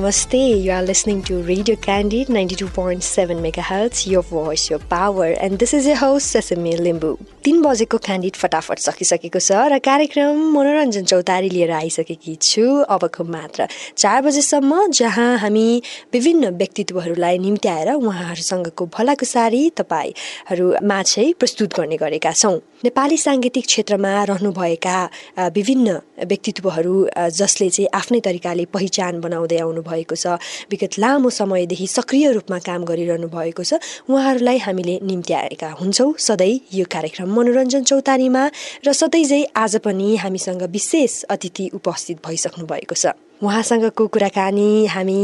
Namaste. 0.00 0.62
You 0.64 0.72
are 0.72 0.82
listening 0.82 1.22
to 1.24 1.42
Radio 1.42 1.76
Candid 1.76 2.28
92.7 2.28 3.36
megahertz, 3.38 4.06
your 4.06 4.22
voice, 4.22 4.70
your 4.70 4.78
power. 4.78 5.26
And 5.32 5.58
this 5.58 5.74
is 5.74 5.86
your 5.86 5.96
host, 5.96 6.30
Sesame 6.32 6.72
Limbu. 6.76 7.18
तिन 7.44 7.60
बजेको 7.62 7.98
candid 7.98 8.36
फटाफट 8.36 8.78
सकिसकेको 8.78 9.40
छ 9.40 9.60
र 9.72 9.78
कार्यक्रम 9.84 10.40
मनोरञ्जन 10.56 11.04
चौतारी 11.12 11.48
लिएर 11.50 11.70
आइसकेकी 11.72 12.34
छु 12.48 12.64
अबको 12.96 13.24
मात्र 13.34 13.68
चार 13.96 14.22
बजेसम्म 14.22 14.80
जहाँ 15.00 15.30
हामी 15.44 15.66
विभिन्न 16.12 16.50
व्यक्तित्वहरूलाई 16.56 17.38
निम्त्याएर 17.44 17.92
उहाँहरूसँगको 17.92 18.86
भलाकुसारी 18.96 19.62
तपाईँहरूमा 19.80 21.02
चाहिँ 21.02 21.32
प्रस्तुत 21.40 21.76
गर्ने 21.80 21.96
गरेका 22.04 22.32
छौँ 22.40 22.58
नेपाली 22.84 23.16
साङ्गीतिक 23.18 23.66
क्षेत्रमा 23.66 24.12
रहनुभएका 24.24 24.96
विभिन्न 25.52 25.96
व्यक्तित्वहरू 26.24 26.94
जसले 27.38 27.68
चाहिँ 27.68 27.88
आफ्नै 27.92 28.20
तरिकाले 28.24 28.64
पहिचान 28.72 29.20
बनाउँदै 29.20 29.58
आउनु 29.60 29.82
भएको 29.84 30.16
छ 30.16 30.40
विगत 30.72 30.98
लामो 30.98 31.30
समयदेखि 31.30 31.86
सक्रिय 31.86 32.32
रूपमा 32.32 32.58
काम 32.64 32.84
गरिरहनु 32.88 33.28
भएको 33.36 33.68
छ 33.68 33.84
उहाँहरूलाई 34.08 34.58
हामीले 34.64 34.98
निम्त्याएका 35.04 35.70
हुन्छौँ। 35.80 36.12
सधैँ 36.18 36.60
यो 36.72 36.84
कार्यक्रम 36.88 37.28
मनोरञ्जन 37.36 37.82
चौतारीमा 37.84 38.44
र 38.86 38.92
सधैँ 38.96 39.44
आज 39.56 39.76
पनि 39.84 40.16
हामीसँग 40.24 40.62
विशेष 40.72 41.22
अतिथि 41.28 41.70
उपस्थित 41.76 42.26
भइसक्नु 42.26 42.64
भएको 42.66 42.96
छ। 42.96 43.12
उहाँसँगको 43.40 44.06
कुराकानी 44.06 44.86
हामी 44.86 45.20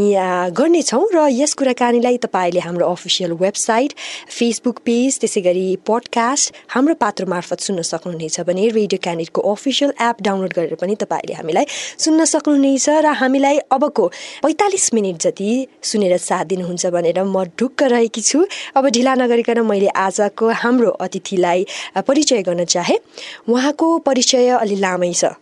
गर्नेछौँ 0.56 1.08
र 1.14 1.28
यस 1.30 1.52
कुराकानीलाई 1.54 2.16
तपाईँले 2.16 2.60
हाम्रो 2.60 2.88
अफिसियल 2.88 3.32
वेबसाइट 3.36 3.92
फेसबुक 4.32 4.78
पेज 4.80 5.18
त्यसै 5.20 5.40
गरी 5.44 5.64
पडकास्ट 5.84 6.54
हाम्रो 6.72 6.94
पात्र 6.96 7.24
मार्फत 7.28 7.60
सुन्न 7.60 7.82
सक्नुहुनेछ 7.82 8.40
भने 8.48 8.68
रेडियो 8.72 8.98
क्यानेटको 9.04 9.40
अफिसियल 9.52 9.92
एप 10.00 10.16
डाउनलोड 10.22 10.52
गरेर 10.56 10.74
पनि 10.80 10.96
तपाईँले 10.96 11.34
हामीलाई 11.34 11.66
सुन्न 12.00 12.24
सक्नुहुनेछ 12.24 12.88
र 13.04 13.12
हामीलाई 13.20 13.58
अबको 13.68 14.08
पैँतालिस 14.42 14.94
मिनट 14.94 15.20
जति 15.20 15.52
सुनेर 15.84 16.16
साथ 16.18 16.44
दिनुहुन्छ 16.56 16.86
भनेर 16.96 17.20
म 17.20 17.44
ढुक्क 17.52 17.82
रहेकी 17.92 18.20
छु। 18.22 18.46
अब 18.76 18.88
ढिला 18.96 19.14
नगरिकन 19.20 19.60
मैले 19.60 19.92
आजको 19.92 20.48
हाम्रो 20.64 20.90
अतिथिलाई 21.04 21.66
परिचय 22.00 22.42
गर्न 22.48 22.64
चाहे। 22.64 22.96
उहाँको 23.44 23.98
परिचय 24.08 24.48
अलि 24.56 24.76
लामै 24.80 25.12
छ। 25.12 25.36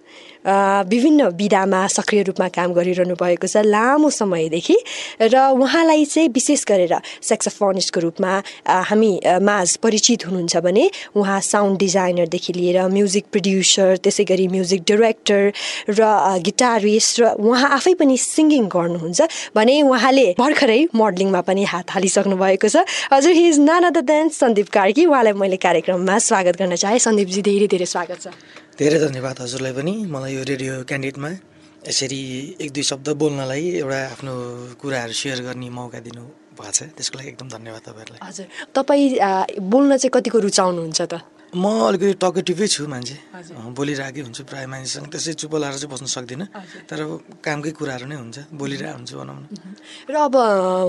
विभिन्न 0.47 1.29
विधामा 1.37 1.87
सक्रिय 1.89 2.23
रूपमा 2.23 2.49
काम 2.57 2.73
गरिरहनु 2.73 3.15
भएको 3.17 3.47
छ 3.47 3.65
लामो 3.67 4.11
समयदेखि 4.11 4.77
र 5.23 5.35
उहाँलाई 5.57 6.05
चाहिँ 6.05 6.29
विशेष 6.35 6.65
गरेर 6.69 6.95
सेक्सफोनिस्टको 7.23 8.01
रूपमा 8.01 8.33
हामी 8.91 9.13
माझ 9.43 9.77
परिचित 9.83 10.27
हुनुहुन्छ 10.27 10.57
भने 10.67 10.91
उहाँ 11.17 11.41
साउन्ड 11.43 11.79
डिजाइनरदेखि 11.79 12.53
लिएर 12.53 12.81
म्युजिक 12.89 13.25
प्रड्युसर 13.33 13.97
त्यसै 14.05 14.25
गरी 14.25 14.49
म्युजिक 14.49 14.83
डिरेक्टर 14.87 15.43
र 15.91 16.03
गिटारिस्ट 16.45 17.21
र 17.21 17.33
उहाँ 17.41 17.71
आफै 17.79 17.95
पनि 18.01 18.17
सिङ्गिङ 18.21 18.69
गर्नुहुन्छ 18.75 19.21
भने 19.57 19.81
उहाँले 19.83 20.27
भर्खरै 20.39 20.81
मोडलिङमा 20.95 21.41
पनि 21.49 21.65
हात 21.73 21.91
हालिसक्नु 21.97 22.37
भएको 22.37 22.69
छ। 22.69 22.85
हजुर 23.13 23.33
he 23.33 23.49
is 23.49 23.59
none 23.61 23.85
other 23.91 24.29
Sandeep 24.33 24.69
Karki. 24.69 25.05
उहाँलाई 25.07 25.33
मैले 25.41 25.57
कार्यक्रममा 25.57 26.19
स्वागत 26.29 26.55
गर्न 26.61 26.77
चाहेँ। 26.77 26.99
सन्दीपजी 26.99 27.43
धेरै 27.49 27.67
धेरै 27.73 27.87
स्वागत 27.87 28.19
छ। 28.23 28.64
धेरै 28.75 28.99
धन्यवाद 28.99 29.39
हजुरलाई 29.39 29.73
पनि 29.79 29.93
मलाई 30.11 30.33
यो 30.35 30.43
रेडियो 30.51 30.73
क्यान्डिडेटमा। 30.91 31.31
यसरी 31.87 32.21
एक 32.59 32.71
दुई 32.75 32.83
शब्द 32.91 33.09
बोल्नलाई 33.23 33.65
एउटा 33.87 33.99
आफ्नो 34.15 34.33
कुराहरू 34.83 35.15
सेयर 35.15 35.39
गर्ने 35.47 35.69
मौका 35.71 35.99
दिनु 36.03 36.23
भएको 36.59 36.73
छ। 36.75 36.91
त्यसको 36.99 37.15
लागि 37.19 37.29
एकदम 37.39 37.49
धन्यवाद 37.55 37.83
तपाईँहरूलाई। 37.87 38.21
हजुर 38.27 38.47
तपाईँ 38.75 39.63
बोल्न 39.63 39.91
चाहिँ 39.95 40.11
कतिको 40.11 40.39
रुचाउनुहुन्छ 40.47 41.01
त? 41.07 41.15
म 41.55 41.65
अलिकति 41.87 42.15
टकेटिभै 42.19 42.67
छु 42.67 42.83
मान्छे। 42.91 43.17
बोलिरहेकै 43.79 44.21
हुन्छु 44.27 44.43
प्रायः 44.45 44.69
मान्छेसँग। 44.75 45.07
त्यसै 45.07 45.33
चुप 45.39 45.55
लाएर 45.63 45.75
चाहिँ 45.79 45.91
बस्न 45.95 46.07
सक्दिनँ। 46.11 46.47
तर 46.91 46.99
कामकै 47.39 47.71
कुराहरू 47.79 48.07
नै 48.11 48.17
हुन्छ। 48.19 48.39
बोलिरहेको 48.51 48.97
हुन्छु 48.99 49.15
भनौँ 49.15 49.37
न। 49.39 49.47
र 50.11 50.15
अब 50.19 50.35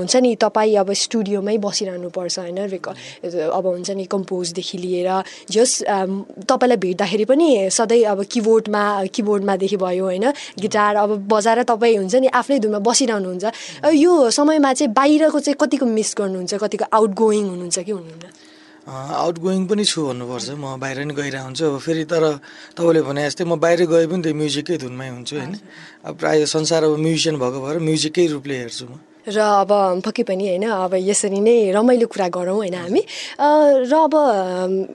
हुन्छ 0.01 0.13
नि 0.25 0.31
तपाईँ 0.41 0.75
अब 0.81 0.89
स्टुडियोमै 1.05 1.57
बसिरहनु 1.61 2.09
पर्छ 2.09 2.35
होइन 2.39 2.59
अब 2.65 3.65
हुन्छ 3.65 3.89
नि 3.93 4.05
कम्पोजदेखि 4.09 4.77
लिएर 4.81 5.09
जस 5.53 5.71
तपाईँलाई 6.49 6.77
भेट्दाखेरि 6.81 7.25
पनि 7.29 7.69
सधैँ 7.69 8.03
अब 8.09 8.19
किबोर्डमा 8.25 8.83
किबोर्डमादेखि 9.13 9.77
भयो 9.77 10.03
होइन? 10.05 10.25
गिटार 10.57 10.95
अब 10.95 11.29
बजाएर 11.29 11.63
तपाईँ 11.69 11.97
हुन्छ 12.01 12.15
नि 12.25 12.27
आफ्नै 12.33 12.59
धुनमा 12.59 12.79
बसिरहनुहुन्छ। 12.81 13.45
यो 13.93 14.11
समयमा 14.33 14.73
चाहिँ 14.73 14.93
बाहिरको 14.93 15.39
चाहिँ 15.45 15.57
कतिको 15.61 15.85
मिस 15.85 16.09
गर्नुहुन्छ? 16.17 16.53
कतिको 16.57 16.85
आउट 16.89 17.11
गोइङ 17.13 17.45
हुनुहुन्छ 17.53 17.77
कि 17.85 17.91
हुनुहुन्न? 17.91 18.25
आउट 18.85 19.35
गोइङ 19.41 19.65
पनि 19.65 19.83
छु 19.85 19.99
भन्नुपर्छ। 20.05 20.49
म 20.61 20.77
बाहिर 20.77 21.09
नै 21.09 21.13
गइरहेको 21.17 21.45
हुन्छु 21.45 21.63
अब 21.65 21.77
फेरि 21.81 22.05
तर 22.05 22.23
तपाईँले 22.77 23.01
भने 23.01 23.21
जस्तै 23.25 23.43
म 23.49 23.57
बाहिर 23.57 23.89
गए 23.89 24.05
पनि 24.05 24.21
त्यो 24.21 24.33
म्युजिकै 24.37 24.77
धुनमै 24.77 25.09
हुन्छु 25.09 25.35
होइन? 25.41 25.53
अब 26.05 26.13
प्रायः 26.21 26.45
संसार 26.45 26.81
अब 26.85 26.93
म्युजिसियन 27.01 27.35
भएको 27.41 27.59
भएर 27.65 27.77
म्युजिकै 27.81 28.25
रूपले 28.29 28.55
हेर्छु 28.61 28.85
म। 28.85 28.93
र 29.27 29.37
अब 29.37 29.71
पक्कै 30.05 30.23
पनि 30.23 30.47
होइन 30.47 30.65
अब 30.69 30.93
यसरी 31.01 31.39
नै 31.39 31.71
रमाइलो 31.71 32.07
कुरा 32.07 32.27
गरौँ 32.29 32.55
होइन 32.55 32.75
हामी। 32.75 33.01
र 33.89 33.93
अब 33.95 34.13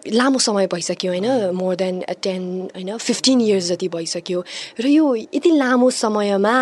लामो 0.06 0.38
समय 0.38 0.66
भइसक्यो 0.70 1.10
होइन 1.10 1.50
मोर 1.50 1.74
देन 1.76 2.00
टेन 2.22 2.42
होइन 2.70 2.96
फिफ्टिन 2.96 3.40
इयर्स 3.40 3.66
जति 3.70 3.88
भइसक्यो। 3.88 4.38
र 4.80 4.86
यो 4.86 5.04
यति 5.34 5.50
लामो 5.50 5.90
समयमा 5.90 6.56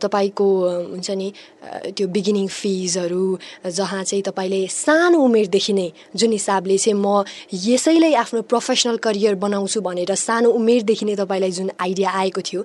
तपाईँको 0.00 0.46
हुन्छ 0.90 1.10
नि 1.10 1.28
त्यो 1.92 2.06
बिगिनिङ 2.08 2.46
फिजहरू 2.48 3.24
जहाँ 3.68 4.02
चाहिँ 4.04 4.22
तपाईँले 4.22 4.66
सानो 4.68 5.18
उमेरदेखि 5.20 5.72
नै 5.72 5.88
जुन 6.16 6.32
हिसाबले 6.32 6.78
चाहिँ 6.78 6.96
म 6.96 7.24
यसैलाई 7.52 8.14
आफ्नो 8.14 8.42
प्रोफेसनल 8.42 8.96
करियर 8.96 9.34
बनाउँछु 9.34 9.80
भनेर 9.80 10.14
सानो 10.16 10.50
उमेरदेखि 10.50 11.04
नै 11.06 11.14
तपाईँलाई 11.16 11.50
जुन 11.50 11.70
आइडिया 11.80 12.10
आएको 12.10 12.40
थियो 12.40 12.62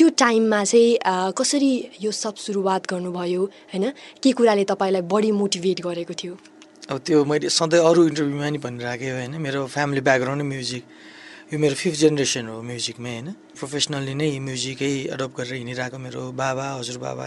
त्यो 0.00 0.08
टाइममा 0.16 0.64
चाहिँ 0.64 1.32
कसरी 1.36 1.72
यो 2.00 2.10
सब 2.10 2.34
सुरुवात 2.40 2.88
गर्नुभयो 2.88 3.42
होइन? 3.44 3.84
के 4.24 4.30
कुराले 4.32 4.64
तपाईँलाई 4.64 5.04
बढी 5.04 5.30
मोटिभेट 5.36 5.80
गरेको 5.84 6.14
थियो? 6.16 6.34
अब 6.88 6.98
त्यो 7.04 7.24
मैले 7.28 7.52
सधैँ 7.52 7.84
अरू 7.84 8.08
इन्टरभ्यूमा 8.08 8.48
नि 8.48 8.58
भनिराखेँ 8.64 9.12
होइन? 9.12 9.36
मेरो 9.36 9.60
फ्यामिली 9.68 10.00
ब्याकग्राउन्ड 10.00 10.42
म्युजिक। 10.48 10.84
यो 11.52 11.58
मेरो 11.60 11.74
फिफ्थ 11.76 12.00
जेनेरेसन 12.00 12.48
हो 12.48 12.56
म्युजिकमै 12.64 13.12
होइन? 13.12 13.28
प्रोफेसनल्ली 13.60 14.14
नै 14.16 14.28
म्युजिकै 14.40 14.92
एडप्ट 15.12 15.34
गरेर 15.36 15.54
हिँडिरहेको 15.60 15.98
मेरो 16.00 16.20
बाबा 16.32 16.64
हजुरबाबा 16.80 17.26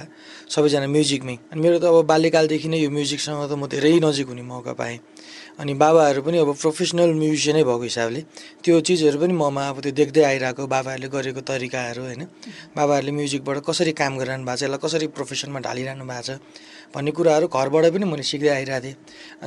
सबैजना 0.49 0.87
म्युजिकमै। 0.89 1.35
अनि 1.53 1.61
मेरो 1.61 1.77
त 1.77 1.85
अब 1.93 2.01
बाल्यकालदेखि 2.09 2.67
नै 2.73 2.77
यो 2.81 2.89
म्युजिकसँग 2.89 3.37
त 3.37 3.53
म 3.53 3.69
धेरै 3.69 4.01
नजिक 4.01 4.27
हुने 4.33 4.41
मौका 4.41 4.73
पाएँ। 4.73 4.97
अनि 5.53 5.73
बाबाहरू 5.77 6.21
पनि 6.25 6.37
अब 6.41 6.49
प्रोफेसनल 6.57 7.13
म्युजिसियनै 7.13 7.63
भएको 7.63 7.85
हिसाबले 7.85 8.21
त्यो 8.63 8.79
चिजहरू 8.87 9.17
पनि 9.21 9.33
ममा 9.37 9.63
अब 9.69 9.77
त्यो 9.85 9.91
देख्दै 9.99 10.23
आइरहेको 10.31 10.65
बाबाहरूले 10.65 11.07
गरेको 11.13 11.41
तरिकाहरू 11.45 12.01
होइन। 12.09 12.23
बाबाहरूले 12.77 13.11
म्युजिकबाट 13.13 13.57
कसरी 13.61 13.91
काम 14.01 14.13
गरिरहनु 14.17 14.45
भएको 14.49 14.57
छ 14.57 14.63
यसलाई 14.65 14.81
कसरी 14.85 15.07
प्रोफेसनमा 15.13 15.59
ढालिरहनु 15.61 16.05
भएको 16.09 16.23
छ 16.25 16.29
भन्ने 16.93 17.11
कुराहरू 17.17 17.45
घरबाट 17.53 17.85
पनि 17.93 18.05
मैले 18.11 18.25
सिक्दै 18.25 18.49
आइरहेको 18.49 18.81
थिएँ। 18.81 18.97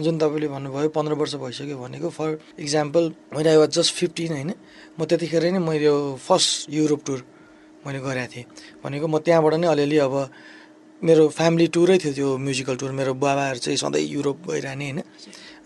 जुन 0.04 0.14
तपाईँले 0.22 0.48
भन्नुभयो 0.54 0.88
पन्ध्र 0.94 1.12
वर्ष 1.20 1.34
भइसक्यो 1.42 1.76
भनेको 1.78 2.08
फर 2.18 2.30
इक्जाम्पल 2.64 3.04
मैले 3.34 3.48
आई 3.50 3.58
वाज 3.62 3.70
जस्ट 3.78 3.90
फिफ्टिन 3.98 4.32
होइन 4.36 4.50
म 4.98 5.00
त्यतिखेर 5.10 5.44
नै 5.54 5.58
मैले 5.58 5.90
फर्स्ट 6.22 6.70
युरोप 6.70 7.00
टुर 7.06 7.18
मैले 7.82 7.98
गरेको 7.98 8.30
थिएँ 8.32 8.46
भनेको 8.82 9.06
म 9.10 9.18
त्यहाँबाट 9.26 9.54
नै 9.58 9.66
अलिअलि 9.74 9.98
अब 10.06 10.14
मेरो 11.02 11.28
फ्यामिली 11.28 11.66
टुरै 11.74 11.98
थियो 11.98 12.12
त्यो 12.14 12.28
म्युजिकल 12.40 12.76
टुर 12.80 12.90
मेरो 12.98 13.12
बाबाहरू 13.14 13.58
चाहिँ 13.58 13.78
सधैँ 13.78 14.06
युरोप 14.06 14.38
गइरहने 14.48 14.86
होइन। 14.86 15.02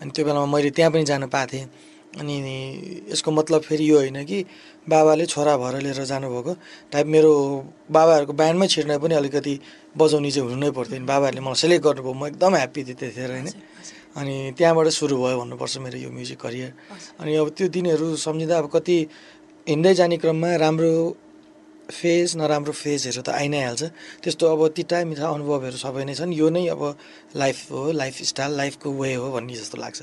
अनि 0.01 0.11
त्यो 0.11 0.25
बेलामा 0.25 0.45
मैले 0.49 0.69
त्यहाँ 0.75 0.91
पनि 0.91 1.03
जानु 1.05 1.27
पाएको 1.29 1.51
थिएँ। 1.51 1.67
अनि 2.11 2.35
यसको 3.11 3.31
मतलब 3.31 3.61
फेरि 3.61 3.85
यो 3.89 3.97
होइन 3.97 4.19
कि 4.25 4.39
बाबाले 4.89 5.25
छोरा 5.25 5.55
भएर 5.57 5.75
लिएर 5.85 6.03
जानुभएको। 6.03 6.53
टाइप 6.91 7.07
मेरो 7.07 7.31
बाबाहरूको 7.87 8.33
ब्यान्डमै 8.33 8.67
छिर्न 8.67 8.97
पनि 8.99 9.15
अलिकति 9.15 9.53
बजाउने 9.95 10.31
चाहिँ 10.31 10.49
हुनु 10.49 10.59
नै। 10.59 10.71
पर्थ्यो 10.75 11.05
बाबाहरूले 11.07 11.41
मलाई 11.41 11.59
सेलेक्ट 11.63 11.83
गर्नुभयो 11.85 12.13
म 12.13 12.27
एकदम 12.27 12.53
ह्याप्पी 12.55 12.81
थिएँ 12.83 12.97
त्यतिखेर 12.99 13.31
होइन। 13.31 13.47
अनि 14.11 14.35
त्यहाँबाट 14.57 14.87
सुरु 14.91 15.15
भयो 15.23 15.37
भन्नुपर्छ 15.39 15.77
मेरो 15.85 15.97
यो 16.03 16.09
म्युजिक 16.11 16.39
करियर 16.43 16.71
अनि 17.21 17.31
अब 17.31 17.47
त्यो 17.55 17.67
दिनहरू 17.71 18.07
सम्झिँदा 18.19 18.57
अब 18.59 18.67
कति 18.75 18.97
हिँड्दै 19.67 19.93
जाने 19.95 20.17
क्रममा 20.19 20.49
राम्रो 20.59 20.91
फेज 21.91 22.35
नराम्रो 22.39 22.73
फेजहरू 22.73 23.21
त 23.21 23.29
आइ 23.29 23.47
नै 23.51 23.61
हाल्छ 23.63 23.83
त्यस्तो 24.23 24.43
अब 24.47 24.61
तिता 24.75 25.03
मिठा 25.05 25.27
अनुभवहरू 25.27 25.77
सबै 25.77 26.03
नै 26.07 26.15
छन्। 26.15 26.31
यो 26.33 26.47
नै 26.49 26.67
अब 26.71 26.81
लाइफ 27.35 27.57
हो 27.71 27.91
लाइफ 27.91 28.15
स्टाइल 28.31 28.51
लाइफको 28.57 28.87
वे 28.91 29.13
हो 29.15 29.27
भन्ने 29.31 29.55
जस्तो 29.59 29.77
लाग्छ। 29.77 30.01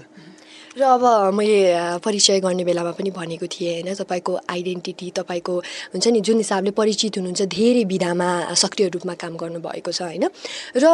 र 0.79 0.83
अब 0.85 1.35
मैले 1.35 1.59
परिचय 2.05 2.39
गर्ने 2.39 2.63
बेलामा 2.63 2.93
पनि 2.95 3.11
भनेको 3.11 3.47
थिएँ 3.51 3.83
होइन? 3.83 3.89
तपाईँको 3.99 4.33
आइडेन्टिटी 4.47 5.07
तपाईँको 5.11 5.55
हुन्छ 5.91 6.07
नि 6.07 6.21
जुन 6.21 6.37
हिसाबले 6.39 6.71
परिचित 6.71 7.19
हुनुहुन्छ 7.19 7.43
धेरै 7.51 7.85
विधामा 7.85 8.29
सक्रिय 8.55 8.89
रूपमा 8.95 9.15
काम 9.19 9.35
गर्नुभएको 9.43 9.91
छ 9.91 10.01
होइन? 10.07 10.25
र 10.77 10.87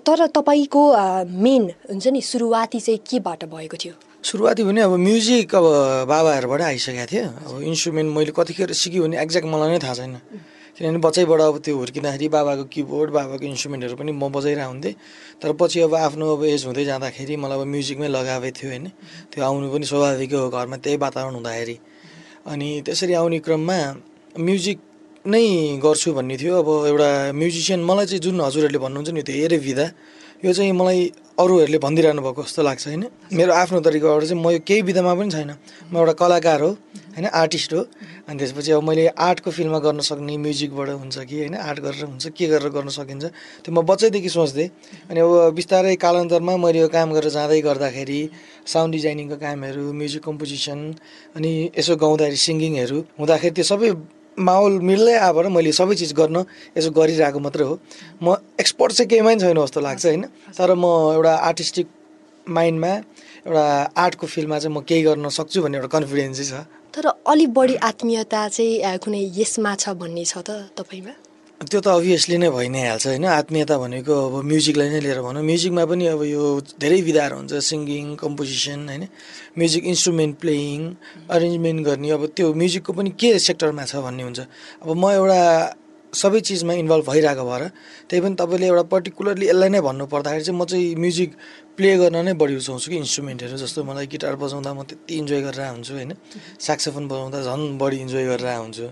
तर 0.00 0.18
तपाईँको 0.32 0.82
मेन 1.28 1.62
हुन्छ 1.90 2.06
नि 2.08 2.20
सुरुवाती 2.22 2.80
चाहिँ 2.80 3.00
केबाट 3.04 3.44
भएको 3.44 3.76
थियो? 3.76 3.94
सुरुवाती 4.24 4.64
भने 4.64 4.80
अब 4.80 4.92
म्युजिक 4.96 5.54
अब 5.54 5.64
बाबाहरूबाट 6.08 6.60
आइसकेको 6.72 7.04
थियो 7.12 7.24
अब 7.44 7.60
इन्स्ट्रुमेन्ट 7.60 8.08
मैले 8.16 8.32
कतिखेर 8.32 8.72
सिक्यो 8.72 9.04
भने 9.04 9.20
एक्ज्याक्ट 9.20 9.46
मलाई 9.52 9.68
नै 9.68 9.78
थाहा 9.84 9.94
छैन। 10.00 10.16
किनभने 10.74 10.98
बच्चैबाट 11.04 11.40
अब 11.44 11.56
त्यो 11.60 11.76
हुर्किँदाखेरि 11.76 12.28
बाबाको 12.32 12.64
किबोर्ड 12.72 13.10
बाबाको 13.12 13.44
इन्स्ट्रुमेन्टहरू 13.52 13.96
पनि 14.00 14.12
म 14.16 14.24
बजाइरहेको 14.32 14.90
तर 15.44 15.52
पछि 15.60 15.78
अब 15.84 15.94
आफ्नो 16.08 16.24
अब 16.24 16.44
एज 16.56 16.64
हुँदै 16.64 16.84
जाँदाखेरि 16.88 17.36
मलाई 17.36 17.58
अब 17.60 17.68
म्युजिकमै 17.68 18.08
लगाएको 18.16 18.48
थियो 18.56 18.68
होइन। 18.72 18.84
त्यो 19.28 19.40
आउनु 19.44 19.66
पनि 19.68 19.84
स्वाभाविकै 19.92 20.36
हो 20.40 20.48
घरमा 20.48 20.76
त्यही 20.80 20.96
वातावरण 21.04 21.34
हुँदाखेरि। 21.44 21.76
अनि 22.48 22.68
त्यसरी 22.80 23.12
आउने 23.20 23.38
क्रममा 23.44 23.78
म्युजिक 24.40 24.78
नै 25.28 25.44
गर्छु 25.84 26.08
भन्ने 26.16 26.36
थियो। 26.40 26.54
अब 26.64 26.68
एउटा 26.90 27.10
म्युजिसियन 27.36 27.80
मलाई 27.84 28.06
चाहिँ 28.08 28.22
जुन 28.24 28.40
हजुरहरूले 28.40 28.80
भन्नुहुन्छ 28.80 29.10
नि 29.12 29.22
धेरै 29.22 29.58
विधा 29.60 29.86
यो 30.44 30.52
चाहिँ 30.52 30.72
मलाई 30.76 31.00
अरूहरूले 31.40 31.78
भनिदिइरहनु 31.80 32.20
भएको 32.20 32.42
जस्तो 32.44 32.62
लाग्छ 32.68 32.84
होइन? 32.86 33.04
मेरो 33.32 33.52
आफ्नो 33.56 33.80
तरिकाबाट 33.80 34.22
चाहिँ 34.28 34.42
म 34.44 34.50
यो 34.52 34.60
केही 34.60 34.82
विधामा 34.84 35.14
पनि 35.16 35.30
छैन। 35.32 35.50
म 35.88 35.96
एउटा 35.96 36.12
कलाकार 36.20 36.60
हो 36.60 36.70
होइन? 37.16 37.26
आर्टिस्ट 37.32 37.72
हो। 37.72 37.80
अनि 38.28 38.38
त्यसपछि 38.38 38.70
अब 38.76 38.82
मैले 38.84 39.06
आर्टको 39.08 39.50
फिल्डमा 39.50 39.78
गर्न 39.80 40.00
सक्ने 40.04 40.36
म्युजिकबाट 40.36 40.88
हुन्छ 41.00 41.16
कि 41.24 41.36
होइन? 41.40 41.54
आर्ट 41.56 41.80
गरेर 41.80 42.04
हुन्छ 42.04 42.24
के 42.36 42.46
गरेर 42.52 42.68
गर्न 42.76 42.88
सकिन्छ 42.92 43.24
त्यो 43.64 43.72
म 43.72 43.80
बच्चैदेखि 43.88 44.28
सोच्थेँ 44.28 44.68
अनि 45.08 45.20
अब 45.24 45.32
बिस्तारै 45.56 45.96
कालान्तरमा 45.96 46.56
मैले 46.60 46.80
यो 46.84 46.88
काम 46.92 47.16
गरेर 47.16 47.32
जाँदै 47.32 47.60
गर्दाखेरि 47.64 48.20
साउन्ड 48.68 48.92
डिजाइनिङको 48.94 49.36
कामहरू 49.40 49.84
म्युजिक 49.96 50.22
कम्पोजिसन 50.28 50.78
अनि 51.36 51.52
यसो 51.72 51.96
गाउँदाखेरि 51.96 52.40
सिङ्गिङहरू 52.46 52.98
हुँदाखेरि 53.16 53.54
त्यो 53.56 53.64
सबै 53.64 53.90
माहौल 54.38 54.78
मिल्दै 54.80 55.16
आएर 55.18 55.48
मैले 55.48 55.72
सबै 55.72 55.94
चिज 55.94 56.12
गर्न 56.12 56.44
यसो 56.76 56.90
गरिरहेको 56.90 57.38
मात्रै 57.38 57.64
हो। 57.64 57.78
म 58.22 58.36
एक्सपर्ट 58.60 58.92
चाहिँ 58.92 59.08
केहीमा 59.10 59.30
पनि 59.30 59.40
छैन 59.40 59.58
जस्तो 59.62 59.80
लाग्छ 59.80 60.04
होइन। 60.06 60.24
तर 60.58 60.74
म 60.74 60.84
एउटा 61.14 61.34
आर्टिस्टिक 61.50 61.86
माइन्डमा 62.48 62.92
एउटा 63.46 63.66
आर्टको 63.96 64.26
फिल्डमा 64.26 64.58
चाहिँ 64.58 64.74
म 64.76 64.80
केही 64.82 65.02
गर्न 65.02 65.28
सक्छु 65.28 65.62
भन्ने 65.62 65.76
एउटा 65.78 65.90
कन्फिडेन्स 65.96 66.36
चाहिँ 66.40 66.64
छ। 66.64 66.66
तर 66.94 67.06
अलिक 67.26 67.50
बढी 67.54 67.74
आत्मीयता 67.90 68.40
चाहिँ 68.48 68.98
कुनै 68.98 69.22
यसमा 69.38 69.74
छ 69.76 69.94
भन्ने 69.98 70.24
छ 70.24 70.38
त 70.46 70.50
तपाईँमा? 70.78 71.14
त्यो 71.54 71.80
त 71.80 71.86
अभियसली 71.86 72.36
नै 72.42 72.50
भइ 72.50 72.68
नै 72.68 72.82
हाल्छ 72.90 73.06
होइन? 73.06 73.24
आत्मीयता 73.24 73.76
भनेको 73.78 74.14
अब 74.26 74.34
म्युजिकलाई 74.42 74.88
नै 74.90 75.00
लिएर 75.06 75.20
भनौँ। 75.22 75.42
म्युजिकमा 75.42 75.84
पनि 75.86 76.04
अब 76.10 76.22
यो 76.26 76.42
धेरै 76.82 77.00
विधाहरू 77.08 77.34
हुन्छ 77.40 77.52
सिङ्गिङ 77.70 78.04
कम्पोजिसन 78.18 78.80
होइन? 78.90 79.04
म्युजिक 79.54 79.82
इन्स्ट्रुमेन्ट 79.86 80.34
प्लेइङ 80.42 80.78
अरेन्जमेन्ट 81.30 81.80
गर्ने 81.86 82.10
अब 82.10 82.22
त्यो 82.36 82.46
म्युजिकको 82.60 82.92
पनि 82.92 83.10
के 83.14 83.38
सेक्टरमा 83.38 83.84
छ 83.86 84.02
भन्ने 84.02 84.22
हुन्छ। 84.26 84.40
अब 84.82 84.88
म 84.92 85.04
एउटा 85.14 85.40
सबै 86.12 86.40
चिजमा 86.46 86.72
इन्भल्भ 86.82 87.04
भइरहेको 87.10 87.44
भएर 87.46 87.62
त्यही 88.10 88.20
पनि 88.22 88.34
तपाईँले 88.34 88.66
एउटा 88.66 88.84
पर्टिकुलरली 88.94 89.46
यसलाई 89.48 89.70
नै 89.74 89.80
भन्नु 89.86 90.04
पर्दाखेरि 90.10 90.44
चाहिँ 90.44 90.58
म 90.58 90.64
चाहिँ 90.66 90.94
म्युजिक 90.98 91.30
प्ले 91.78 91.90
गर्न 92.02 92.16
नै 92.28 92.34
बढी 92.34 92.54
रुचाउँछु 92.58 92.86
कि 92.90 92.96
इन्स्ट्रुमेन्टहरू 92.98 93.56
जस्तो 93.62 93.80
मलाई 93.88 94.06
गिटार 94.10 94.34
बजाउँदा 94.42 94.70
म 94.74 94.82
त्यति 94.90 95.12
इन्जोय 95.22 95.40
गरेर 95.46 95.70
हुन्छु 95.74 95.92
होइन? 95.94 96.12
साक्सोफोन 96.66 97.04
बजाउँदा 97.08 97.38
झन् 97.46 97.78
बढी 97.78 97.96
इन्जोय 98.04 98.24
गरेर 98.30 98.58
हुन्छु 98.58 98.86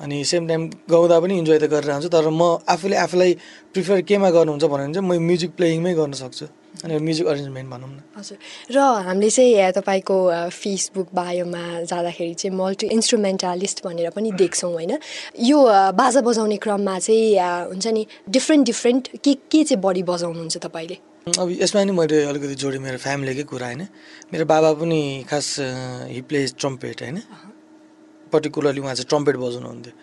अनि 0.00 0.24
सेम 0.24 0.48
टाइम 0.48 0.62
गाउँदा 0.90 1.20
पनि 1.20 1.34
इन्जोय 1.38 1.58
त 1.58 1.64
गरेर 1.68 1.90
हुन्छु 1.92 2.08
तर 2.08 2.28
म 2.32 2.64
आफूले 2.64 2.96
आफूलाई 2.96 3.32
प्रिफर 3.72 4.00
केमा 4.08 4.30
गर्नुहुन्छ 4.30 4.64
भन्यो 4.64 4.86
भने 4.86 4.94
चाहिँ 4.94 5.08
म 5.08 5.12
म्युजिक 5.20 5.50
प्लेइङमै 5.58 5.92
गर्न 5.94 6.12
सक्छु। 6.16 6.46
अनि 6.80 6.98
म्युजिक 6.98 7.26
अरेन्जमेन्ट 7.26 7.68
भनौँ 7.70 7.88
न। 7.90 8.00
हजुर। 8.16 8.38
र 8.72 8.78
हामीले 8.80 9.30
चाहिँ 9.30 9.72
तपाईँको 9.76 10.16
फेसबुक 10.48 11.08
बायोमा 11.12 11.64
जाँदाखेरि 11.84 12.34
चाहिँ 12.34 12.56
मल्टी 12.56 12.86
इन्स्ट्रुमेन्टालिस्ट 12.96 13.84
भनेर 13.84 14.10
पनि 14.16 14.32
देख्छौँ 14.40 14.72
होइन? 14.72 14.92
यो 15.36 15.58
बाजा 15.92 16.20
बजाउने 16.24 16.56
क्रममा 16.56 16.98
चाहिँ 16.98 17.36
हुन्छ 17.68 17.86
नि 17.86 18.06
डिफ्रेन्ट 18.30 18.66
डिफ्रेन्ट 18.66 19.04
के 19.20 19.32
के 19.52 19.60
चाहिँ 19.68 19.82
बढी 19.84 20.02
बजाउनुहुन्छ 20.08 20.56
तपाईँले? 20.56 20.96
अब 21.36 21.48
यसमा 21.60 21.84
नि 21.84 21.92
मैले 21.92 22.24
अलिकति 22.24 22.54
जोडेँ 22.56 22.80
मेरो 22.80 22.98
फ्यामिलीकै 23.04 23.44
कुरा 23.52 23.66
होइन? 23.66 23.82
मेरो 24.32 24.44
बाबा 24.48 24.70
पनि 24.80 25.00
खास 25.28 25.46
हि 26.08 26.20
प्लेज 26.24 26.54
ट्रम्पेट 26.56 27.02
होइन? 27.02 27.18
पर्टिकुलरली 28.32 28.80
उहाँ 28.80 28.94
चाहिँ 28.94 29.08
ट्रम्पेट 29.08 29.36
बजाउनुहुन्थ्यो। 29.36 29.94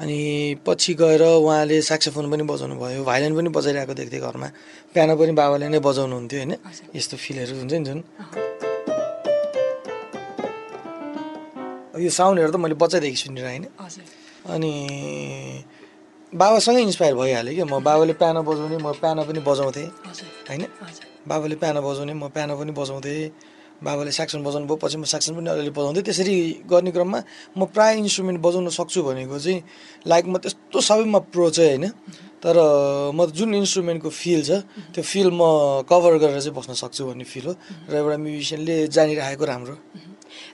अनि 0.00 0.18
पछि 0.66 0.92
गएर 0.96 1.22
उहाँले 1.44 1.76
साक्सोफोन 1.84 2.24
पनि 2.32 2.42
बजाउनु 2.48 2.74
भयो 2.80 3.04
भाइलिन 3.04 3.32
पनि 3.36 3.48
बजाइरहेको 3.52 3.94
देख्थेँ 4.00 4.20
घरमा। 4.20 4.48
पियानो 4.94 5.14
पनि 5.20 5.32
बाबाले 5.36 5.68
नै 5.68 5.78
बजाउनुहुन्थ्यो 5.78 6.38
होइन। 6.40 6.52
यस्तो 6.96 7.16
फिलहरू 7.20 7.54
हुन्छ 7.60 7.72
नि 7.72 7.84
जुन 7.84 7.98
यो 12.00 12.10
साउन्डहरू 12.10 12.52
त 12.52 12.56
मैले 12.56 12.76
बच्चादेखि 12.80 13.18
सुनिरहेँ 13.22 13.60
होइन 13.60 13.64
अनि 14.48 14.72
बाबासँगै 16.32 16.80
इन्सपायर 16.88 17.14
भइहालेँ 17.14 17.54
कि 17.56 17.64
म 17.68 17.84
बाबाले 17.84 18.12
पियानो 18.16 18.40
बजाउने 18.40 18.76
म 18.80 18.96
पियानो 18.96 19.22
पनि 19.28 19.40
बजाउँथेँ। 19.44 19.88
होइन? 20.48 20.64
बाबाले 21.28 21.56
पियानो 21.60 21.80
बजाउने 21.84 22.14
म 22.16 22.32
पियानो 22.32 22.56
पनि 22.56 22.72
बजाउँथेँ। 22.72 23.49
बाबाले 23.80 24.12
साक्सन 24.12 24.42
बजाउनु 24.44 24.66
भयो 24.68 24.76
पछि 24.76 24.96
म 24.96 25.04
साक्सन 25.04 25.34
पनि 25.36 25.48
अलिअलि 25.50 25.72
बजाउँथेँ 25.72 26.04
त्यसरी 26.04 26.36
गर्ने 26.68 26.90
क्रममा 26.92 27.18
म 27.56 27.60
प्रायः 27.72 27.98
इन्स्ट्रुमेन्ट 28.04 28.38
बजाउन 28.40 28.68
सक्छु 28.68 29.00
भनेको 29.02 29.38
चाहिँ 29.40 29.58
लाइक 30.06 30.24
म 30.28 30.36
त्यस्तो 30.38 30.78
सबैमा 30.80 31.18
प्रो 31.32 31.50
चाहिँ 31.50 31.70
होइन 31.70 31.92
तर 32.44 32.56
म 33.16 33.26
जुन 33.36 33.54
इन्स्ट्रुमेन्टको 33.54 34.10
फिल 34.10 34.40
छ 34.44 34.50
त्यो 34.92 35.02
फिल 35.02 35.28
म 35.32 35.42
कभर 35.88 36.12
गरेर 36.20 36.40
चाहिँ 36.40 36.56
बस्न 36.56 36.72
सक्छु 36.76 37.04
भन्ने 37.08 37.24
फिल 37.24 37.46
हो। 37.48 37.52
र 37.88 37.94
एउटा 38.00 38.16
म्युजिसियनले 38.16 38.76
जानिरहेको 38.88 39.44
राम्रो। 39.44 39.76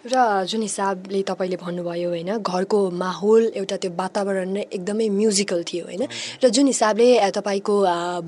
र 0.05 0.45
जुन 0.45 0.63
हिसाबले 0.63 1.23
तपाईँले 1.25 1.57
भन्नुभयो 1.57 2.09
होइन 2.09 2.31
घरको 2.39 2.79
माहौल 3.03 3.43
एउटा 3.57 3.77
त्यो 3.83 3.91
वातावरण 3.97 4.49
नै 4.57 4.63
एकदमै 4.77 5.09
म्युजिकल 5.09 5.63
थियो 5.65 5.85
होइन। 5.89 6.03
र 6.43 6.49
जुन 6.49 6.67
हिसाबले 6.67 7.09
तपाईँको 7.33 7.75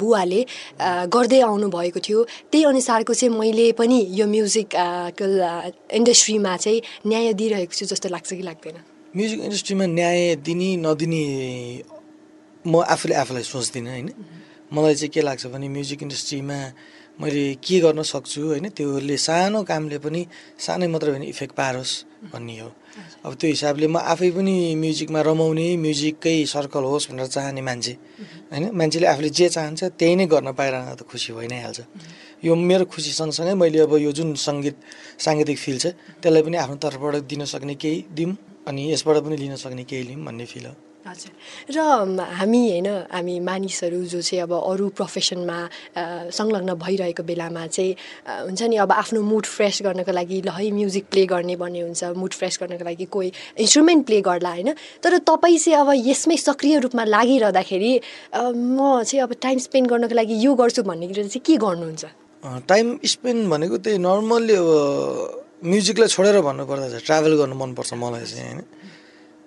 बुवाले 0.00 0.41
गर्दै 1.15 1.41
आउनु 1.49 1.69
भएको 1.69 2.00
थियो 2.00 2.19
त्यही 2.50 2.65
अनुसारको 2.65 3.12
चाहिँ 3.15 3.32
मैले 3.37 3.67
पनि 3.79 3.99
यो 4.19 4.26
म्युजिक 4.26 4.69
इन्डस्ट्रीमा 5.99 6.56
चाहिँ 6.56 6.81
न्याय 7.06 7.32
दिइरहेको 7.41 7.75
छु 7.79 7.85
जस्तो 7.93 8.09
लाग्छ 8.09 8.31
कि 8.32 8.43
लाग्दैन? 8.43 8.76
म्युजिक 9.17 9.38
इन्डस्ट्रीमा 9.41 9.87
न्याय 9.87 10.20
दिने 10.47 10.70
नदिने 10.85 11.25
म 12.65 12.75
आफूले 12.85 13.15
आफूलाई 13.23 13.44
सोच्दिनँ 13.44 13.91
होइन? 13.91 14.09
मलाई 14.69 14.94
चाहिँ 14.94 15.11
के 15.15 15.20
लाग्छ 15.25 15.47
भने 15.49 15.69
म्युजिक 15.69 16.03
इन्डस्ट्रीमा 16.03 16.59
मैले 17.20 17.43
के 17.59 17.79
गर्न 17.82 18.03
सक्छु 18.03 18.41
होइन 18.47 18.69
त्यसले 18.79 19.17
सानो 19.26 19.62
कामले 19.67 19.99
पनि 19.99 20.20
सानै 20.65 20.87
मात्रै 20.87 21.12
भने 21.15 21.26
इफेक्ट 21.35 21.55
पारोस् 21.59 21.93
भन्ने 22.32 22.56
हो। 22.62 22.70
अब 23.26 23.32
त्यो 23.38 23.49
हिसाबले 23.50 23.87
म 23.91 23.97
आफै 23.99 24.31
पनि 24.38 24.55
म्युजिकमा 24.82 25.20
रमाउने 25.26 25.67
म्युजिककै 25.85 26.37
सर्कल 26.55 26.85
होस् 26.87 27.09
भनेर 27.11 27.26
चाहने 27.26 27.62
मान्छे। 27.69 27.94
होइन 28.50 28.65
मान्छेले 28.70 29.06
आफूले 29.12 29.31
जे 29.38 29.47
चाहन्छ 29.56 29.81
त्यही 29.99 30.15
नै 30.19 30.26
गर्न 30.32 30.49
पाइरहँदा 30.55 30.94
त 30.94 31.03
खुसी 31.11 31.31
भइ 31.35 31.47
नै 31.50 31.59
हाल्छ 31.67 31.81
यो 32.47 32.55
मेरो 32.55 32.85
खुसी 32.87 33.11
सँगसँगै 33.20 33.55
मैले 33.62 33.79
अब 33.87 33.93
यो 33.99 34.11
जुन 34.15 34.29
सङ्गीत 34.47 34.76
साङ्गीतिक 35.19 35.59
फिल 35.59 35.76
छ 35.82 35.87
त्यसलाई 36.23 36.43
पनि 36.47 36.56
आफ्नो 36.62 36.76
तर्फबाट 36.79 37.15
दिन 37.26 37.43
सक्ने 37.53 37.75
केही 37.82 37.99
दिउँ 38.15 38.32
अनि 38.69 38.82
यसबाट 38.94 39.17
पनि 39.26 39.37
लिन 39.43 39.55
सक्ने 39.59 39.85
केही 39.91 40.03
लिउँ 40.09 40.23
भन्ने 40.26 40.47
फिल 40.47 40.67
हो। 40.70 40.75
हजुर। 41.08 41.32
र 41.72 41.78
हामी 42.38 42.62
होइन 42.70 42.88
हामी 43.10 43.34
मानिसहरू 43.40 44.00
जो 44.12 44.20
चाहिँ 44.20 44.43
अब 44.43 44.52
अरू 44.52 44.88
प्रोफेसनमा 44.99 45.58
संलग्न 46.31 46.75
भइरहेको 46.76 47.22
बेलामा 47.22 47.66
चाहिँ 47.66 47.93
हुन्छ 48.46 48.62
नि 48.62 48.77
अब 48.77 48.93
आफ्नो 48.93 49.22
मुड 49.22 49.46
फ्रेस 49.46 49.82
गर्नको 49.84 50.12
लागि 50.12 50.41
ल 50.46 50.50
म्युजिक 50.79 51.05
प्ले 51.10 51.27
गर्ने 51.27 51.56
भन्ने 51.56 51.81
हुन्छ 51.81 52.05
मुड 52.17 52.32
फ्रेस 52.32 52.58
गर्नको 52.60 52.84
लागि 52.84 53.05
कोही 53.08 53.32
इन्स्ट्रुमेन्ट 53.58 54.06
प्ले 54.06 54.20
गर्ला 54.29 54.50
होइन। 54.50 54.70
तर 55.03 55.19
तपाईँ 55.24 55.58
चाहिँ 55.58 55.79
अब 55.81 55.88
यसमै 56.06 56.36
सक्रिय 56.38 56.79
रूपमा 56.84 57.05
लागिरहँदाखेरि 57.05 57.93
म 58.36 59.03
चाहिँ 59.03 59.22
अब 59.24 59.32
टाइम 59.43 59.58
स्पेन्ड 59.58 59.88
गर्नको 59.91 60.15
लागि 60.15 60.34
यो 60.44 60.55
गर्छु 60.55 60.82
भन्ने 60.82 61.06
कुरा 61.08 61.22
चाहिँ 61.27 61.43
के 61.46 61.56
गर्नुहुन्छ? 61.56 62.05
टाइम 62.69 62.86
स्पेन्ड 63.05 63.48
भनेको 63.50 63.77
त्यही 63.82 63.98
नर्मल्ली 63.98 64.55
अब 64.55 64.69
म्युजिकलाई 65.58 66.08
छोडेर 66.08 66.41
भन्नुपर्दा 66.41 66.88
चाहिँ 66.88 67.05
ट्राभल 67.06 67.32
गर्नु 67.36 67.55
मनपर्छ 67.58 67.93
मलाई 67.98 68.24
चाहिँ 68.31 68.46
होइन। 68.46 68.62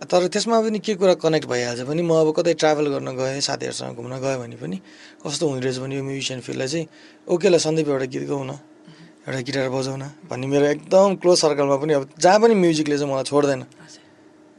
तर 0.01 0.27
त्यसमा 0.33 0.57
पनि 0.61 0.79
के 0.81 0.93
कुरा 0.97 1.13
कनेक्ट 1.21 1.45
भइहाल्छ 1.47 1.81
भने 1.85 2.01
म 2.01 2.11
अब 2.25 2.33
कतै 2.33 2.53
ट्राभल 2.57 2.85
गर्न 2.89 3.09
गएँ 3.15 3.39
साथीहरूसँग 3.39 3.95
घुम्न 3.95 4.17
गएँ 4.17 4.37
भने 4.41 4.55
पनि 4.57 4.77
कस्तो 5.21 5.43
हुँदो 5.47 5.61
रहेछ 5.61 5.77
भने 5.77 5.95
यो 5.95 6.03
म्युजिसियन 6.03 6.39
फिल्डलाई 6.41 6.67
चाहिँ 6.67 6.87
ओके 7.29 7.47
ल 7.49 7.57
सन्दीप 7.61 7.87
एउटा 7.89 8.05
गीत 8.09 8.25
गाउन 8.27 8.49
एउटा 8.49 9.39
गिटार 9.45 9.69
बजाउन 9.69 10.03
भन्ने 10.25 10.47
मेरो 10.47 10.65
एकदम 10.73 11.15
क्लोज 11.21 11.37
सर्कलमा 11.37 11.75
पनि 11.77 11.93
अब 11.93 12.09
जहाँ 12.17 12.39
पनि 12.41 12.53
म्युजिकले 12.57 12.97
चाहिँ 12.97 13.11
मलाई 13.13 13.23
छोड्दैन। 13.29 13.61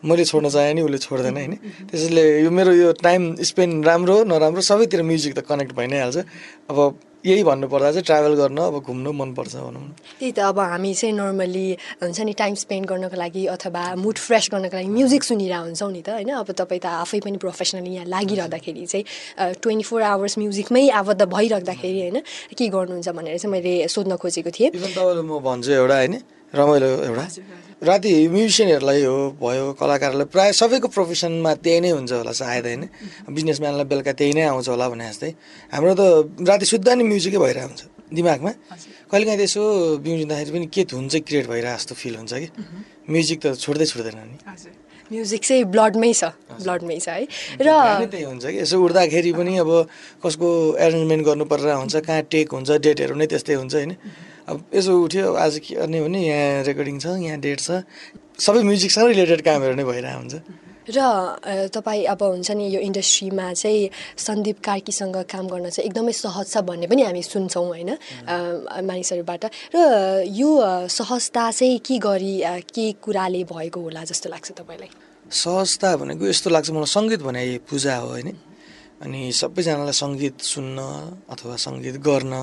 मैले 0.03 0.25
छोड्न 0.25 0.49
चाहेँ 0.51 0.75
नि 0.75 0.83
उसले 0.83 0.99
छोड्दैन 0.99 1.37
होइन। 1.37 1.55
त्यसैले 1.91 2.23
यो 2.43 2.51
मेरो 2.51 2.73
यो 2.73 2.93
टाइम 3.03 3.35
स्पेन्ड 3.43 3.87
राम्रो 3.87 4.23
नराम्रो 4.31 4.63
सबैतिर 4.63 5.03
म्युजिक 5.03 5.35
त 5.35 5.41
कनेक्ट 5.43 5.75
भइ 5.75 5.87
नै 5.87 5.99
हाल्छ। 6.03 6.19
अब 6.71 6.79
यही 7.25 7.43
भन्नुपर्दा 7.45 7.91
चाहिँ 7.93 8.03
ट्राभल 8.03 8.35
गर्न 8.35 8.59
अब 8.59 8.77
घुम्नु 8.83 9.11
मनपर्छ 9.13 9.55
भनौँ 9.57 9.83
न। 9.83 9.95
त्यही 10.19 10.33
त 10.33 10.39
अब 10.43 10.59
हामी 10.59 10.93
चाहिँ 10.95 11.15
नर्मली 11.15 11.67
हुन्छ 12.03 12.21
नि 12.21 12.33
टाइम 12.35 12.55
स्पेन्ड 12.55 12.87
गर्नको 12.91 13.17
लागि 13.17 13.47
अथवा 13.47 13.83
मुड 13.95 14.17
फ्रेस 14.19 14.49
गर्नको 14.53 14.77
लागि 14.77 14.91
म्युजिक 14.91 15.23
सुनिरह 15.23 15.59
हुन्छौँ 15.71 15.91
नि 15.93 16.03
त 16.03 16.09
होइन? 16.19 16.31
अब 16.43 16.51
तपाईँ 16.51 16.83
त 16.83 16.87
आफै 17.07 17.21
पनि 17.23 17.39
प्रोफेसनली 17.39 17.95
यहाँ 17.95 18.07
लागिरहँदाखेरि 18.11 18.87
चाहिँ 18.87 19.05
ट्वेन्टी 19.63 19.85
फोर 19.87 20.03
आवर्स 20.03 20.39
म्युजिकमै 20.39 20.83
आबद्ध 20.91 21.23
भइराख्दाखेरि 21.23 22.01
होइन? 22.03 22.19
के 22.59 22.65
गर्नुहुन्छ 22.69 23.09
भनेर 23.15 23.39
चाहिँ 23.39 23.53
मैले 23.55 23.73
सोध्न 23.87 24.19
खोजेको 24.19 24.51
थिएँ। 24.51 24.71
म 24.75 25.39
भन्छु 25.47 25.71
एउटा 25.79 25.97
होइन? 26.03 26.15
रमाइलो 26.53 26.89
एउटा। 27.07 27.25
राति 27.83 28.11
म्युजिसियनहरूलाई 28.29 29.03
हो 29.03 29.17
भयो 29.43 29.73
कलाकारहरूलाई 29.75 30.29
प्रायः 30.31 30.53
सबैको 30.55 30.89
प्रोफेसनमा 30.89 31.53
त्यही 31.67 31.81
नै 31.83 31.91
हुन्छ 31.99 32.13
होला 32.15 32.33
सायद 32.33 32.67
होइन। 32.67 32.83
बिजनेसम्यानलाई 33.27 33.87
बेलुका 33.91 34.13
त्यही 34.15 34.33
नै 34.39 34.45
आउँछ 34.55 34.69
होला 34.71 34.87
भने 34.87 35.05
जस्तै। 35.11 35.31
हाम्रो 35.75 35.95
त 35.99 36.03
राति 36.47 36.67
सुत्दा 36.71 36.95
नि 36.95 37.03
म्युजिकै 37.11 37.39
भइरहेको 37.43 37.69
हुन्छ 37.69 37.83
दिमागमा। 38.15 38.53
कहिलेकाहीँ 39.11 39.39
त्यसो 39.43 39.63
बिउजिँदाखेरि 39.99 40.51
पनि 40.55 40.67
के 40.71 40.83
धुन 40.87 41.05
चाहिँ 41.11 41.25
क्रिएट 41.27 41.47
भइरहेको 41.51 41.79
जस्तो 41.83 41.95
फिल 41.99 42.15
हुन्छ 42.23 42.33
कि। 42.33 42.49
म्युजिक 43.11 43.39
त 43.43 43.47
छोड्दै 43.59 43.87
छोड्दैन 43.91 44.19
नि। 44.31 44.39
म्युजिक 45.11 45.43
चाहिँ 45.43 45.65
ब्लडमै 45.67 46.13
छ 46.15 46.25
ब्लडमै 46.63 46.97
छ 47.03 47.09
है। 47.19 47.27
र 47.61 47.69
त्यही 48.07 48.25
हुन्छ 48.31 48.45
कि। 48.47 48.59
यसो 48.63 48.79
उठ्दाखेरि 48.79 49.33
पनि 49.35 49.53
अब 49.59 49.71
कसको 50.23 50.49
एरेन्जमेन्ट 50.79 51.23
गर्नु 51.27 51.45
परेर 51.51 51.75
हुन्छ 51.83 51.95
कहाँ 52.07 52.23
टेक 52.31 52.47
हुन्छ 52.55 52.71
डेटहरू 52.79 53.15
नै 53.19 53.27
त्यस्तै 53.27 53.55
हुन्छ 53.59 53.75
होइन। 53.75 53.93
अब 54.49 54.57
यसो 54.75 54.93
उठ्यो 55.05 55.35
आज 55.35 55.59
के 55.63 55.75
गर्ने 55.75 56.01
भने 56.03 56.21
यहाँ 56.27 56.63
रेकर्डिङ 56.67 56.99
छ 56.99 57.07
यहाँ 57.23 57.39
डेट 57.39 57.61
छ। 57.61 57.87
सबै 58.43 58.63
म्युजिकसँग 58.67 59.07
रिलेटेड 59.15 59.41
कामहरू 59.47 59.75
नै 59.79 59.85
भइरहेको 59.85 60.19
हुन्छ। 60.19 60.35
र 60.83 60.99
तपाईँ 61.71 62.11
अब 62.11 62.23
हुन्छ 62.23 62.51
नि 62.59 62.67
यो 62.75 62.81
इन्डस्ट्रीमा 62.83 63.47
चाहिँ 63.55 63.91
सन्दीप 64.19 64.59
कार्कीसँग 64.67 65.17
काम 65.31 65.47
गर्न 65.47 65.71
चाहिँ 65.71 65.87
एकदमै 65.87 66.13
सहज 66.13 66.47
छ 66.51 66.57
भन्ने 66.67 66.87
पनि 66.91 67.03
हामी 67.07 67.23
सुन्छौँ 67.23 67.67
होइन? 67.71 67.91
मानिसहरूबाट। 68.83 69.45
र 69.75 69.79
यो 70.27 70.51
सहजता 70.91 71.45
चाहिँ 71.55 71.79
के 71.87 71.99
गरी 72.03 72.35
के 72.67 72.87
कुराले 72.99 73.43
भएको 73.47 73.79
होला 73.79 74.03
जस्तो 74.11 74.27
लाग्छ 74.35 74.59
तपाईँलाई? 74.59 74.91
सहजता 75.31 75.89
भनेको 76.03 76.27
यस्तो 76.27 76.51
लाग्छ 76.51 76.71
मलाई 76.75 76.91
सङ्गीत 76.91 77.23
भने 77.23 77.43
पूजा 77.63 77.95
हो 78.03 78.09
होइन? 78.19 78.35
अनि 79.03 79.21
सबैजनालाई 79.41 79.97
सङ्गीत 80.03 80.37
सुन्न 80.53 80.79
अथवा 81.33 81.55
सङ्गीत 81.67 81.97
गर्न 82.09 82.35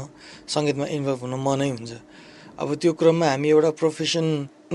सङ्गीतमा 0.54 0.86
इन्भल्भ 0.98 1.20
हुन 1.24 1.34
मनै 1.48 1.70
हुन्छ। 1.76 1.92
अब 2.62 2.70
त्यो 2.82 2.92
क्रममा 3.00 3.28
हामी 3.32 3.48
एउटा 3.56 3.72
प्रोफेसन 3.80 4.26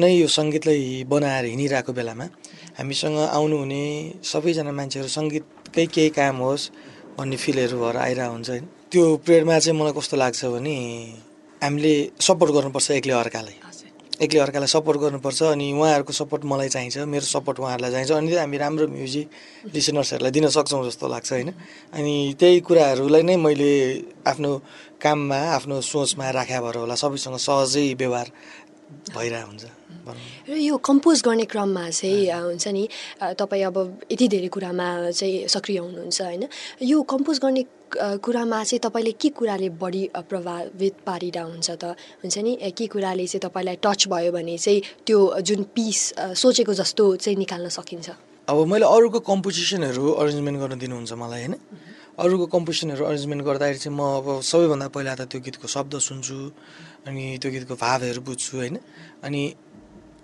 नै 0.00 0.12
यो 0.16 0.28
सङ्गीतलाई 0.38 1.04
बनाएर 1.12 1.44
हिँडिरहेको 1.52 1.92
बेलामा 1.98 2.26
हामीसँग 2.78 3.18
आउनुहुने 3.36 3.82
सबैजना 4.30 4.72
मान्छेहरू 4.78 5.10
सङ्गीतकै 5.18 5.86
केही 5.94 6.10
काम 6.18 6.36
होस् 6.46 6.64
भन्ने 7.18 7.36
फिलहरू 7.44 7.76
भएर 7.82 7.96
आइरहेको 8.06 8.32
हुन्छ 8.34 8.48
होइन। 8.50 8.64
त्यो 8.90 9.02
पिरियडमा 9.24 9.58
चाहिँ 9.64 9.76
मलाई 9.78 9.94
कस्तो 9.98 10.16
लाग्छ 10.22 10.40
भने 10.54 10.76
हामीले 11.62 11.94
सपोर्ट 12.26 12.50
गर्नुपर्छ 12.56 12.88
एक्लै 12.98 13.14
अर्कालाई। 13.22 13.56
एक्लै 14.14 14.40
अर्कालाई 14.40 14.70
सपोर्ट 14.70 14.98
गर्नुपर्छ 15.00 15.42
अनि 15.42 15.66
उहाँहरूको 15.74 16.12
सपोर्ट 16.12 16.42
मलाई 16.46 16.68
चाहिन्छ 16.68 16.96
मेरो 17.10 17.26
सपोर्ट 17.26 17.58
उहाँहरूलाई 17.60 17.90
चाहिन्छ 17.90 18.12
अनि 18.14 18.34
हामी 18.36 18.56
राम्रो 18.58 18.86
म्युजिक 18.86 19.26
लिसनर्सहरूलाई 19.74 20.30
दिन 20.30 20.48
सक्छौँ 20.54 20.84
जस्तो 20.86 21.08
लाग्छ 21.08 21.30
होइन? 21.32 21.50
अनि 21.92 22.14
त्यही 22.38 22.60
कुराहरूलाई 22.62 23.22
नै 23.22 23.36
मैले 23.36 23.72
आफ्नो 24.26 24.50
काममा 25.02 25.38
आफ्नो 25.58 25.80
सोचमा 25.82 26.30
राख्या 26.30 26.60
भएर 26.62 26.76
होला 26.86 26.94
सबैसँग 26.94 27.36
सहजै 27.42 27.86
व्यवहार 27.98 28.28
भइरहेको 29.16 29.48
हुन्छ। 29.50 29.64
र 30.48 30.56
यो 30.60 30.76
कम्पोज 30.78 31.18
गर्ने 31.26 31.44
क्रममा 31.50 31.84
चाहिँ 31.90 32.30
हुन्छ 32.30 32.66
नि 32.68 32.84
तपाईँ 33.18 33.64
अब 33.66 33.76
यति 34.12 34.26
धेरै 34.28 34.48
कुरामा 34.54 35.10
चाहिँ 35.10 35.48
सक्रिय 35.48 35.78
हुनुहुन्छ 35.78 36.20
होइन? 36.22 36.44
यो 36.82 37.02
कम्पोज 37.02 37.38
गर्ने 37.42 37.62
कुरामा 37.96 38.58
चाहिँ 38.64 38.80
तपाईँले 38.82 39.12
के 39.16 39.28
कुराले 39.38 39.68
बढी 39.78 40.02
प्रभावित 40.28 40.94
पारिरहेको 41.06 41.50
हुन्छ 41.50 41.70
त? 41.70 41.84
हुन्छ 42.22 42.36
नि? 42.38 42.52
के 42.76 42.86
कुराले 42.86 43.26
चाहिँ 43.26 43.42
तपाईँलाई 43.46 43.76
टच 43.84 44.08
भयो 44.10 44.32
भने 44.32 44.56
चाहिँ 44.58 44.80
त्यो 45.06 45.18
जुन 45.40 45.62
पिस 45.74 46.00
सोचेको 46.34 46.72
जस्तो 46.74 47.04
चाहिँ 47.16 47.38
निकाल्न 47.38 47.68
सकिन्छ? 47.68 48.08
अब 48.48 48.56
मैले 48.68 48.84
अरूको 48.84 49.20
कम्पोजिसनहरू 49.24 50.04
अरेन्जमेन्ट 50.20 50.58
गर्न 50.60 50.74
दिनुहुन्छ 50.78 51.12
मलाई 51.16 51.40
होइन? 51.44 51.54
अरूको 52.18 52.46
कम्पोजिसनहरू 52.46 53.02
अरेन्जमेन्ट 53.04 53.42
गर्दाखेरि 53.42 53.78
चाहिँ 53.78 53.96
म 53.96 54.02
अब 54.20 54.26
सबैभन्दा 54.44 54.88
पहिला 54.94 55.14
त 55.14 55.22
त्यो 55.30 55.40
गीतको 55.40 55.66
शब्द 55.66 55.92
सुन्छु 55.98 56.36
अनि 57.08 57.24
त्यो 57.40 57.50
गीतको 57.50 57.74
भावहरू 57.74 58.20
बुझ्छु 58.20 58.52
होइन? 58.58 58.76
अनि 59.24 59.42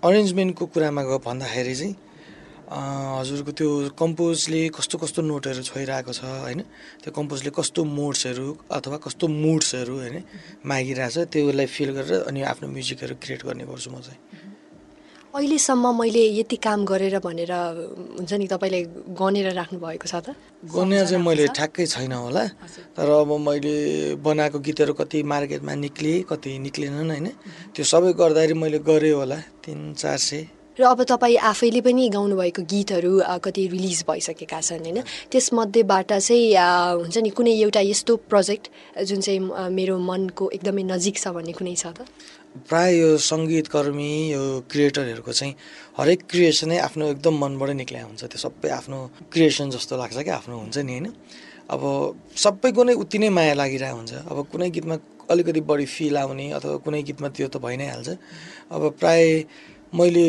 अरेन्जमेन्टको 0.05 0.65
कुरामा 0.73 1.01
भन्दाखेरि 1.25 1.75
चाहिँ 1.75 1.95
हजुरको 2.71 3.51
त्यो 3.51 3.69
कम्पोजले 3.99 4.61
कस्तो 4.71 4.95
कस्तो 5.03 5.19
नोटहरू 5.27 5.61
छोइरहेको 5.69 6.11
छ 6.15 6.23
होइन? 6.23 6.61
त्यो 7.03 7.11
कम्पोजले 7.11 7.51
कस्तो 7.51 7.83
मोड्सहरू 7.83 8.47
अथवा 8.71 8.97
कस्तो 9.05 9.27
मुड्सहरू 9.27 9.95
होइन 9.99 10.17
मागिरहेछ 10.63 11.17
त्यसलाई 11.35 11.67
फिल 11.75 11.89
गरेर 11.97 12.31
अनि 12.31 12.39
आफ्नो 12.51 12.67
म्युजिकहरू 12.71 13.15
क्रिएट 13.19 13.41
गर्ने 13.43 13.63
गर्छु 13.67 13.89
म 13.91 13.99
चाहिँ। 13.99 14.19
अहिलेसम्म 15.35 15.85
मैले 15.99 16.23
यति 16.39 16.55
काम 16.63 16.79
गरेर 16.87 17.19
भनेर 17.19 17.51
हुन्छ 18.19 18.31
नि 18.39 18.47
तपाईँले 18.47 18.81
गनेर 19.19 19.47
राख्नु 19.51 19.79
भएको 19.79 20.07
छ 20.07 20.15
त? 20.23 20.35
गन्या 20.71 21.03
चाहिँ 21.11 21.23
मैले 21.23 21.47
ठ्याक्कै 21.51 21.85
छैन 21.87 22.11
होला। 22.11 22.43
तर 22.95 23.07
अब 23.19 23.31
मैले 23.47 23.75
बनाएको 24.15 24.59
गीतहरू 24.59 24.93
कति 24.95 25.23
मार्केटमा 25.23 25.73
निक्लिए 25.75 26.23
कति 26.31 26.51
निक्लेनन् 26.67 27.11
होइन? 27.11 27.27
त्यो 27.75 27.83
सबै 27.83 28.11
गर्दाखेरि 28.15 28.55
मैले 28.55 28.79
गरेँ 28.79 29.11
होला 29.11 29.39
तिन 29.63 29.93
चार 29.99 30.17
सय। 30.19 30.60
र 30.79 30.83
अब 30.87 31.03
तपाईँ 31.03 31.37
आफैले 31.51 31.81
पनि 31.83 32.07
गाउनुभएको 32.09 32.61
गीतहरू 32.63 33.13
कति 33.43 33.63
रिलिज 33.75 34.03
भइसकेका 34.07 34.59
छन् 34.61 34.83
होइन? 34.87 34.99
त्यसमध्येबाट 35.31 36.11
चाहिँ 36.13 36.55
हुन्छ 37.03 37.17
नि 37.17 37.29
कुनै 37.35 37.53
एउटा 37.59 37.81
यस्तो 37.91 38.15
प्रोजेक्ट 38.31 38.65
जुन 39.03 39.19
चाहिँ 39.19 39.39
मेरो 39.75 39.97
मनको 39.99 40.49
एकदमै 40.55 40.83
नजिक 40.95 41.15
छ 41.19 41.27
भन्ने 41.35 41.53
कुनै 41.59 41.75
छ 41.75 41.91
त? 41.91 42.07
प्राय 42.67 42.89
यो 42.99 43.09
सङ्गीतकर्मी 43.19 44.11
यो 44.31 44.43
क्रिएटरहरूको 44.71 45.31
चाहिँ 45.31 45.53
हरेक 45.99 46.19
क्रिएसनै 46.31 46.77
आफ्नो 46.87 47.05
एकदम 47.19 47.35
मनबाट 47.43 47.69
निक्ल्या 47.79 48.03
हुन्छ। 48.07 48.23
त्यो 48.31 48.39
सबै 48.39 48.69
आफ्नो 48.79 48.97
क्रिएसन 49.31 49.75
जस्तो 49.75 49.93
लाग्छ 49.99 50.17
क्या 50.23 50.35
आफ्नो 50.39 50.55
हुन्छ 50.55 50.77
नि 50.87 50.91
होइन? 50.91 51.07
अब 51.71 51.81
सबैको 52.35 52.81
नै 52.83 52.93
उति 52.95 53.17
नै 53.23 53.29
माया 53.31 53.53
लागिरहेको 53.59 53.97
हुन्छ। 53.97 54.13
अब 54.23 54.37
कुनै 54.51 54.69
गीतमा 54.71 54.95
अलिकति 55.31 55.61
बढी 55.63 55.85
फिल 55.87 56.15
आउने 56.17 56.45
अथवा 56.59 56.75
कुनै 56.83 57.01
गीतमा 57.07 57.27
त्यो 57.35 57.47
त 57.47 57.55
भइ 57.63 57.75
नै 57.79 57.87
हाल्छ। 57.91 58.09
अब 58.71 58.81
प्राय 58.99 59.21
मैले 59.93 60.25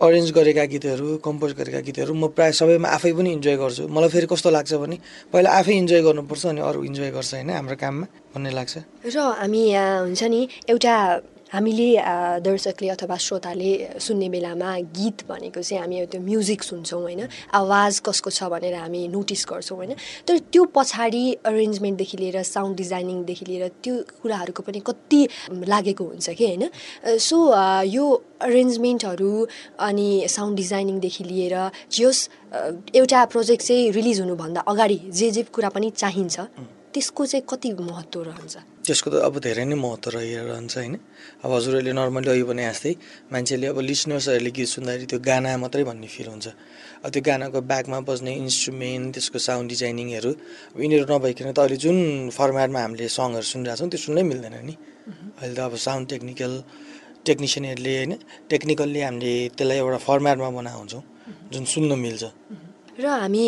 अरेन्ज 0.00 0.30
गरेका 0.32 0.64
गीतहरू 0.64 1.16
कम्पोज 1.26 1.52
गरेका 1.58 1.80
गीतहरू 1.82 2.14
म 2.14 2.30
प्रायः 2.30 2.54
सबैमा 2.54 2.88
आफै 2.88 3.12
पनि 3.18 3.30
इन्जोय 3.36 3.56
गर्छु। 3.58 3.84
मलाई 3.90 4.08
फेरि 4.08 4.26
कस्तो 4.30 4.48
लाग्छ 4.50 4.72
भने 4.78 4.96
पहिला 5.32 5.50
आफै 5.58 5.74
इन्जोय 5.82 6.00
गर्नुपर्छ 6.06 6.44
अनि 6.46 6.60
अरू 6.62 6.78
इन्जोय 6.88 7.10
गर्छ 7.10 7.30
होइन 7.34 7.50
हाम्रो 7.50 7.76
काममा 7.82 8.06
भन्ने 8.32 8.50
लाग्छ। 8.58 8.74
र 9.04 9.16
हामी 9.42 9.60
यहाँ 9.74 10.06
हुन्छ 10.06 10.22
नि 10.22 10.40
एउटा 10.70 10.94
हामीले 11.52 11.88
दर्शकले 12.44 12.88
अथवा 12.88 13.16
श्रोताले 13.16 13.70
सुन्ने 14.00 14.28
बेलामा 14.28 14.70
गीत 14.92 15.24
भनेको 15.28 15.62
चाहिँ 15.62 15.80
हामी 15.80 16.06
त्यो 16.12 16.20
म्युजिक 16.20 16.62
सुन्छौँ 16.62 17.00
होइन? 17.02 17.22
आवाज 17.54 18.00
कसको 18.06 18.30
छ 18.30 18.52
भनेर 18.52 18.74
हामी 18.74 19.00
नोटिस 19.08 19.46
गर्छौँ 19.48 19.76
होइन? 19.76 19.92
तर 20.28 20.38
त्यो 20.52 20.64
पछाडि 20.76 21.24
अरेन्जमेन्टदेखि 21.48 22.16
लिएर 22.18 22.42
साउन्ड 22.44 22.76
डिजाइनिङदेखि 22.76 23.44
लिएर 23.48 23.68
त्यो 23.82 23.94
कुराहरूको 24.22 24.62
पनि 24.62 24.80
कति 24.84 25.20
लागेको 25.72 26.04
हुन्छ 26.04 26.28
कि 26.36 26.44
होइन? 26.44 26.64
सो 27.16 27.36
यो 27.96 28.04
अरेन्जमेन्टहरू 28.44 29.32
अनि 29.88 30.08
साउन्ड 30.28 30.56
डिजाइनिङदेखि 30.56 31.24
लिएर 31.24 31.56
जस 31.96 32.28
एउटा 32.94 33.24
प्रोजेक्ट 33.32 33.62
चाहिँ 33.64 33.90
रिलिज 33.92 34.20
हुनुभन्दा 34.20 34.60
अगाडि 34.68 35.00
जे 35.10 35.30
जे 35.30 35.42
कुरा 35.48 35.68
पनि 35.72 35.90
चाहिन्छ 35.96 36.36
त्यसको 36.94 37.26
चाहिँ 37.26 37.44
कति 37.48 37.72
महत्त्व 37.80 38.22
रहन्छ? 38.22 38.56
त्यसको 38.88 39.08
त 39.12 39.14
अब 39.28 39.34
धेरै 39.44 39.64
नै 39.68 39.76
महत्त्व 39.84 40.10
रहिरहन्छ 40.16 40.74
होइन। 40.80 40.94
अब 41.44 41.50
हजुरहरूले 41.56 41.92
नर्मली 42.00 42.28
अघि 42.32 42.44
भने 42.50 42.64
जस्तै 42.72 42.92
मान्छेले 43.32 43.66
अब 43.72 43.78
लिसनर्सहरूले 43.88 44.50
गीत 44.56 44.68
सुन्दाखेरि 44.74 45.06
त्यो 45.12 45.18
गाना 45.28 45.50
मात्रै 45.62 45.84
भन्ने 45.88 46.08
फिल 46.08 46.28
हुन्छ। 46.32 46.46
अब 47.04 47.08
त्यो 47.12 47.22
गानाको 47.28 47.58
ब्याकमा 47.70 47.98
बज्ने 48.08 48.32
इन्स्ट्रुमेन्ट 48.44 49.06
त्यसको 49.14 49.38
साउन्ड 49.48 49.66
डिजाइनिङहरू 49.72 50.30
अब 50.72 50.78
यिनीहरू 50.84 51.06
नभइकन 51.12 51.46
त 51.52 51.58
अहिले 51.60 51.76
जुन 51.84 51.98
फर्मेटमा 52.38 52.80
हामीले 52.84 53.06
सङहरू 53.18 53.46
सुनिरहेको 53.52 53.78
छौँ 53.80 53.88
त्यो 53.92 54.00
सुन्नै 54.06 54.22
मिल्दैन 54.30 54.56
नि। 54.68 54.74
अहिले 55.40 55.54
त 55.54 55.60
अब 55.68 55.74
साउन्ड 55.86 56.04
टेक्निकल 56.12 56.52
टेक्निसियनहरूले 57.28 57.92
होइन 57.98 58.12
टेक्निकल्ली 58.52 59.00
हामीले 59.06 59.32
त्यसलाई 59.56 59.78
एउटा 59.84 59.98
फर्मेटमा 60.08 60.48
बनाएको 60.58 60.78
हुन्छौँ 60.80 61.02
जुन 61.52 61.64
सुन्न 61.74 61.90
मिल्छ। 62.04 62.24
र 62.98 63.06
हामी 63.06 63.46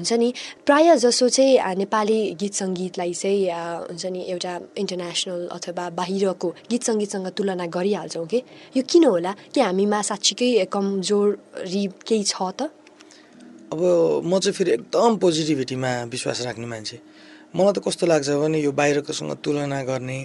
हुन्छ 0.00 0.12
नि 0.16 0.32
प्राय 0.64 0.96
जसो 0.96 1.28
चाहिँ 1.28 1.76
नेपाली 1.76 2.40
गीत 2.40 2.54
सङ्गीतलाई 2.56 3.12
चाहिँ 3.12 3.52
हुन्छ 3.84 4.04
नि 4.08 4.20
एउटा 4.32 4.52
इन्टरनेसनल 4.80 5.40
अथवा 5.52 5.84
बाहिरको 5.92 6.48
गीत 6.72 6.82
सङ्गीतसँग 6.88 7.28
तुलना 7.36 7.66
गरिहाल्छौँ 7.68 8.24
कि 8.24 8.40
यो 8.76 8.82
किन 8.88 9.04
होला? 9.12 9.32
कि 9.52 9.60
हामीमा 9.60 10.00
साँच्चीकै 10.08 10.72
कमजोरी 10.72 11.84
केही 12.08 12.24
छ 12.32 12.40
त? 12.56 12.72
अब 13.76 13.80
म 14.24 14.32
चाहिँ 14.40 14.56
फेरि 14.56 14.70
एकदम 14.80 15.16
पोजिटिभिटीमा 15.20 15.92
विश्वास 16.08 16.40
राख्ने 16.48 16.66
मान्छे। 16.72 16.96
मलाई 17.52 17.72
त 17.76 17.84
कस्तो 17.84 18.08
लाग्छ 18.08 18.40
भने 18.40 18.58
यो 18.64 18.72
बाहिरकोसँग 18.72 19.32
तुलना 19.44 19.84
गर्ने 19.84 20.18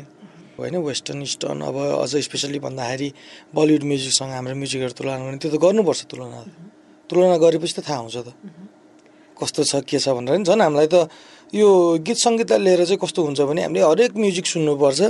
होइन 0.55 0.75
वेस्टर्न 0.87 1.21
इस्टर्न 1.27 1.67
अब 1.67 1.99
अझ 1.99 2.15
स्पेसल्ली 2.15 2.59
भन्दाखेरि 2.63 3.09
बलिउड 3.51 3.83
म्युजिकसँग 3.91 4.31
हाम्रो 4.39 4.55
म्युजिकहरू 4.55 4.93
तुलना 4.95 5.19
गर्ने 5.19 5.37
त्यो 5.43 5.51
त 5.51 5.59
गर्नुपर्छ 5.59 6.01
तुलना। 6.07 6.71
तुलना 7.09 7.37
गरेपछि 7.37 7.73
त 7.77 7.79
थाहा 7.87 7.99
हुन्छ 8.03 8.17
त। 8.25 8.27
कस्तो 9.37 9.61
छ 9.63 9.73
के 9.83 9.97
छ 9.99 10.15
भनेर 10.15 10.37
नि 10.39 10.45
झन् 10.45 10.61
हामीलाई 10.61 10.87
त 10.87 11.09
यो 11.53 11.69
गीत 12.01 12.17
सङ्गीतलाई 12.17 12.61
लिएर 12.65 12.81
चाहिँ 12.89 12.97
कस्तो 12.97 13.19
हुन्छ 13.29 13.41
भने 13.45 13.61
हामीले 13.69 13.85
हरेक 13.85 14.17
म्युजिक 14.17 14.45
सुन्नुपर्छ। 14.45 15.01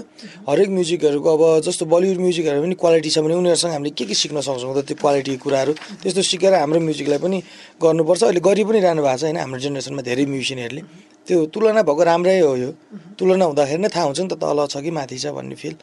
हरेक 0.44 0.70
म्युजिकहरूको 0.76 1.30
अब 1.36 1.44
जस्तो 1.64 1.84
बलिउड 1.88 2.20
म्युजिकहरू 2.20 2.60
पनि 2.64 2.76
क्वालिटी 2.76 3.10
छ 3.16 3.18
भने 3.24 3.36
उनीहरूसँग 3.40 3.72
हामीले 3.72 3.92
के 3.96 4.04
के 4.12 4.16
सिक्न 4.16 4.44
सक्छौँ 4.44 4.76
त 4.76 4.84
त्यो 4.84 4.96
क्वालिटी 5.00 5.40
कुराहरू? 5.40 5.72
त्यस्तो 6.04 6.20
सिकेर 6.20 6.54
हाम्रो 6.60 6.80
म्युजिकलाई 6.84 7.20
पनि 7.24 7.38
गर्नुपर्छ। 7.80 8.22
अहिले 8.28 8.42
गरि 8.44 8.64
पनि 8.68 8.80
रहनु 8.84 9.02
भएको 9.08 9.18
छ 9.20 9.24
होइन 9.24 9.38
हाम्रो 9.40 9.60
जेनेरेसनमा 9.64 10.02
धेरै 10.04 10.26
म्युजिसियनहरूले। 10.28 10.82
त्यो 11.24 11.38
तुलना 11.48 11.82
भएको 11.88 12.04
राम्रै 12.04 12.40
हो 12.44 12.56
यो। 12.60 12.70
तुलना 13.16 13.46
हुँदाखेरि 13.48 13.80
नै 13.80 13.90
थाहा 13.96 14.06
हुन्छ 14.12 14.20
नि 14.28 14.30
त 14.32 14.36
तल 14.44 14.60
छ 14.68 14.84
कि 14.84 14.92
माथि 14.92 15.16
छ 15.16 15.32
भन्ने 15.32 15.56
फिल 15.56 15.76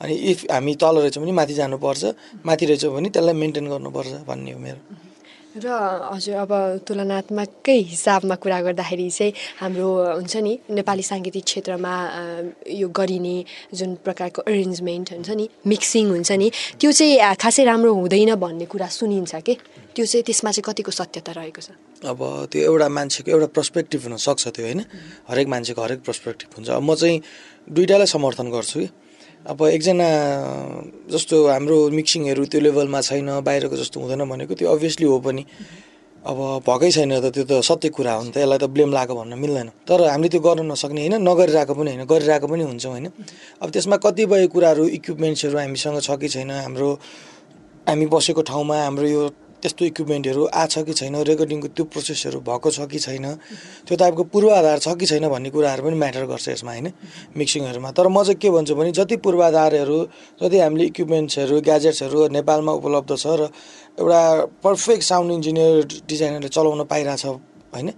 अनि 0.00 0.14
इफ 0.32 0.38
हामी 0.48 0.72
तल 0.80 0.94
रहेछौँ 1.04 1.20
भने 1.20 1.32
माथि 1.36 1.54
जानुपर्छ। 1.60 2.02
माथि 2.40 2.64
रहेछौँ 2.72 2.92
भने 2.96 3.08
त्यसलाई 3.12 3.36
मेन्टेन 3.36 3.66
गर्नुपर्छ 3.68 4.12
भन्ने 4.24 4.52
हो 4.56 4.60
मेरो। 4.64 4.80
र 5.56 5.68
हजुर 6.12 6.36
अब 6.36 6.52
तुलनात्मकै 6.84 7.78
हिसाबमा 7.88 8.34
कुरा 8.44 8.60
गर्दाखेरि 8.66 9.08
चाहिँ 9.08 9.32
हाम्रो 9.60 9.88
हुन्छ 10.20 10.34
नि 10.44 10.52
नेपाली 10.68 11.04
साङ्गीतिक 11.10 11.44
क्षेत्रमा 11.48 11.94
यो 12.68 12.88
गरिने 12.92 13.36
जुन 13.72 13.90
प्रकारको 14.04 14.40
अरेन्जमेन्ट 14.44 15.06
हुन्छ 15.16 15.30
नि 15.32 15.48
मिक्सिङ 15.64 16.04
हुन्छ 16.12 16.30
नि 16.36 16.48
त्यो 16.76 16.90
चाहिँ 16.92 17.34
खासै 17.40 17.64
राम्रो 17.64 17.88
हुँदैन 17.88 18.34
भन्ने 18.36 18.66
कुरा 18.68 18.88
सुनिन्छ 19.00 19.34
कि? 19.40 19.54
त्यो 19.96 20.04
चाहिँ 20.04 20.24
त्यसमा 20.28 20.50
चाहिँ 20.52 20.64
कतिको 20.68 20.92
सत्यता 20.92 21.32
रहेको 21.32 21.60
छ? 21.64 21.72
अब 22.04 22.20
त्यो 22.52 22.60
एउटा 22.60 22.88
मान्छेको 22.92 23.28
एउटा 23.32 23.48
पर्सपेक्टिभ 23.56 24.00
हुनसक्छ 24.12 24.44
त्यो 24.52 24.64
होइन? 24.66 24.80
हरेक 25.24 25.46
मान्छेको 25.48 25.80
हरेक 25.82 26.00
पर्सपेक्टिभ 26.04 26.48
हुन्छ। 26.52 26.68
अब 26.68 26.82
म 26.84 26.94
चाहिँ 27.00 27.16
दुइटालाई 27.72 28.08
समर्थन 28.12 28.46
गर्छु 28.52 28.76
कि? 28.80 28.88
अब 29.46 29.62
एकजना 29.66 30.08
जस्तो 31.06 31.36
हाम्रो 31.46 31.76
मिक्सिङहरू 31.94 32.42
त्यो 32.50 32.60
लेभलमा 32.66 33.00
छैन 33.00 33.28
बाहिरको 33.46 33.76
जस्तो 33.78 33.96
हुँदैन 34.02 34.22
भनेको 34.26 34.54
त्यो 34.58 34.66
अभियसली 34.66 35.06
हो 35.06 35.18
पनि। 35.22 35.42
अब 36.26 36.38
भएकै 36.66 36.90
छैन 36.90 37.12
त 37.22 37.30
त्यो 37.30 37.44
त 37.46 37.52
सत्य 37.62 37.88
कुरा 37.94 38.12
हो 38.18 38.22
नि 38.26 38.30
त 38.34 38.42
यसलाई 38.42 38.58
त 38.58 38.66
ब्लेम 38.66 38.90
लगाएको 38.90 39.14
भन्न 39.14 39.38
मिल्दैन। 39.38 39.68
तर 39.86 40.10
हामीले 40.10 40.28
त्यो 40.34 40.40
गर्न 40.42 40.66
नसक्ने 40.66 41.00
होइन 41.06 41.14
नगरिरहेको 41.22 41.74
पनि 41.78 41.90
होइन 41.94 42.02
गरिरहेको 42.10 42.46
पनि 42.50 42.62
हुन्छौँ 42.66 42.92
होइन। 42.92 43.06
अब 43.62 43.68
त्यसमा 43.70 43.96
कतिपय 44.02 44.46
कुराहरू 44.50 44.84
इक्विपमेन्ट्सहरू 44.98 45.56
हामीसँग 45.62 45.98
छ 46.02 46.10
कि 46.18 46.28
छैन 46.34 46.50
हाम्रो 46.66 46.90
हामी 47.86 48.06
बसेको 48.10 48.42
ठाउँमा 48.42 48.76
हाम्रो 48.82 49.06
यो 49.06 49.22
त्यस्तो 49.66 49.84
इक्विपमेन्टहरू 49.84 50.42
आछ 50.54 50.74
कि 50.86 50.92
छैन 50.94 51.14
रेकर्डिङको 51.26 51.68
त्यो 51.74 51.84
प्रोसेसहरू 51.90 52.38
भएको 52.38 52.70
छ 52.70 52.86
कि 52.86 52.98
छैन 53.02 53.26
त्यो 53.82 53.96
टाइपको 53.98 54.22
पूर्वाधार 54.30 54.78
छ 54.78 54.94
कि 54.94 55.06
छैन 55.10 55.26
भन्ने 55.26 55.50
कुराहरू 55.50 55.82
पनि 55.82 55.96
म्याटर 55.98 56.24
गर्छ 56.30 56.46
यसमा 56.54 56.70
होइन? 56.70 56.88
मिक्सिङहरूमा 57.34 57.90
तर 57.90 58.06
म 58.06 58.22
चाहिँ 58.22 58.38
के 58.38 58.50
भन्छु 58.54 58.74
भने 58.78 58.92
जति 58.94 59.16
पूर्वाधारहरू 59.26 59.98
जति 60.38 60.58
हामीले 60.62 60.84
इक्विपमेन्ट्सहरू 60.94 61.60
ग्याजेट्सहरू 61.66 62.18
नेपालमा 62.30 62.72
उपलब्ध 62.78 63.10
छ 63.18 63.26
र 63.26 63.50
एउटा 63.98 64.20
पर्फेक्ट 64.62 65.02
साउन्ड 65.02 65.30
इन्जिनियर 65.34 65.74
डिजाइनरले 66.06 66.48
चलाउन 66.48 66.86
पाइरहेछ 66.86 67.24
होइन? 67.26 67.88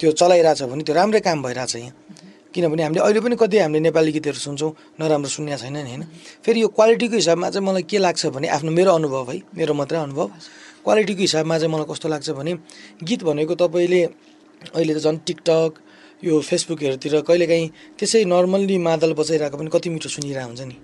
त्यो 0.00 0.08
चलाइरहेछ 0.16 0.62
भने 0.64 0.82
त्यो 0.88 0.94
राम्रै 0.96 1.20
काम 1.20 1.42
भइरहेछ 1.44 1.76
यहाँ। 1.76 1.92
किनभने 2.48 2.82
हामीले 2.82 3.00
अहिले 3.04 3.20
पनि 3.20 3.36
कति 3.36 3.56
हामीले 3.60 3.80
नेपाली 3.84 4.12
गीतहरू 4.16 4.40
सुन्छौँ 4.40 4.72
नराम्रो 4.96 5.28
सुन्ने 5.28 5.56
छैन 5.60 5.76
नि 5.76 5.92
होइन? 5.92 6.02
फेरि 6.40 6.58
यो 6.64 6.68
क्वालिटीको 6.72 7.16
हिसाबमा 7.20 7.50
चाहिँ 7.52 7.66
मलाई 7.68 7.84
के 7.84 7.98
लाग्छ 8.00 8.26
भने 8.32 8.48
आफ्नो 8.48 8.70
मेरो 8.72 8.90
अनुभव 8.96 9.30
है 9.30 9.36
मेरो 9.52 9.72
मात्रै 9.76 9.98
अनुभव। 10.08 10.26
क्वालिटीको 10.88 11.20
हिसाबमा 11.20 11.54
चाहिँ 11.60 11.72
मलाई 11.72 11.86
कस्तो 11.92 12.08
लाग्छ 12.08 12.28
भने 12.32 12.52
गीत 13.04 13.20
भनेको 13.28 13.54
तपाईँले 13.60 14.00
अहिले 14.72 14.92
त 14.96 14.98
झन् 15.04 15.18
टिकटक 15.28 15.72
यो 16.24 16.40
फेसबुकहरूतिर 16.40 17.14
कहिलेकाहीँ 17.28 17.68
त्यसै 18.00 18.24
नर्मल्ली 18.24 18.76
मादल 18.88 19.12
बजाइरहेको 19.20 19.56
पनि 19.60 19.68
कति 19.68 19.88
मिठो 19.92 20.08
सुनिरहेको 20.08 20.48
हुन्छ 20.48 20.62
नि। 20.64 20.76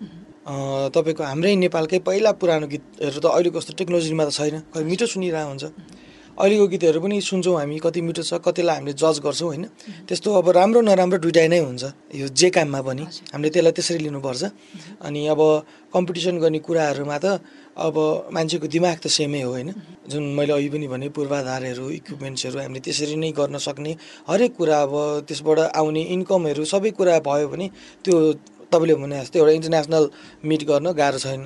तपाईँको 0.95 1.23
हाम्रै 1.25 1.55
नेपालकै 1.65 1.99
पहिला 2.05 2.31
पुरानो 2.37 2.67
गीतहरू 2.69 3.19
त 3.19 3.27
अहिलेको 3.33 3.57
कस्तो 3.59 3.73
टेक्नोलोजीमा 3.81 4.25
त 4.29 4.31
छैन 4.37 4.57
कहिले 4.71 4.87
मिठो 4.93 5.07
सुनिरहेको 5.09 5.51
हुन्छ। 5.51 5.65
अहिलेको 6.39 6.67
गीतहरू 6.71 6.99
पनि 7.03 7.17
सुन्छौँ 7.19 7.57
हामी 7.59 7.79
कति 7.83 8.01
मिठो 8.07 8.23
छ 8.29 8.39
कतिलाई 8.45 8.77
हामीले 8.79 8.95
जज 8.95 9.17
गर्छौँ 9.25 9.49
होइन। 9.51 9.65
त्यस्तो 10.07 10.29
अब 10.39 10.47
राम्रो 10.59 10.81
नराम्रो 10.87 11.19
दुइटै 11.25 11.47
नै 11.51 11.61
हुन्छ 11.67 11.85
यो 12.21 12.27
जे 12.31 12.49
काममा 12.55 12.81
पनि। 12.87 13.05
हामीले 13.35 13.51
त्यसलाई 13.55 13.73
त्यसरी 13.75 14.01
लिनुपर्छ। 14.07 14.43
अनि 15.03 15.21
अब 15.35 15.41
कम्पिटिसन 15.95 16.35
गर्ने 16.43 16.59
कुराहरूमा 16.67 17.17
त 17.19 17.27
अब 17.77 17.97
मान्छेको 18.31 18.67
दिमाग 18.67 18.99
त 19.03 19.07
सेमै 19.11 19.43
हो 19.43 19.51
होइन? 19.51 19.71
जुन 20.09 20.23
मैले 20.35 20.53
अघि 20.53 20.69
पनि 20.69 20.87
भने 20.87 21.09
पूर्वाधारहरू 21.11 21.91
इक्विपमेन्ट्सहरू 21.91 22.59
हामीले 22.59 22.81
त्यसरी 22.81 23.17
नै 23.17 23.31
गर्न 23.35 23.59
सक्ने 23.59 23.93
हरेक 24.31 24.53
कुरा 24.55 24.79
अब 24.83 24.95
त्यसबाट 25.27 25.59
आउने 25.75 26.03
इन्कमहरू 26.15 26.65
सबै 26.65 26.91
कुरा 26.95 27.19
भयो 27.19 27.49
भने 27.51 27.67
त्यो 28.05 28.15
तपाईँले 28.71 28.95
भने 28.95 29.15
जस्तै 29.21 29.39
एउटा 29.39 29.53
इन्टरनेसनल 29.59 30.05
मिट 30.45 30.63
गर्न 30.71 30.87
गाह्रो 30.93 31.19
छैन। 31.19 31.43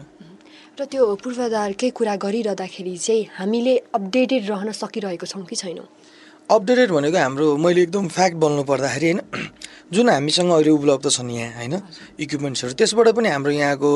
र 0.79 0.85
त्यो 0.85 1.05
पूर्वाधारकै 1.25 1.91
कुरा 1.91 2.15
गरिरहँदाखेरि 2.21 2.97
चाहिँ 2.97 3.25
हामीले 3.39 3.75
अपडेटेड 3.97 4.43
रहन 4.53 4.69
सकिरहेको 4.73 5.27
छौँ 5.27 5.45
कि 5.49 5.57
छैनौँ? 5.57 5.89
अपडेटेड 6.51 6.91
भनेको 6.93 7.19
हाम्रो 7.19 7.57
मैले 7.57 7.83
एकदम 7.83 8.09
फ्याक्ट 8.09 8.37
बोल्नु 8.37 8.63
पर्दाखेरि 8.69 9.11
होइन? 9.11 9.21
जुन 9.93 10.09
हामीसँग 10.09 10.51
अहिले 10.53 10.71
उपलब्ध 10.71 11.09
छन् 11.09 11.31
यहाँ 11.33 11.57
होइन? 11.57 11.75
इक्विपमेन्ट्सहरू 12.21 12.73
त्यसबाट 12.77 13.09
पनि 13.17 13.29
हाम्रो 13.29 13.53
यहाँको 13.53 13.91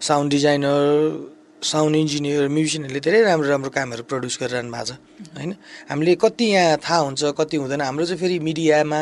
साउन्ड 0.00 0.30
डिजाइनर 0.30 1.37
साउन्ड 1.62 1.96
इन्जिनियर 1.96 2.48
म्युजिसियनहरूले 2.48 3.00
धेरै 3.00 3.20
राम्रो 3.22 3.48
राम्रो 3.48 3.70
कामहरू 3.74 4.02
प्रड्युस 4.06 4.38
गरिरहनु 4.42 4.70
भएको 4.70 4.84
छ 4.86 4.92
होइन? 5.38 5.50
हामीले 5.90 6.14
कति 6.14 6.44
यहाँ 6.54 6.76
थाहा 6.78 6.98
हुन्छ 6.98 7.34
कति 7.34 7.56
हुँदैन 7.56 7.80
हाम्रो 7.82 8.04
चाहिँ 8.06 8.20
फेरि 8.20 8.38
मिडियामा 8.38 9.00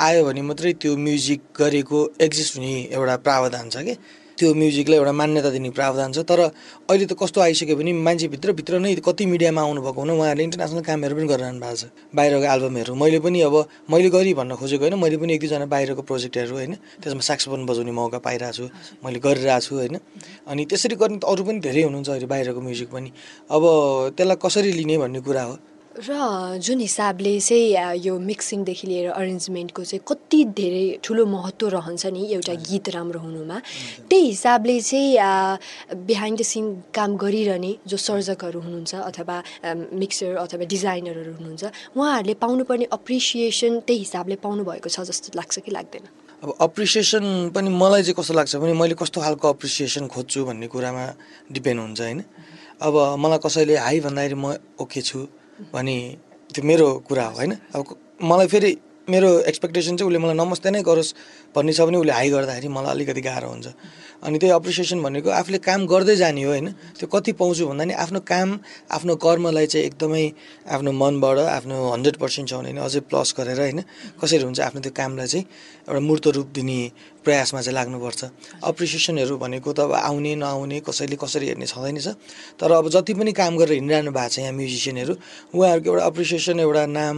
आयो 0.00 0.24
भने 0.28 0.42
मात्रै 0.44 0.72
त्यो 0.76 0.96
म्युजिक 0.96 1.40
गरेको 1.56 1.98
एक्जिस्ट 2.20 2.56
हुने 2.56 2.74
एउटा 2.92 3.16
प्रावधान 3.24 3.70
छ 3.72 3.76
कि? 3.88 3.94
त्यो 4.36 4.52
म्युजिकलाई 4.54 4.98
एउटा 5.00 5.12
मान्यता 5.12 5.50
दिने 5.50 5.70
प्रावधान 5.72 6.12
छ। 6.12 6.18
तर 6.28 6.40
अहिले 6.88 7.06
त 7.08 7.12
कस्तो 7.16 7.40
आइसक्यो 7.40 7.76
भने 7.76 7.92
मान्छे 7.96 8.28
भित्रभित्र 8.28 8.78
नै 8.78 8.94
कति 9.00 9.24
मिडियामा 9.26 9.60
आउनुभएको 9.64 9.98
हुन 10.00 10.10
उहाँहरूले 10.12 10.44
इन्टरनेसनल 10.44 10.82
कामहरू 10.84 11.14
पनि 11.16 11.26
गरिरहनु 11.32 11.60
भएको 11.60 11.76
छ। 11.76 11.84
बाहिरको 12.12 12.46
एल्बमहरू 12.54 12.92
मैले 12.94 13.18
पनि 13.24 13.38
अब 13.48 13.56
मैले 13.88 14.08
गरी 14.12 14.32
भन्न 14.36 14.52
खोजेको 14.60 14.84
होइन 14.84 14.94
मैले 15.00 15.16
पनि 15.16 15.32
एक 15.34 15.40
दुईजना 15.40 15.66
बाहिरको 15.72 16.02
प्रोजेक्टहरू 16.04 16.54
होइन 16.56 16.74
त्यसमा 17.00 17.22
साक्सफोन 17.30 17.64
बजाउने 17.64 17.92
मौका 17.96 18.18
पाइरहेको 18.20 18.56
छु 18.56 18.64
मैले 19.04 19.18
गरिरहेको 19.24 19.64
छु 19.64 19.72
होइन। 19.80 19.96
अनि 20.46 20.62
त्यसरी 20.68 20.94
गर्ने 21.00 21.18
त 21.18 21.24
अरू 21.24 21.42
पनि 21.48 21.58
धेरै 21.64 21.82
हुनुहुन्छ 21.88 22.08
अहिले 22.12 22.28
बाहिरको 22.28 22.60
म्युजिक 22.60 22.88
पनि। 22.92 23.08
अब 23.48 23.62
त्यसलाई 24.16 24.36
कसरी 24.36 24.70
लिने 24.72 24.96
भन्ने 25.00 25.20
कुरा 25.24 25.42
हो। 25.48 25.54
र 25.96 26.60
जुन 26.60 26.80
हिसाबले 26.80 27.40
चाहिँ 27.40 27.96
यो 28.04 28.18
मिक्सिङदेखि 28.20 28.86
लिएर 28.86 29.08
अरेन्जमेन्टको 29.10 29.82
चाहिँ 29.82 30.00
कति 30.04 30.44
धेरै 30.52 31.00
ठुलो 31.00 31.24
महत्त्व 31.24 31.68
रहन्छ 31.72 32.06
नि 32.12 32.22
एउटा 32.36 32.54
गीत 32.68 32.88
राम्रो 32.92 33.20
हुनुमा 33.20 33.56
त्यही 34.04 34.26
हिसाबले 34.26 34.80
चाहिँ 34.80 35.16
बिहाइन्ड 36.04 36.38
द 36.40 36.42
सिन 36.44 36.64
काम 36.92 37.16
गरिरहने 37.16 37.72
जो 37.88 37.96
सर्जकहरू 37.96 38.60
हुनुहुन्छ 38.60 38.94
अथवा 39.08 39.36
मिक्सर 39.96 40.36
अथवा 40.36 40.64
डिजाइनरहरू 40.68 41.32
हुनुहुन्छ 41.32 41.64
उहाँहरूले 41.96 42.34
पाउनुपर्ने 42.44 42.86
अप्रिसिएसन 42.92 43.80
त्यही 43.88 43.98
हिसाबले 44.04 44.36
पाउनुभएको 44.44 44.88
छ 44.92 45.00
जस्तो 45.08 45.32
लाग्छ 45.32 45.58
कि 45.64 45.70
लाग्दैन? 45.72 46.04
अब 46.44 46.54
अप्रिसिएसन 46.60 47.24
पनि 47.56 47.68
मलाई 47.72 48.02
चाहिँ 48.04 48.20
कस्तो 48.20 48.34
लाग्छ 48.36 48.56
भने 48.60 48.72
मैले 48.76 49.00
कस्तो 49.00 49.20
खालको 49.24 49.48
अप्रिसिएसन 49.48 50.12
खोज्छु 50.12 50.44
भन्ने 50.44 50.66
कुरामा 50.68 51.04
डिपेन्ड 51.56 51.80
हुन्छ 51.80 52.00
होइन? 52.00 52.20
अब 52.84 52.94
मलाई 53.16 53.40
कसैले 53.40 53.76
हाई 53.80 54.00
भन्दाखेरि 54.04 54.36
म 54.36 54.60
ओके 54.84 55.00
छु 55.00 55.24
भने 55.72 55.96
त्यो 56.50 56.62
मेरो 56.64 56.88
कुरा 57.08 57.24
हो 57.26 57.34
होइन? 57.36 57.52
अब 57.74 57.84
मलाई 58.22 58.46
फेरि 58.46 58.72
मेरो 59.08 59.28
एक्सपेक्टेसन 59.46 59.96
चाहिँ 59.96 60.10
उसले 60.10 60.18
मलाई 60.18 60.34
नमस्ते 60.34 60.70
नै 60.74 60.82
गरोस् 60.82 61.14
भन्ने 61.54 61.72
छ 61.72 61.80
भने 61.86 61.98
उसले 62.02 62.12
हाई 62.12 62.30
गर्दाखेरि 62.30 62.68
मलाई 62.68 62.90
अलिकति 62.90 63.22
गाह्रो 63.22 63.48
हुन्छ। 63.48 63.66
अनि 64.18 64.38
त्यही 64.38 64.52
अप्रिसिएसन 64.58 64.98
भनेको 64.98 65.30
आफूले 65.30 65.58
काम 65.62 65.86
गर्दै 65.86 66.16
जाने 66.18 66.42
हो 66.42 66.50
होइन 66.50 66.66
त्यो 66.98 67.06
कति 67.06 67.32
पाउँछु 67.38 67.66
भन्दा 67.70 67.84
नि 67.86 67.94
आफ्नो 67.94 68.20
काम 68.26 68.48
आफ्नो 68.90 69.14
कर्मलाई 69.22 69.66
चाहिँ 69.70 69.86
एकदमै 69.86 70.24
आफ्नो 70.74 70.90
मनबाट 70.90 71.38
आफ्नो 71.38 71.76
हन्ड्रेड 71.94 72.16
पर्सेन्ट 72.18 72.50
छ 72.50 72.54
भने 72.58 72.74
अझै 72.82 73.00
प्लस 73.06 73.34
गरेर 73.38 73.60
होइन 73.62 73.80
कसरी 74.18 74.42
हुन्छ 74.42 74.60
आफ्नो 74.66 74.80
त्यो 74.82 74.92
कामलाई 74.98 75.26
चाहिँ 75.30 75.44
एउटा 75.86 76.00
मूर्त 76.02 76.26
रूप 76.34 76.48
दिने 76.58 76.78
प्रयासमा 77.22 77.60
चाहिँ 77.62 77.74
लाग्नुपर्छ। 77.78 78.20
अप्रिसिएसनहरू 78.66 79.34
भनेको 79.38 79.70
त 79.70 79.86
अब 79.86 79.92
आउने 80.02 80.34
नआउने 80.34 80.82
कसैले 80.82 81.14
कसरी 81.14 81.46
हेर्ने 81.54 81.66
छँदैन 81.70 81.98
छ। 82.02 82.18
तर 82.58 82.70
अब 82.74 82.90
जति 82.90 83.14
पनि 83.14 83.32
काम 83.38 83.54
गरेर 83.54 83.78
हिँडिरहनु 83.78 84.10
भएको 84.10 84.34
छ 84.34 84.38
यहाँ 84.42 84.54
म्युजिसियनहरू 84.58 85.14
उहाँहरूको 85.54 85.90
एउटा 85.90 86.04
अप्रिसिएसन 86.10 86.58
एउटा 86.58 86.86
नाम 86.90 87.16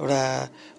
एउटा 0.00 0.20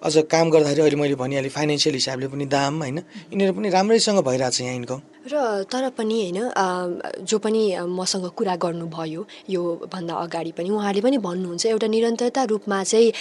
अझ 0.04 0.14
काम 0.34 0.46
गर्दाखेरि 0.50 0.82
अहिले 0.82 0.98
मैले 0.98 1.16
भनिहालेँ 1.16 1.54
फाइनेन्सियल 1.58 1.96
हिसाबले 1.96 2.28
पनि 2.34 2.46
दाम 2.50 2.74
होइन? 2.82 2.98
यिनीहरू 3.32 3.54
पनि 3.54 3.70
राम्रैसँग 3.70 4.20
भइरहेको 4.26 4.56
छ 4.58 4.62
यहाँ 4.62 4.76
इन्कम 4.82 5.00
र 5.22 5.64
तर 5.70 5.90
पनि 5.98 6.18
होइन 6.22 7.26
जो 7.30 7.38
पनि 7.40 7.62
मसँग 7.86 8.26
कुरा 8.34 8.56
गर्नुभयो 8.58 9.26
यो 9.50 9.62
भन्दा 9.94 10.14
अगाडि 10.16 10.52
पनि 10.58 10.70
उहाँले 10.70 11.02
पनि 11.02 11.18
भन्नुहुन्छ 11.22 11.66
एउटा 11.66 11.88
निरन्तरता 11.88 12.44
रूपमा 12.50 12.84
चाहिँ 12.84 13.12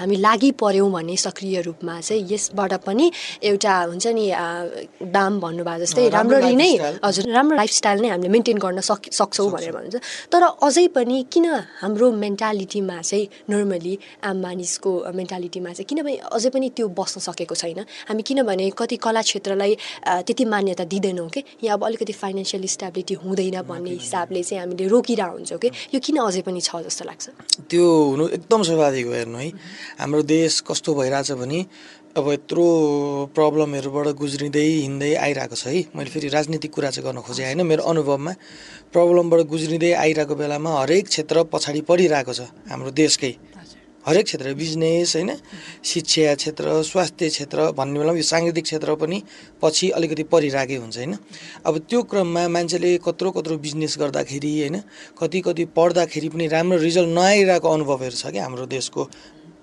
हामी 0.00 0.16
लागि 0.18 0.50
पऱ्यौँ 0.58 0.90
भने 0.90 1.16
सक्रिय 1.16 1.60
रूपमा 1.62 2.00
चाहिँ 2.00 2.26
यसबाट 2.32 2.72
पनि 2.82 3.10
एउटा 3.44 3.74
हुन्छ 3.82 4.06
नि 4.18 4.26
दाम 5.14 5.38
भन्नुभयो 5.40 5.78
जस्तै 5.78 6.08
राम्ररी 6.10 6.54
नै 6.58 6.70
हजुर 7.06 7.30
राम्रो 7.30 7.56
लाइफस्टाइल 7.56 8.00
नै 8.02 8.08
हामीले 8.08 8.28
मेन्टेन 8.34 8.58
गर्न 8.58 8.80
सक 8.82 9.12
सक्छौँ 9.14 9.50
भनेर 9.54 9.72
भन्नुहुन्छ। 9.72 10.28
तर 10.34 10.42
अझै 10.66 10.86
पनि 10.90 11.16
किन 11.30 11.46
हाम्रो 11.82 12.10
मेन्टालिटीमा 12.18 12.98
चाहिँ 13.00 13.28
नर्मली 13.46 13.94
आम 14.26 14.36
मानिसको 14.42 14.90
मेन्टालिटीमा 15.14 15.70
चाहिँ 15.70 15.86
किनभने 15.86 16.16
अझै 16.34 16.50
पनि 16.50 16.66
त्यो 16.76 16.88
बस्न 16.98 17.20
सकेको 17.22 17.54
छैन। 17.54 17.80
हामी 18.10 18.22
किनभने 18.26 18.70
कति 18.74 18.96
कला 18.98 19.22
क्षेत्रलाई 19.22 19.72
त्यति 20.26 20.44
मान्यता 20.44 20.84
दिँदैनौँ। 20.84 21.27
कि? 21.28 21.42
यहाँ 21.62 21.76
अब 21.78 21.84
अलिकति 21.84 22.12
फाइनेन्सियल 22.12 22.66
स्टेबिलिटी 22.66 23.14
हुँदैन 23.24 23.60
भन्ने 23.68 23.90
हिसाबले 23.90 24.42
चाहिँ 24.42 24.60
हामीले 24.62 24.88
रोकिरहेको 24.88 25.36
हुन्छौँ 25.36 25.58
कि? 25.58 25.68
यो 25.94 26.00
किन 26.00 26.16
अझै 26.24 26.42
पनि 26.42 26.60
छ 26.60 26.82
जस्तो 26.86 27.04
लाग्छ? 27.04 27.26
त्यो 27.70 27.84
हुनु 27.84 28.24
एकदम 28.38 28.62
स्वाभाविक 28.62 29.06
हो 29.06 29.12
हेर्नु 29.12 29.38
है। 29.38 29.48
हाम्रो 30.00 30.22
देश 30.22 30.60
कस्तो 30.68 30.94
भइरहेछ 30.94 31.30
भने 31.38 31.60
अब 32.16 32.26
यत्रो 32.32 32.64
प्रब्लमहरूबाट 33.34 34.06
गुज्रिँदै 34.18 34.66
हिँड्दै 34.88 35.14
आइरहेको 35.14 35.54
छ 35.54 35.66
है। 35.66 35.94
मैले 35.94 36.10
फेरि 36.10 36.28
राजनीतिक 36.28 36.72
कुरा 36.72 36.90
चाहिँ 36.90 37.04
गर्न 37.06 37.20
खोजेँ 37.22 37.44
होइन? 37.46 37.62
मेरो 37.62 37.82
अनुभवमा 37.84 38.32
प्रब्लमबाट 38.90 39.40
गुज्रिँदै 39.46 39.92
आइरहेको 39.92 40.34
बेलामा 40.34 40.70
हरेक 40.80 41.06
क्षेत्र 41.08 41.44
पछाडि 41.52 41.80
परिरहेको 41.86 42.32
छ 42.32 42.50
हाम्रो 42.72 42.90
देशकै। 42.90 43.32
हरेक 44.08 44.24
क्षेत्र 44.24 44.54
बिजनेस 44.54 45.14
होइन? 45.16 45.30
शिक्षा 45.84 46.34
क्षेत्र 46.34 46.82
स्वास्थ्य 46.82 47.28
क्षेत्र 47.28 47.58
भन्ने 47.78 47.98
बेलामा 48.00 48.16
यो 48.16 48.24
साङ्गीतिक 48.24 48.64
क्षेत्र 48.64 48.94
पनि 48.96 49.18
पछि 49.62 49.88
अलिकति 49.96 50.22
परिरहेकै 50.32 50.76
हुन्छ 50.82 50.96
होइन? 50.96 51.14
अब 51.68 51.74
त्यो 51.88 52.02
क्रममा 52.08 52.42
मान्छेले 52.48 52.90
कत्रो 53.04 53.30
कत्रो 53.36 53.56
बिजनेस 53.60 53.96
गर्दाखेरि 54.00 54.52
होइन? 54.60 54.76
कति 55.20 55.40
कति 55.46 55.64
पढ्दाखेरि 55.76 56.28
पनि 56.32 56.46
राम्रो 56.48 56.78
रिजल्ट 56.80 57.10
नआइरहेको 57.12 57.68
अनुभवहरू 57.68 58.16
छ 58.16 58.32
क्या 58.32 58.42
हाम्रो 58.44 58.66
देशको 58.66 59.00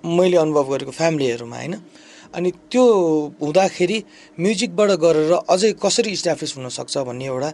मैले 0.06 0.36
अनुभव 0.36 0.64
गरेको 0.72 0.92
फ्यामिलीहरूमा 0.94 1.56
होइन? 1.56 1.74
अनि 2.34 2.50
त्यो 2.70 2.84
हुँदाखेरि 3.42 3.98
म्युजिकबाट 4.38 4.90
गरेर 5.02 5.32
अझै 5.50 5.72
कसरी 5.82 6.10
इस्टाब्लिस 6.18 6.56
हुनसक्छ 6.56 6.94
भन्ने 7.08 7.26
एउटा 7.26 7.50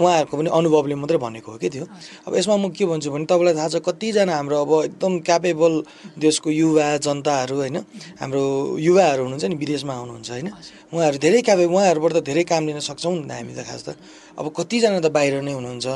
उहाँहरूको 0.00 0.36
पनि 0.36 0.50
अनुभवले 0.50 0.94
मात्रै 0.94 1.18
भनेको 1.18 1.50
हो 1.52 1.58
कि 1.58 1.68
त्यो? 1.68 1.84
अब 2.26 2.32
यसमा 2.36 2.56
म 2.56 2.72
के 2.72 2.84
भन्छु 2.84 3.08
भने 3.12 3.26
तपाईँलाई 3.28 3.54
थाहा 3.54 3.68
छ 3.68 3.76
कतिजना 3.84 4.32
हाम्रो 4.32 4.56
अब 4.64 4.72
एकदम 4.88 5.12
क्यापेबल 5.20 5.72
देशको 6.16 6.48
युवा 6.50 6.86
जनताहरू 7.04 7.56
होइन 7.60 7.76
हाम्रो 8.20 8.42
युवाहरू 8.80 9.22
हुनुहुन्छ 9.22 9.44
नि 9.52 9.56
विदेशमा 9.56 9.92
आउनुहुन्छ 9.92 10.30
होइन। 10.32 10.48
उहाँहरू 10.92 11.18
धेरै 11.18 11.40
क्यापेबल 11.42 11.74
उहाँहरूबाट 11.74 12.12
त 12.12 12.20
धेरै 12.24 12.44
काम 12.48 12.62
लिन 12.68 12.80
सक्छौँ 12.80 13.12
नि 13.14 13.28
त 13.28 13.32
हामी 13.36 13.52
त 13.52 13.60
खास 13.68 13.82
त। 13.86 13.88
अब 14.32 14.48
कतिजना 14.56 14.98
त 15.04 15.08
बाहिर 15.12 15.44
नै 15.44 15.52
हुनुहुन्छ 15.52 15.86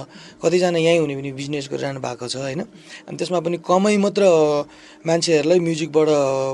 कतिजना 0.45 0.79
यहीँ 0.79 1.01
हुने 1.01 1.15
पनि 1.17 1.31
बिजनेस 1.33 1.67
गरिरहनु 1.73 2.01
भएको 2.05 2.27
छ 2.29 2.37
होइन। 2.45 2.63
अनि 3.09 3.17
त्यसमा 3.17 3.41
पनि 3.41 3.57
कमै 3.65 3.97
मात्र 3.97 4.23
मान्छेहरूलाई 5.09 5.59
म्युजिकबाट 5.67 6.09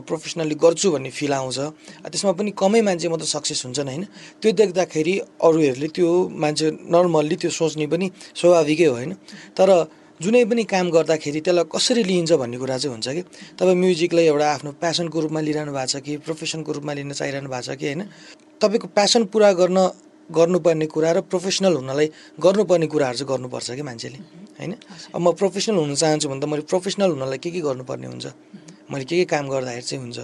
प्रोफेसनली 0.06 0.54
गर्छु 0.62 0.88
भन्ने 0.94 1.10
फिल 1.10 1.32
आउँछ। 1.32 1.58
त्यसमा 2.06 2.32
पनि 2.38 2.50
कमै 2.54 2.80
मान्छे 2.86 3.06
मात्र 3.10 3.26
सक्सेस 3.26 3.60
हुन्छन् 3.66 3.88
होइन। 3.90 4.04
त्यो 4.40 4.50
देख्दाखेरि 4.52 5.14
अरूहरूले 5.42 5.88
त्यो 5.90 6.08
मान्छे 6.30 6.66
नर्मल्ली 6.86 7.31
त्यो 7.36 7.50
सोच्ने 7.50 7.86
पनि 7.86 8.06
स्वाभाविकै 8.34 8.84
हो 8.84 8.94
होइन? 8.94 9.12
तर 9.56 9.68
जुनै 10.22 10.44
पनि 10.44 10.62
काम 10.64 10.86
गर्दाखेरि 10.90 11.40
त्यसलाई 11.40 11.64
कसरी 11.74 12.02
लिइन्छ 12.04 12.32
भन्ने 12.32 12.58
कुरा 12.58 12.76
चाहिँ 12.78 12.92
हुन्छ 12.94 13.08
कि? 13.08 13.22
तपाईँ 13.58 13.76
म्युजिकलाई 13.76 14.26
एउटा 14.26 14.46
आफ्नो 14.54 14.70
प्यासनको 14.82 15.18
रूपमा 15.20 15.40
लिइरहनु 15.40 15.72
भएको 15.72 15.90
छ 15.92 15.96
कि 16.04 16.16
प्रोफेसनको 16.26 16.70
रूपमा 16.72 16.92
लिन 16.92 17.12
चाहिरहनु 17.12 17.48
भएको 17.50 17.66
छ 17.66 17.76
कि 17.80 17.86
होइन? 17.86 18.02
तपाईँको 18.60 18.86
प्यासन 18.94 19.22
पुरा 19.32 19.52
गर्न 19.58 19.78
गर्नुपर्ने 20.30 20.86
कुरा 20.86 21.10
र 21.12 21.20
प्रोफेसनल 21.26 21.74
हुनलाई 21.76 22.06
गर्नुपर्ने 22.40 22.86
कुराहरू 22.86 23.16
चाहिँ 23.18 23.28
गर्नुपर्छ 23.28 23.70
कि 23.78 23.82
मान्छेले 23.82 24.18
होइन? 24.58 24.72
अब 25.14 25.20
म 25.20 25.32
प्रोफेसनल 25.34 25.76
हुन 25.76 25.94
चाहन्छु 25.94 26.28
भने 26.28 26.40
त 26.40 26.44
मैले 26.46 26.62
प्रोफेसनल 26.70 27.10
हुनलाई 27.10 27.38
के 27.42 27.50
के 27.50 27.60
गर्नुपर्ने 27.60 28.06
हुन्छ? 28.06 28.26
मैले 28.92 29.04
के 29.04 29.16
के 29.16 29.24
काम 29.24 29.48
गर्दाखेरि 29.50 29.82
चाहिँ 29.82 30.02
हुन्छ? 30.04 30.18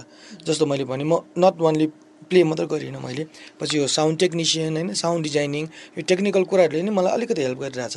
जस्तो 0.47 0.65
मैले 0.65 0.85
भने 0.87 1.03
म 1.03 1.27
नट 1.37 1.61
ओन्ली 1.61 1.87
प्ले 2.27 2.43
मात्र 2.43 2.65
गरिनँ 2.65 2.99
मैले। 2.99 3.23
पछि 3.59 3.77
यो 3.77 3.87
साउन्ड 3.87 4.19
टेक्निसियन 4.19 4.75
होइन 4.75 4.93
साउन्ड 4.93 5.23
डिजाइनिङ 5.23 5.63
यो 5.97 6.01
टेक्निकल 6.03 6.43
कुराहरूले 6.43 6.81
नि 6.83 6.91
मलाई 6.91 7.11
अलिकति 7.13 7.41
हेल्प 7.41 7.59
गरिरहेछ। 7.59 7.95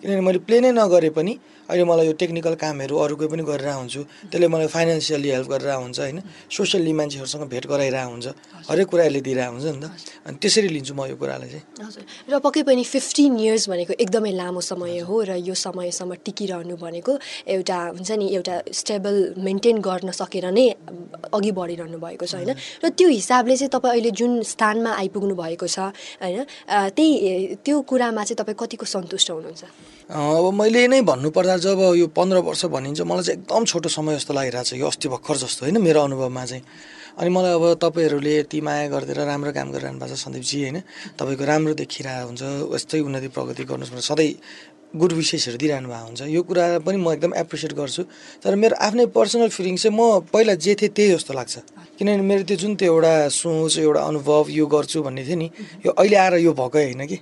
किनभने 0.00 0.20
मैले 0.20 0.38
प्ले 0.46 0.60
नै 0.60 0.70
नगरे 0.72 1.10
पनि 1.10 1.32
अहिले 1.64 1.84
मलाई 1.84 2.06
यो 2.06 2.12
टेक्निकल 2.20 2.54
कामहरू 2.60 2.94
अरूकै 3.04 3.26
पनि 3.32 3.42
गरेर 3.48 3.68
हुन्छु 3.80 4.00
त्यसले 4.30 4.46
मलाई 4.52 4.68
फाइनेन्सियली 4.76 5.28
हेल्प 5.34 5.48
गरेर 5.48 5.70
हुन्छ 5.80 5.98
होइन? 6.00 6.18
सोसियल्ली 6.52 6.92
मान्छेहरूसँग 7.00 7.44
भेट 7.48 7.64
गराइरहेको 7.72 8.10
हुन्छ 8.12 8.26
हरेक 8.68 8.86
कुराहरूले 8.92 9.20
दिइरहेको 9.24 9.52
हुन्छ 9.54 9.66
नि 9.72 9.80
त। 9.80 9.86
अनि 10.28 10.36
त्यसरी 10.42 10.68
लिन्छु 10.76 10.92
म 10.92 11.00
यो 11.08 11.16
कुरालाई 11.16 11.48
चाहिँ। 11.48 11.64
हजुर। 11.88 12.02
र 12.28 12.34
पक्कै 12.44 12.62
पनि 12.68 12.84
फिफ्टिन 12.84 13.32
इयर्स 13.40 13.64
भनेको 13.72 13.92
एकदमै 14.04 14.32
लामो 14.36 14.60
समय 14.60 14.98
हो 15.08 15.16
र 15.24 15.30
यो 15.40 15.54
समयसम्म 15.56 16.12
टिकिरहनु 16.24 16.76
भनेको 16.76 17.12
एउटा 17.48 17.78
हुन्छ 17.96 18.10
नि 18.20 18.26
एउटा 18.36 18.56
स्टेबल 18.80 19.16
मेन्टेन 19.40 19.76
गर्न 19.80 20.10
सकेर 20.20 20.46
नै 20.52 20.66
अघि 21.32 21.52
बढिरहनु 21.58 21.96
भएको 21.96 22.26
छ 22.28 22.34
होइन? 22.44 22.52
र 22.84 22.88
त्यो 22.92 23.08
हिसाबले 23.08 23.56
चाहिँ 23.56 23.72
तपाईँ 23.72 23.92
अहिले 23.94 24.10
जुन 24.20 24.32
स्थानमा 24.52 24.90
आइपुग्नु 25.00 25.34
भएको 25.34 25.66
छ 25.66 25.78
होइन 26.20 26.44
त्यही 26.92 27.56
त्यो 27.64 27.76
कुरामा 27.88 28.22
चाहिँ 28.24 28.38
तपाईँ 28.40 28.58
कतिको 28.60 28.84
सन्तुष्ट 28.84 29.30
हुनुहुन्छ? 29.30 29.64
अब 30.04 30.52
मैले 30.52 30.86
नै 30.92 31.00
भन्नुपर्दा 31.00 31.56
जब 31.64 31.80
यो 31.96 32.06
पन्ध्र 32.12 32.38
वर्ष 32.44 32.64
भनिन्छ 32.68 33.00
मलाई 33.08 33.24
चाहिँ 33.24 33.40
एकदम 33.40 33.64
छोटो 33.64 33.88
समय 33.88 34.14
जस्तो 34.20 34.34
लागिरहेको 34.36 34.68
छ 34.68 34.72
यो 34.76 34.86
अस्ति 34.86 35.08
भर्खर 35.08 35.36
जस्तो 35.48 35.64
होइन 35.64 35.80
मेरो 35.80 36.00
अनुभवमा 36.04 36.44
चाहिँ। 36.44 36.62
अनि 37.16 37.30
मलाई 37.32 37.52
अब 37.56 37.64
तपाईँहरूले 37.80 38.36
यति 38.44 38.60
माया 38.60 38.88
गरिदिएर 38.92 39.24
राम्रो 39.24 39.52
काम 39.56 39.72
गरिरहनु 39.72 39.98
भएको 39.98 40.12
छ 40.12 40.20
सन्दीपजी 40.20 40.60
होइन? 40.60 40.78
तपाईँको 41.16 41.44
राम्रो 41.48 41.74
देखिरहेको 41.80 42.26
हुन्छ 42.28 42.42
यस्तै 42.76 43.00
उन्नति 43.00 43.28
प्रगति 43.32 43.64
गर्नुहोस् 43.64 43.92
भनेर 43.96 44.04
सधैँ 44.04 44.32
गुड 44.92 45.12
विशेषहरू 45.16 45.56
दिइरहनु 45.56 45.88
भएको 45.88 46.04
हुन्छ। 46.04 46.20
यो 46.36 46.42
कुरा 46.44 46.64
पनि 46.84 46.96
म 47.00 47.08
एकदम 47.16 47.32
एप्रिसिएट 47.40 47.72
गर्छु। 47.72 48.02
तर 48.44 48.54
मेरो 48.60 48.76
आफ्नै 48.76 49.06
पर्सनल 49.08 49.48
फिलिङ 49.48 49.76
चाहिँ 49.80 49.96
म 49.96 50.20
पहिला 50.28 50.54
जे 50.60 50.74
थिएँ 50.76 50.92
त्यही 50.92 51.16
जस्तो 51.16 51.32
लाग्छ। 51.32 51.54
किनभने 51.94 52.22
मेरो 52.26 52.42
त्यो 52.42 52.56
जुन 52.58 52.74
त्यो 52.74 52.90
एउटा 52.90 53.12
सोच 53.30 53.78
एउटा 53.78 54.00
अनुभव 54.02 54.44
यो 54.50 54.66
गर्छु 54.66 55.02
भन्ने 55.06 55.22
थियो 55.22 55.36
नि 55.38 55.48
यो 55.86 55.90
अहिले 55.94 56.16
आएर 56.16 56.34
यो 56.42 56.52
भएकै 56.52 56.82
होइन 56.90 57.06
कि? 57.06 57.18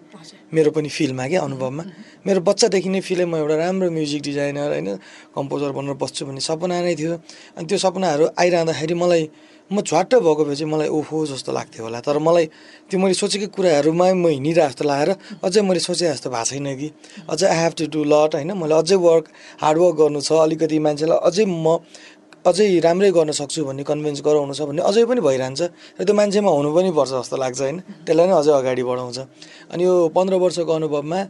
मेरो 0.48 0.70
पनि 0.72 0.88
फिल्डमा 0.88 1.24
क्या 1.28 1.40
अनुभवमा। 1.44 1.84
मेरो 2.24 2.40
बच्चादेखि 2.40 2.88
नै 2.88 3.00
फिल्डै 3.04 3.26
म 3.28 3.36
एउटा 3.36 3.56
राम्रो 3.60 3.90
म्युजिक 3.92 4.22
डिजाइनर 4.22 4.70
होइन 4.72 4.88
कम्पोजर 5.36 5.70
बनेर 5.76 5.96
बस्छु 6.00 6.24
भन्ने 6.24 6.40
सपना 6.40 6.80
नै 6.88 6.94
थियो। 6.96 7.12
अनि 7.60 7.66
त्यो 7.68 7.78
सपनाहरू 7.84 8.24
आइरहँदाखेरि 8.32 8.94
मलाई 8.96 9.24
म 9.72 9.80
झ्वाट्ट 9.80 10.20
भएको 10.20 10.44
भए 10.44 10.54
चाहिँ 10.56 10.72
मलाई 10.72 10.88
ओहो 10.88 11.16
जस्तो 11.32 11.52
लाग्थ्यो 11.52 11.84
होला। 11.84 12.00
तर 12.04 12.18
मलाई 12.20 12.46
त्यो 12.92 12.96
मैले 13.00 13.14
सोचेकै 13.16 13.48
कुराहरूमा 13.56 14.06
म 14.20 14.28
हिँडिरहेको 14.28 14.68
जस्तो 14.68 14.84
लागेर 14.84 15.10
अझै 15.40 15.60
मैले 15.64 15.80
सोचे 15.80 16.12
जस्तो 16.12 16.28
भएको 16.28 16.44
छैन 16.48 16.68
कि। 16.76 16.88
अझै 17.28 17.46
I 17.48 17.56
have 17.56 17.72
to 17.80 17.84
do 17.88 18.00
lot 18.04 18.36
होइन 18.36 18.52
मैले 18.52 18.74
अझै 18.76 18.96
वर्क 19.00 19.24
हार्डवर्क 19.64 19.94
गर्नु 19.96 20.20
छ। 20.20 20.30
अलिकति 20.44 20.76
मान्छेलाई 20.76 21.18
अझै 21.24 21.44
म 21.48 21.80
अझै 22.42 22.66
राम्रै 22.82 23.10
गर्न 23.14 23.30
सक्छु 23.30 23.60
भन्ने 23.68 23.82
कन्भिन्स 23.86 24.20
गराउनु 24.26 24.54
छ 24.58 24.66
भन्ने 24.66 24.82
अझै 24.82 25.04
पनि 25.06 25.20
भइरहन्छ। 25.22 25.60
र 25.98 26.02
त्यो 26.02 26.14
मान्छेमा 26.14 26.50
हुनु 26.50 26.70
पनि 26.74 26.90
पर्छ 26.90 27.10
जस्तो 27.22 27.36
लाग्छ 27.38 27.60
होइन। 27.62 27.78
त्यसलाई 28.02 28.26
नै 28.26 28.34
अझै 28.34 28.52
अगाडि 28.60 28.82
बढाउँछ। 28.82 29.18
अनि 29.70 29.82
यो 29.82 29.94
पन्ध्र 30.10 30.34
वर्षको 30.42 30.72
अनुभवमा 30.72 31.20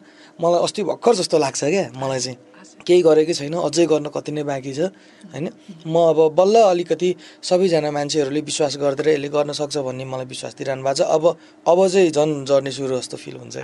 मलाई 0.40 0.61
अस्ति 0.64 0.81
भर्खर 0.88 1.14
जस्तो 1.20 1.37
लाग्छ 1.37 1.61
क्या 1.68 1.85
मलाई 2.01 2.20
चाहिँ। 2.25 2.38
केही 2.83 3.03
गरेकै 3.07 3.35
छैन 3.38 3.55
अझै 3.62 3.85
गर्न 3.87 4.07
कति 4.11 4.33
नै 4.33 4.42
बाँकी 4.42 4.72
छ 4.75 4.90
होइन? 5.31 5.46
म 5.87 5.94
अब 6.11 6.18
बल्ल 6.35 6.57
अलिकति 6.72 7.09
सबैजना 7.44 7.90
मान्छेहरूले 7.94 8.40
विश्वास 8.42 8.75
गरिदिएर 8.83 9.09
यसले 9.14 9.29
गर्न 9.31 9.53
सक्छ 9.55 9.77
भन्ने 9.87 10.05
मलाई 10.09 10.27
विश्वास 10.27 10.53
दिइरहनु 10.59 10.83
भएको 10.83 10.96
छ। 10.98 11.07
अब 11.07 11.25
अब 11.62 11.79
चाहिँ 11.92 12.11
झन् 12.11 12.33
जर्नी 12.48 12.70
सुरु 12.72 12.98
जस्तो 12.98 13.16
फिल 13.22 13.37
हुन्छ। 13.38 13.57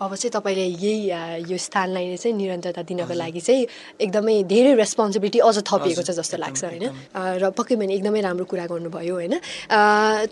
अब 0.00 0.14
चाहिँ 0.14 0.30
तपाईँले 0.32 0.66
यही 0.82 1.50
यो 1.52 1.56
स्थानलाई 1.58 2.16
चाहिँ 2.16 2.36
निरन्तरता 2.36 2.82
दिनको 2.82 3.14
लागि 3.14 3.40
चाहिँ 3.40 3.66
एकदमै 4.00 4.42
धेरै 4.48 4.72
रेस्पोन्सिबिलिटी 4.74 5.38
अझ 5.38 5.56
थपिएको 5.62 6.02
छ 6.02 6.10
जस्तो 6.16 6.36
लाग्छ 6.42 6.64
होइन? 6.64 6.84
र 7.12 7.50
पक्कै 7.52 7.76
पनि 7.76 7.94
एकदमै 8.00 8.20
राम्रो 8.20 8.44
कुरा 8.48 8.66
गर्नुभयो 8.66 9.14
होइन? 9.14 9.34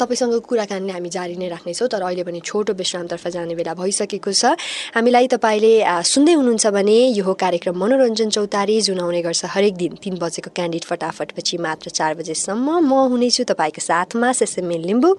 तपाईँसँग 0.00 0.34
कुराकानी 0.42 0.90
हामी 0.90 1.10
जारी 1.10 1.36
नै 1.36 1.48
राख्नेछौँ 1.54 1.88
तर 1.88 2.02
अहिले 2.02 2.24
पनि 2.24 2.40
छोटो 2.40 2.72
विश्रामतर्फ 2.72 3.24
जाने 3.30 3.54
बेला 3.54 3.74
भइसकेको 3.78 4.32
छ। 4.32 4.58
हामीलाई 4.96 5.26
तपाईँले 5.28 5.72
सुन्दै 6.02 6.34
हुनुहुन्छ 6.34 6.66
भने 6.74 6.98
यो 7.14 7.34
कार्यक्रम 7.34 7.76
मनोरञ्जन 7.78 8.28
चौतारी 8.34 8.80
जुन 8.80 9.00
आउने 9.00 9.22
गर्छ 9.22 9.44
हरेक 9.54 9.74
दिन 9.76 9.92
तिन 10.02 10.18
बजेको 10.18 10.50
क्यान्डिड 10.50 10.84
फटाफटपछि 10.88 11.56
मात्र 11.62 11.90
चार 11.94 12.14
बजेसम्म। 12.18 12.66
म 12.80 13.06
हुनेछु 13.12 13.44
तपाईँको 13.46 13.80
साथमा 13.80 14.32
सेसेमेन 14.34 14.82
लिम्बू। 14.82 15.10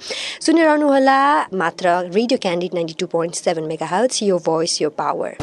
सुनिरहनुहोला 0.44 1.20
मात्र 1.56 1.86
radio 2.12 2.38
Candid 2.42 2.72
ninety 2.74 2.96
two 3.00 3.06
point 3.08 3.34
seven 3.38 3.66
megahertz 3.88 4.24
यो 4.24 4.38
voice, 4.42 4.82
your 4.82 4.92
power. 4.92 5.36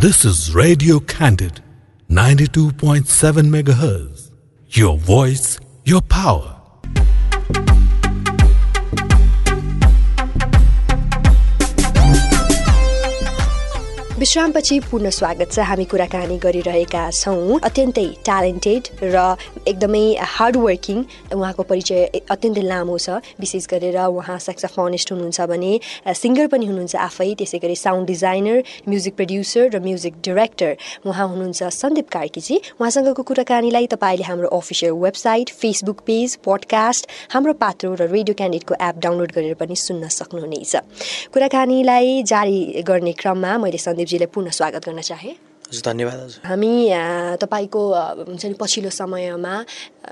This 0.00 0.24
is 0.24 0.54
Radio 0.54 1.00
Candid, 1.00 1.62
92.7 2.08 3.62
MHz. 3.62 4.30
Your 4.68 4.96
voice, 4.98 5.58
your 5.84 6.02
power. 6.02 6.55
विश्रामपछि 14.18 14.78
पुनः 14.80 15.10
स्वागत 15.10 15.50
छ 15.52 15.60
हामी 15.60 15.84
कुराकानी 15.84 16.36
गरिरहेका 16.40 17.00
छौँ। 17.12 17.58
अत्यन्तै 17.60 18.04
ट्यालेन्टेड 18.24 18.82
र 19.12 19.36
एकदमै 19.68 20.04
हार्डवर्किङ 20.16 21.02
उहाँको 21.36 21.62
परिचय 21.62 22.24
अत्यन्तै 22.24 22.62
लामो 22.64 22.96
छ। 22.96 23.20
विशेष 23.36 23.66
गरेर 23.68 23.98
उहाँ 24.00 24.38
सेक्साफोनिस्ट 24.40 25.12
हुनुहुन्छ 25.12 25.40
भने 25.52 25.72
सिङ्गर 26.16 26.46
पनि 26.48 26.64
हुनुहुन्छ 26.64 26.96
आफै। 26.96 27.28
त्यसै 27.36 27.58
गरी 27.60 27.76
साउन्ड 27.76 28.06
डिजाइनर 28.08 28.88
म्युजिक 28.88 29.14
प्रड्युसर 29.20 29.68
र 29.76 29.80
म्युजिक 29.84 30.14
डिरेक्टर 30.24 30.72
उहाँ 31.04 31.28
हुनुहुन्छ 31.28 31.60
सन्दीप 31.76 32.08
कार्कीजी। 32.08 32.56
उहाँसँगको 32.80 33.22
कुराकानीलाई 33.22 33.86
तपाईँले 33.92 34.24
हाम्रो 34.24 34.48
official 34.48 34.96
website 34.96 35.52
Facebook 35.60 36.00
page 36.08 36.38
podcast 36.40 37.02
Hamro 37.36 37.52
Patro 37.60 37.92
र 38.00 38.08
रेडियो 38.16 38.34
क्यान्डिडको 38.40 38.80
एप 38.80 38.96
डाउनलोड 39.04 39.36
गरेर 39.36 39.54
पनि 39.60 39.76
सुन्न 39.76 40.08
सक्नुहुनेछ। 40.08 40.74
कुराकानीलाई 41.36 42.22
जारी 42.24 42.58
गर्ने 42.80 43.12
क्रममा 43.20 43.52
मैले 43.60 43.84
सन्दीप 43.84 44.04
देवजीलाई 44.06 44.30
पुनः 44.30 44.50
स्वागत 44.54 44.86
गर्न 44.86 45.00
चाहे। 45.02 45.34
धन्यवाद 45.66 46.46
हामी 46.46 46.72
तपाईँको 47.42 47.82
हुन्छ 48.22 48.44
नि 48.46 48.54
पछिल्लो 48.54 48.90
समयमा 48.94 49.54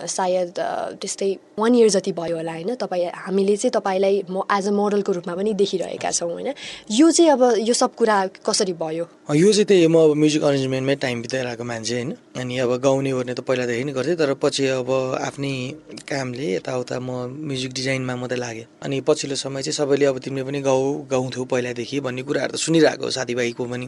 सायद 0.02 0.59
त्यस्तै 0.98 1.30
वान 1.54 1.74
इयर 1.78 1.88
जति 1.94 2.11
भयो 2.11 2.37
होला 2.37 2.52
होइन? 2.59 2.74
तपाईँ 2.74 3.14
हामीले 3.14 3.54
चाहिँ 3.62 3.70
तपाईँलाई 3.70 4.26
म 4.26 4.42
एज 4.50 4.66
अ 4.66 4.72
मोडलको 4.74 5.12
रूपमा 5.14 5.35
पनि 5.38 5.54
देखिरहेका 5.54 6.11
छौँ 6.11 6.26
होइन? 6.26 6.50
यो 6.90 7.07
चाहिँ 7.07 7.30
अब 7.38 7.42
यो 7.62 7.74
सब 7.74 7.94
कुरा 7.94 8.42
कसरी 8.42 8.74
भयो? 8.74 9.07
यो 9.30 9.52
चाहिँ 9.54 9.66
त्यही 9.70 9.87
म 9.87 9.96
अब 10.02 10.18
म्युजिक 10.18 10.42
अरेन्जमेन्टमै 10.42 10.94
टाइम 10.98 11.22
बिताइरहेको 11.22 11.64
मान्छे 11.64 11.94
होइन? 11.94 12.11
अनि 12.35 12.59
अब 12.59 12.70
गाउने 12.83 13.11
ओर्ने 13.12 13.35
त 13.35 13.40
पहिलादेखि 13.47 13.85
नै 13.85 13.92
गर्थेँ 13.94 14.16
तर 14.18 14.35
पछि 14.35 14.66
अब 14.83 14.90
आफ्नै 15.23 15.55
कामले 16.03 16.47
यताउता 16.59 16.99
म 16.99 17.31
म्युजिक 17.31 17.73
डिजाइनमा 17.73 18.14
मात्रै 18.18 18.38
लागेँ। 18.38 18.66
अनि 18.83 19.01
पछिल्लो 19.07 19.37
समय 19.38 19.62
चाहिँ 19.62 19.79
सबैले 19.79 20.05
अब 20.11 20.18
तिमीले 20.18 20.42
पनि 20.42 20.61
गाउ 20.66 20.83
गाउँथ्यौ 21.07 21.44
पहिलादेखि 21.47 22.01
भन्ने 22.03 22.23
कुराहरू 22.27 22.53
त 22.53 22.59
सुनिरहेको 22.59 23.07
साथीभाइको 23.07 23.64
पनि। 23.70 23.87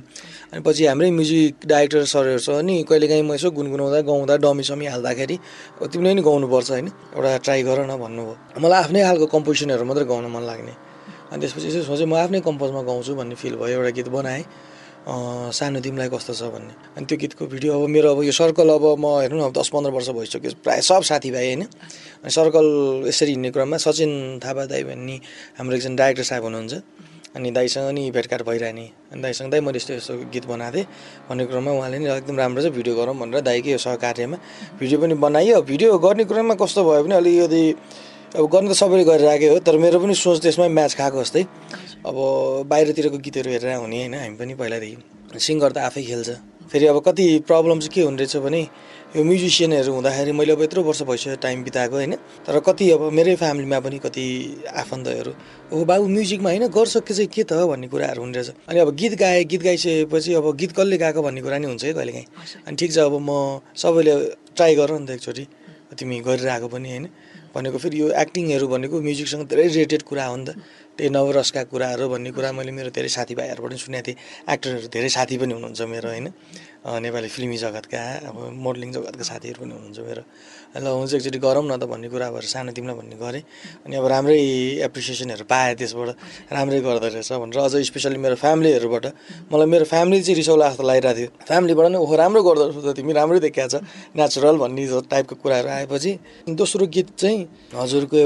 अनि 0.55 0.63
पछि 0.63 0.87
हाम्रै 0.87 1.11
म्युजिक 1.11 1.67
डाइरेक्टर 1.67 2.05
सरहरूसँग 2.07 2.63
नि 2.63 2.75
कहिलेकाहीँ 2.87 3.27
म 3.27 3.35
यसो 3.35 3.51
गुनगुनाउँदा 3.51 4.01
गाउँदा 4.07 4.35
डमी 4.39 4.63
समी 4.63 4.87
हाल्दाखेरि 4.95 5.37
तिमीले 5.91 6.15
नि 6.15 6.23
गाउनुपर्छ 6.23 6.71
होइन 6.71 6.87
एउटा 7.19 7.31
ट्राई 7.43 7.61
गर 7.67 7.79
न 7.83 7.99
भन्नुभयो। 7.99 8.63
मलाई 8.63 8.79
आफ्नै 8.79 9.03
खालको 9.03 9.27
कम्पोजिसनहरू 9.27 9.85
मात्रै 9.91 10.07
गाउन 10.07 10.27
मन 10.31 10.43
लाग्ने। 10.47 10.75
अनि 11.35 11.39
त्यसपछि 11.43 11.67
यसो 11.67 11.83
सोचेँ 11.91 12.07
म 12.07 12.15
आफ्नै 12.15 12.41
कम्पोजमा 12.47 12.81
गाउँछु 12.87 13.13
भन्ने 13.19 13.35
फिल 13.35 13.59
भयो 13.59 13.83
एउटा 13.83 13.91
गीत 13.91 14.09
बनाएँ। 14.15 14.45
सानो 15.07 15.81
तिमीलाई 15.81 16.09
कस्तो 16.11 16.35
छ 16.35 16.43
भन्ने। 16.51 16.75
अनि 16.99 17.07
त्यो 17.07 17.17
गीतको 17.19 17.47
भिडियो 17.47 17.71
अब 17.79 17.89
मेरो 17.95 18.11
अब 18.11 18.23
यो 18.27 18.33
सर्कल 18.35 18.69
अब 18.75 18.85
म 18.99 19.07
हेर्नु 19.23 19.39
न 19.39 19.43
अब 19.47 19.53
दस 19.55 19.69
पन्ध्र 19.71 19.91
वर्ष 19.95 20.09
भइसक्यो 20.11 20.51
प्रायः 20.67 20.83
सब 20.83 21.03
साथीभाइ 21.07 21.47
होइन। 21.47 21.63
अनि 21.63 22.31
सर्कल 22.31 22.67
यसरी 23.07 23.31
हिँड्ने 23.31 23.51
क्रममा 23.55 23.77
सचिन 23.87 24.41
थापा 24.43 24.65
दाई 24.67 24.83
भन्ने 24.83 25.17
हाम्रो 25.59 25.77
एकजना 25.77 25.95
डाइरेक्टर 25.95 26.25
साहब 26.27 26.45
हुनुहुन्छ। 26.45 26.75
अनि 27.37 27.51
दाईसँग 27.55 27.89
नि 27.95 28.11
भेटघाट 28.11 28.43
भइरहने। 28.43 28.87
अनि 29.13 29.21
दाईसँग 29.23 29.51
दाई 29.53 29.61
मैले 29.61 29.79
यस्तो 29.79 29.95
यस्तो 29.95 30.15
गीत 30.33 30.45
बनाएको 30.51 30.75
थिएँ। 30.75 30.87
भन्ने 31.31 31.45
क्रममा 31.47 31.71
उहाँले 31.71 31.99
नि 32.03 32.07
एकदम 32.11 32.37
राम्रो 32.43 32.63
छ 32.65 32.67
भिडियो 32.75 32.95
गरौँ 32.97 33.15
भनेर 33.15 33.41
दाईकै 33.47 33.71
यो 33.71 33.79
सहकार्यमा 33.79 34.37
भिडियो 34.81 34.99
पनि 34.99 35.15
बनाइयो। 35.15 35.63
भिडियो 35.63 35.99
गर्ने 36.03 36.25
क्रममा 36.27 36.55
कस्तो 36.59 36.83
भयो 36.83 37.03
भने 37.07 37.15
अलिकति 37.15 37.63
अब 38.37 38.45
गर्नु 38.53 38.69
त 38.69 38.75
सबैले 38.75 39.05
गरिरहेकै 39.05 39.49
हो 39.55 39.59
तर 39.63 39.77
मेरो 39.79 40.01
पनि 40.03 40.15
सोच 40.17 40.43
त्यसमै 40.43 40.69
म्याच 40.69 40.93
खाएको 40.99 41.23
जस्तै। 41.23 41.45
अब 42.07 42.17
बाहिरतिरको 42.71 43.19
गीतहरू 43.19 43.51
हेरेर 43.51 43.75
हुने 43.83 43.99
होइन 43.99 44.15
हामी 44.15 44.37
पनि 44.39 44.55
पहिलादेखि 44.55 45.39
सिङ्गर 45.47 45.71
त 45.73 45.79
आफै 45.89 46.03
खेल्छ। 46.03 46.31
फेरि 46.71 46.87
अब 46.87 46.99
कति 47.07 47.25
प्रब्लम 47.47 47.79
चाहिँ 47.81 47.95
के 47.95 48.01
हुने 48.07 48.17
रहेछ 48.23 48.37
भने 48.47 48.61
यो 49.17 49.23
म्युजिसियनहरू 49.25 49.93
हुँदाखेरि 49.95 50.33
मैले 50.39 50.53
अब 50.53 50.63
यत्रो 50.63 50.83
वर्ष 50.83 51.03
भइसक्यो 51.03 51.37
टाइम 51.43 51.63
बिताएको 51.65 51.97
होइन 51.97 52.15
तर 52.47 52.59
कति 52.63 52.91
अब 52.91 53.03
मेरै 53.11 53.35
फ्यामिलीमा 53.43 53.79
पनि 53.81 53.99
कति 54.07 54.25
आफन्तहरू 54.83 55.33
ओ 55.73 55.85
बाबु 55.85 56.07
म्युजिकमा 56.07 56.51
होइन 56.51 56.67
गर्छ 56.71 56.95
चाहिँ 56.99 57.27
के 57.27 57.43
त 57.43 57.53
भन्ने 57.71 57.87
कुराहरू 57.89 58.23
हुने 58.23 58.39
रहेछ। 58.39 58.67
अनि 58.69 58.79
अब 58.83 58.91
गीत 58.95 59.15
गाएँ 59.19 59.45
गीत 59.51 59.63
गाइसकेपछि 59.63 60.35
अब 60.35 60.47
गीत 60.57 60.73
कसले 60.79 60.97
गाएको 60.99 61.23
भन्ने 61.23 61.41
कुरा 61.43 61.59
नि 61.59 61.67
हुन्छ 61.67 61.85
है 61.85 61.93
कहिलेकाहीँ। 61.93 62.27
अनि 62.67 62.77
ठिक 62.77 62.91
छ 62.93 62.99
अब 62.99 63.15
म 63.19 63.61
सबैले 63.75 64.15
ट्राई 64.55 64.75
गर 64.75 64.91
नि 64.99 65.07
त 65.07 65.11
एकचोटि 65.11 65.45
तिमी 65.99 66.21
गरिरहेको 66.23 66.69
पनि 66.69 66.89
होइन। 66.91 67.07
भनेको 67.57 67.79
फेरि 67.81 67.97
यो 68.01 68.07
एक्टिङहरू 68.13 68.67
भनेको 68.69 69.01
म्युजिकसँग 69.01 69.49
धेरै 69.49 69.65
रिलेटेड 69.73 70.03
कुरा 70.05 70.25
हो 70.29 70.37
नि 70.37 70.45
त। 70.45 70.51
त्यही 70.97 71.11
नवरसका 71.13 71.63
कुराहरू 71.73 72.09
भन्ने 72.09 72.31
कुरा 72.37 72.53
मैले 72.57 72.73
मेरो 72.73 72.91
धेरै 72.93 73.09
साथीभाइहरूबाट 73.09 73.73
पनि 73.73 73.81
सुनेको 73.81 74.05
थिएँ। 74.07 74.17
एक्टरहरू 74.49 74.89
धेरै 74.93 75.09
साथी 75.13 75.37
पनि 75.41 75.53
हुनुहुन्छ 75.57 75.81
मेरो 75.93 76.09
होइन? 76.09 76.29
नेपाली 76.87 77.29
फिल्मी 77.29 77.57
जगतका 77.59 78.01
अब 78.31 78.37
मोडलिङ 78.65 78.89
जगतका 78.97 79.25
साथीहरू 79.25 79.59
पनि 79.61 79.73
हुनुहुन्छ 79.77 79.99
मेरो। 80.09 80.23
ल 80.77 80.87
हुन्छ 80.87 81.13
एकचोटि 81.19 81.39
गरौँ 81.41 81.65
न 81.69 81.77
त 81.77 81.85
भन्ने 81.85 82.09
कुरा 82.09 82.31
भएर 82.33 82.47
सानो 82.49 82.73
तिमीलाई 82.73 82.97
भन्ने 82.97 83.17
गरेँ। 83.21 83.43
अनि 83.85 83.95
अब 83.97 84.07
राम्रै 84.07 84.37
एप्रिसिएसनहरू 84.89 85.45
पाएँ 85.45 85.75
त्यसबाट। 85.77 86.09
राम्रै 86.49 86.81
गर्दो 86.81 87.09
रहेछ 87.13 87.33
भनेर 87.33 87.59
अझ 87.61 87.75
स्पेसली 87.91 88.17
मेरो 88.17 88.37
फ्यामिलीहरूबाट 88.41 89.07
मलाई 89.53 89.69
मेरो 89.69 89.85
फ्यामिली 89.85 90.23
चाहिँ 90.25 90.37
रिसौला 90.41 90.65
जस्तो 90.71 90.85
लागिरहेको 90.87 91.17
थियो। 91.17 91.29
फ्यामिलीबाट 91.45 91.87
नै 91.93 91.99
ओहो 92.01 92.15
राम्रो 92.17 92.41
गर्दो 92.41 92.65
रहेछ 92.73 92.97
तिमी 92.97 93.13
राम्रै 93.13 93.41
देखिया 93.45 93.67
छ। 93.69 93.75
नेचुरल 94.17 94.57
भन्ने 94.57 94.85
टाइपको 95.13 95.35
कुराहरू 95.43 95.69
आएपछि 95.77 96.11
दोस्रो 96.57 96.87
गीत 96.87 97.09
चाहिँ 97.21 97.41
हजुरको 97.75 98.19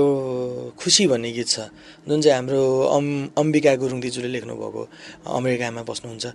खुसी 0.80 1.04
भन्ने 1.10 1.30
गीत 1.32 1.48
छ। 1.48 1.56
जुन 2.08 2.20
चाहिँ 2.20 2.36
हाम्रो 2.36 2.62
अम् 2.96 3.10
अम्बिका 3.38 3.72
गुरुङ 3.82 3.98
दिजूले 4.00 4.28
लेख्नुभएको 4.34 4.82
अमेरिकामा 5.28 5.82
बस्नुहुन्छ। 5.88 6.26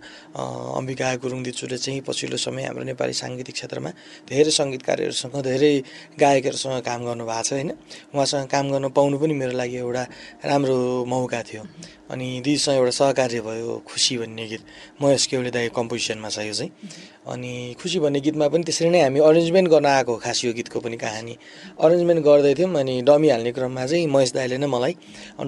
अम्बिका 0.79 1.07
गुरुङ 1.23 1.39
दिजूले 1.43 1.77
चाहिँ 1.77 2.01
पछिल्लो 2.07 2.37
समय 2.37 2.63
हाम्रो 2.69 2.83
नेपाली 2.91 3.13
साङ्गीतिक 3.13 3.55
क्षेत्रमा 3.55 3.89
धेरै 4.29 4.51
सङ्गीतकारहरूसँग 4.59 5.35
धेरै 5.41 5.73
गायकहरूसँग 6.19 6.79
काम 6.85 6.99
गर्नुभएको 7.05 7.43
छ 7.43 7.51
होइन? 7.53 7.69
उहाँसँग 8.13 8.47
काम 8.47 8.65
गर्न 8.71 8.85
पाउनु 8.95 9.15
पनि 9.19 9.33
मेरो 9.33 9.53
लागि 9.57 9.77
एउटा 9.83 10.03
राम्रो 10.45 10.77
मौका 11.05 11.41
थियो। 11.47 11.63
अनि 12.11 12.25
दिदीसँग 12.45 12.75
एउटा 12.75 12.91
सहकार्य 12.91 13.41
भयो 13.41 13.81
खुसी 13.89 14.17
भन्ने 14.17 14.45
गीत 14.47 14.63
महेश 15.01 15.25
केवले 15.25 15.51
दाई 15.51 15.69
कम्पोजिसनमा 15.73 16.29
छ 16.29 16.37
यो 16.45 16.53
चाहिँ। 16.53 16.71
अनि 17.33 17.75
खुसी 17.81 17.99
भन्ने 17.99 18.19
गीतमा 18.21 18.47
पनि 18.53 18.63
त्यसरी 18.63 18.89
नै 18.93 19.01
हामी 19.01 19.19
अरेन्जमेन्ट 19.25 19.67
गर्न 19.73 19.85
आएको 19.85 20.13
खास 20.21 20.45
यो 20.45 20.53
गीतको 20.53 20.79
पनि 20.85 20.97
कहानी। 21.01 21.33
अरेन्जमेन्ट 21.81 22.21
गर्दै 22.21 22.53
थियौँ 22.53 22.69
अनि 22.77 23.01
डमी 23.09 23.29
हाल्ने 23.29 23.51
क्रममा 23.57 23.85
चाहिँ 23.89 24.05
महेश 24.05 24.31
दाईले 24.37 24.57
नै 24.61 24.67
मलाई 24.69 24.93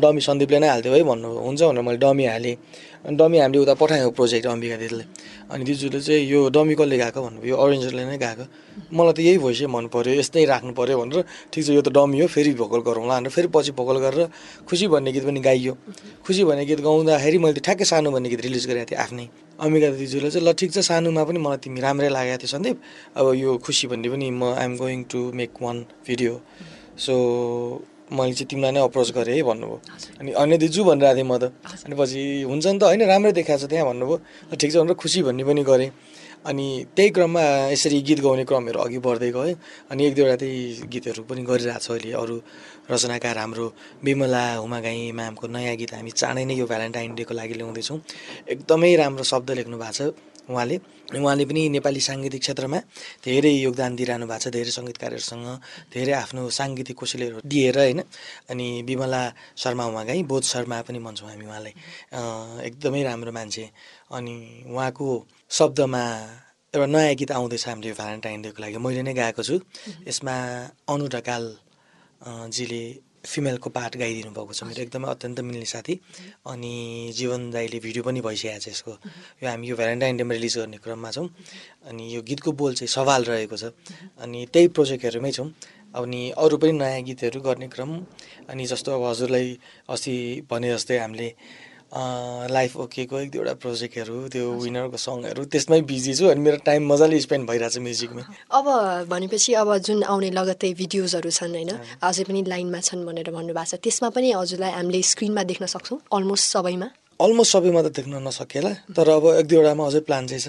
डमी 0.02 0.22
सन्दीपले 0.28 0.60
नै 0.60 0.68
हालिदियो 0.74 0.94
है 0.98 1.04
भन्नु 1.06 1.30
हुन्छ 1.46 1.62
भनेर 1.62 1.84
मैले 1.86 2.00
डमी 2.02 2.26
हालेँ। 2.26 2.56
अनि 3.06 3.16
डमी 3.18 3.38
हामीले 3.38 3.60
उता 3.62 3.74
पठायो 3.78 4.10
प्रोजेक्ट 4.18 4.46
अम्बिका 4.48 4.78
दिदीले। 4.82 5.06
अनि 5.52 5.64
दिजुले 5.64 6.00
चाहिँ 6.02 6.24
यो 6.28 6.40
डमी 6.50 6.74
कसले 6.80 6.98
गएको 6.98 7.20
भन्नुभयो 7.22 7.56
अरेन्जरले 7.56 8.04
नै 8.10 8.18
गएको। 8.18 8.46
मलाई 8.94 9.14
त 9.14 9.20
यही 9.28 9.38
भोइसै 9.44 9.68
मन 9.68 9.86
पऱ्यो 9.94 10.14
यस्तै 10.22 10.46
राख्नु 10.46 10.72
पऱ्यो 10.74 10.96
भनेर 11.02 11.24
ठिक 11.52 11.62
छ 11.66 11.70
यो 11.78 11.82
त 11.82 11.90
डमी 11.94 12.18
हो 12.22 12.28
फेरि 12.28 12.52
भोकल 12.58 12.82
गरौँला 12.88 13.16
भनेर 13.20 13.32
फेरि 13.32 13.48
पछि 13.54 13.72
भोकल 13.78 13.98
गरेर 14.06 14.28
खुसी 14.68 14.86
भन्ने 14.88 15.12
गीत 15.16 15.24
पनि 15.28 15.40
गाइयो। 15.40 15.74
खुसी 16.26 16.44
भन्ने 16.44 16.66
गीत 16.66 16.80
गाउँदाखेरि 16.82 17.38
मैले 17.38 17.60
ठ्याक्कै 17.64 17.86
सानो 17.86 18.12
भन्ने 18.12 18.30
गीत 18.30 18.42
रिलिज 18.48 18.66
गरेको 18.68 18.88
थिएँ 18.92 19.00
आफ्नै। 19.00 19.26
अम्बिका 19.60 19.88
दिजुले 19.98 20.30
चाहिँ 20.30 20.46
ल 20.48 20.52
ठिक 20.54 20.70
छ 20.76 20.78
सानोमा 20.86 21.24
पनि 21.24 21.40
मलाई 21.40 21.60
तिमी 21.64 21.80
राम्रै 21.82 22.10
लागेको 22.10 22.38
थियो 22.44 22.52
सन्दीप। 22.54 22.78
अब 23.18 23.26
यो 23.34 23.50
खुसी 23.64 23.88
भन्ने 23.88 24.08
पनि 24.14 24.28
म 24.32 24.54
I'm 24.54 24.74
going 24.78 25.00
to 25.12 25.20
make 25.34 25.52
one 25.62 25.78
video 26.06 26.34
so 26.98 27.14
मैले 28.08 28.34
चाहिँ 28.34 28.48
तिमीलाई 28.48 28.72
नै 28.72 28.82
अप्रोच 28.88 29.10
गरेँ 29.12 29.36
है 29.36 29.44
भन्नुभयो। 29.44 29.78
अनि 30.20 30.32
अन्य 30.32 30.58
दिजु 30.58 30.84
भनिरहेको 30.84 31.16
थिएँ 31.18 31.28
म 31.28 31.34
त। 31.38 31.44
अनि 31.86 31.96
पछि 32.00 32.22
हुन्छ 32.48 32.66
नि 32.68 32.80
त 32.80 32.84
होइन 32.88 33.04
राम्रै 33.04 33.32
देखाएको 33.36 33.62
छ 33.62 33.70
त्यहाँ 33.70 33.86
भन्नुभयो। 33.92 34.16
ठिक 34.56 34.70
छ 34.72 34.76
भनेर 34.80 34.96
खुसी 34.96 35.20
भन्ने 35.28 35.44
पनि 35.44 35.64
गरेँ। 35.68 35.92
अनि 36.48 36.68
त्यही 36.96 37.10
क्रममा 37.12 37.44
यसरी 37.76 38.00
गीत 38.08 38.20
गाउने 38.24 38.44
क्रमहरू 38.48 38.80
अघि 38.80 39.00
बढ्दै 39.04 39.32
गयो। 39.36 39.56
अनि 39.92 40.02
एक 40.08 40.14
दुईवटा 40.16 40.36
त्यही 40.40 40.88
गीतहरू 40.88 41.22
पनि 41.28 41.42
गरिरहेको 41.44 41.84
छ 41.84 41.92
अहिले। 41.92 42.12
अरू 42.16 42.36
रचनाकार 42.88 43.38
हाम्रो 43.44 43.66
विमला 44.00 44.44
हुमागाई 44.64 45.12
म्यामको 45.12 45.46
नयाँ 45.52 45.76
गीत 45.76 45.92
हामी 46.00 46.12
चाँडै 46.16 46.44
नै 46.48 46.56
यो 46.56 46.66
भ्यालेन्टाइन 46.72 47.12
डेको 47.20 47.34
लागि 47.36 47.54
ल्याउँदैछौँ। 47.60 48.00
एकदमै 48.48 48.96
राम्रो 48.96 49.24
शब्द 49.28 49.50
लेख्नु 49.60 49.76
भएको 49.76 49.92
छ। 49.92 50.16
उहाँले। 50.50 50.78
उहाँले 51.16 51.44
पनि 51.46 51.62
नेपाली 51.76 52.02
साङ्गीतिक 52.04 52.42
क्षेत्रमा 52.42 52.80
धेरै 53.24 53.52
योगदान 53.68 53.92
दिइरहनु 53.96 54.26
भएको 54.28 54.44
छ 54.44 54.48
धेरै 54.52 54.72
सङ्गीतकारहरूसँग 54.78 55.48
धेरै 55.94 56.14
आफ्नो 56.24 56.42
साङ्गीतिक 56.50 56.96
कौशल्यहरू 56.98 57.38
दिएर 57.48 57.78
होइन। 57.80 58.00
अनि 58.52 58.68
विमला 58.88 59.22
शर्मा 59.56 59.86
उहाँगाई 59.92 60.24
बोध 60.24 60.44
शर्मा 60.44 60.78
पनि 60.88 61.00
भन्छौँ 61.00 61.30
हामी 61.32 61.46
उहाँलाई। 61.48 61.74
एकदमै 62.68 63.02
राम्रो 63.04 63.32
मान्छे। 63.32 63.66
अनि 64.12 64.36
उहाँको 64.68 65.08
शब्दमा 65.52 66.04
एउटा 66.74 66.88
नयाँ 66.92 67.16
गीत 67.16 67.32
आउँदैछ 67.32 67.64
हामीले 67.68 67.92
भ्यालेन्टाइन 68.00 68.42
डेको 68.42 68.60
लागि। 68.64 68.78
मैले 68.84 69.02
नै 69.08 69.14
गाएको 69.16 69.44
छु। 69.44 69.56
यसमा 70.08 70.36
अनु 70.92 71.08
ढकाल 71.08 71.44
अँ, 72.18 72.50
जीले 72.50 72.84
फिमेलको 73.26 73.70
पार्ट 73.70 73.98
गाइदिनु 73.98 74.32
भएको 74.32 74.54
छ 74.54 74.64
मेरो 74.64 74.82
एकदमै 74.82 75.08
अत्यन्त 75.10 75.40
मिल्ने 75.40 75.66
साथी। 75.66 75.94
अनि 76.48 76.74
जीवन 77.18 77.50
दाईले 77.52 77.80
भिडियो 77.80 78.04
पनि 78.04 78.22
भइसकेको 78.22 78.60
छ 78.60 78.68
यसको। 78.68 78.92
यो 79.44 79.50
हामी 79.50 79.68
यो 79.68 79.76
भ्यालेन्टाइन 79.76 80.18
डेमा 80.18 80.34
रिलिज 80.34 80.58
गर्ने 80.58 80.78
क्रममा 80.78 81.12
छौँ। 81.12 81.28
अनि 81.90 82.04
यो 82.16 82.22
गीतको 82.22 82.52
बोल 82.52 82.74
चाहिँ 82.76 82.88
सवाल 82.88 83.24
रहेको 83.24 83.58
छ। 83.58 83.74
अनि 84.22 84.46
त्यही 84.54 84.68
प्रोजेक्टहरूमै 84.76 85.32
छौँ। 85.32 85.50
अनि 85.96 86.22
अरू 86.38 86.58
पनि 86.58 86.72
नयाँ 86.72 87.02
गीतहरू 87.04 87.42
गर्ने 87.42 87.68
क्रम। 87.68 87.92
अनि 88.50 88.66
जस्तो 88.66 88.92
अब 88.96 89.04
हजुरलाई 89.10 89.58
अस्ति 89.90 90.16
भने 90.52 90.70
जस्तै 90.74 90.98
हामीले 90.98 91.30
लाइफ 91.94 92.76
ओकेको 92.78 93.20
एक 93.20 93.32
दुईवटा 93.32 93.54
प्रोजेक्टहरू 93.64 94.28
त्यो 94.28 94.52
विनरको 94.64 94.98
सङहरू 94.98 95.46
त्यसमै 95.46 95.82
बिजी 95.82 96.14
छु 96.16 96.28
अनि 96.28 96.42
मेरो 96.42 96.58
टाइम 96.66 96.92
मजाले 96.92 97.20
स्पेन्ड 97.22 97.48
भइरहेको 97.48 97.74
छ 97.74 97.84
म्युजिकमै 97.88 98.24
अब 98.52 98.68
भनेपछि 99.10 99.54
अब 99.54 99.78
जुन 99.88 100.04
आउने 100.04 100.30
लगत्तै 100.32 100.74
भिडियोजहरू 100.74 101.32
छन् 101.40 101.56
होइन 101.56 101.72
अझै 102.02 102.24
पनि 102.24 102.44
लाइनमा 102.54 102.80
छन् 102.82 103.06
भनेर 103.06 103.32
भन्नुभएको 103.32 103.70
छ 103.72 103.82
त्यसमा 103.84 104.10
पनि 104.10 104.32
हजुरलाई 104.32 104.72
हामीले 104.72 105.02
स्क्रिनमा 105.14 105.44
देख्न 105.44 105.66
सक्छौँ 105.66 106.00
अलमोस्ट 106.14 106.46
सबैमा। 106.52 106.90
अलमोस्ट 107.20 107.52
सबैमा 107.52 107.82
त 107.82 107.90
देख्न 107.98 108.22
नसकेला 108.22 108.72
तर 108.94 109.10
अब 109.10 109.26
एक 109.42 109.46
दुईवटामा 109.50 109.84
अझै 109.90 110.02
प्लान 110.08 110.28
चाहिँ 110.28 110.44
छ। 110.46 110.48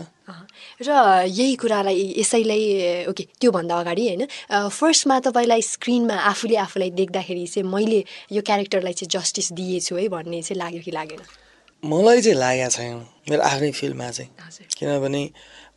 र 0.85 0.91
यही 1.25 1.55
कुरालाई 1.57 2.15
यसैलाई 2.21 2.65
ओके 3.09 3.25
त्योभन्दा 3.41 3.75
अगाडि 3.83 4.05
होइन 4.09 4.23
फर्स्टमा 4.69 5.17
तपाईँलाई 5.27 5.63
स्क्रिनमा 5.65 6.17
आफूले 6.33 6.57
आफूलाई 6.67 6.91
देख्दाखेरि 7.01 7.47
चाहिँ 7.49 7.69
मैले 7.73 8.01
यो 8.37 8.41
क्यारेक्टरलाई 8.45 8.95
चाहिँ 9.01 9.11
जस्टिस 9.17 9.53
दिएछु 9.59 9.97
है 9.97 10.09
भन्ने 10.13 10.43
चाहिँ 10.45 10.59
लाग्यो 10.61 10.83
कि 10.85 10.93
लागेन 10.93 11.21
मलाई 11.83 12.21
चाहिँ 12.23 12.39
लागेको 12.39 12.71
छैन। 12.75 13.07
मेरो 13.31 13.43
आफ्नै 13.43 13.71
फिल्डमा 13.71 14.11
चाहिँ। 14.11 14.31
किनभने 14.75 15.23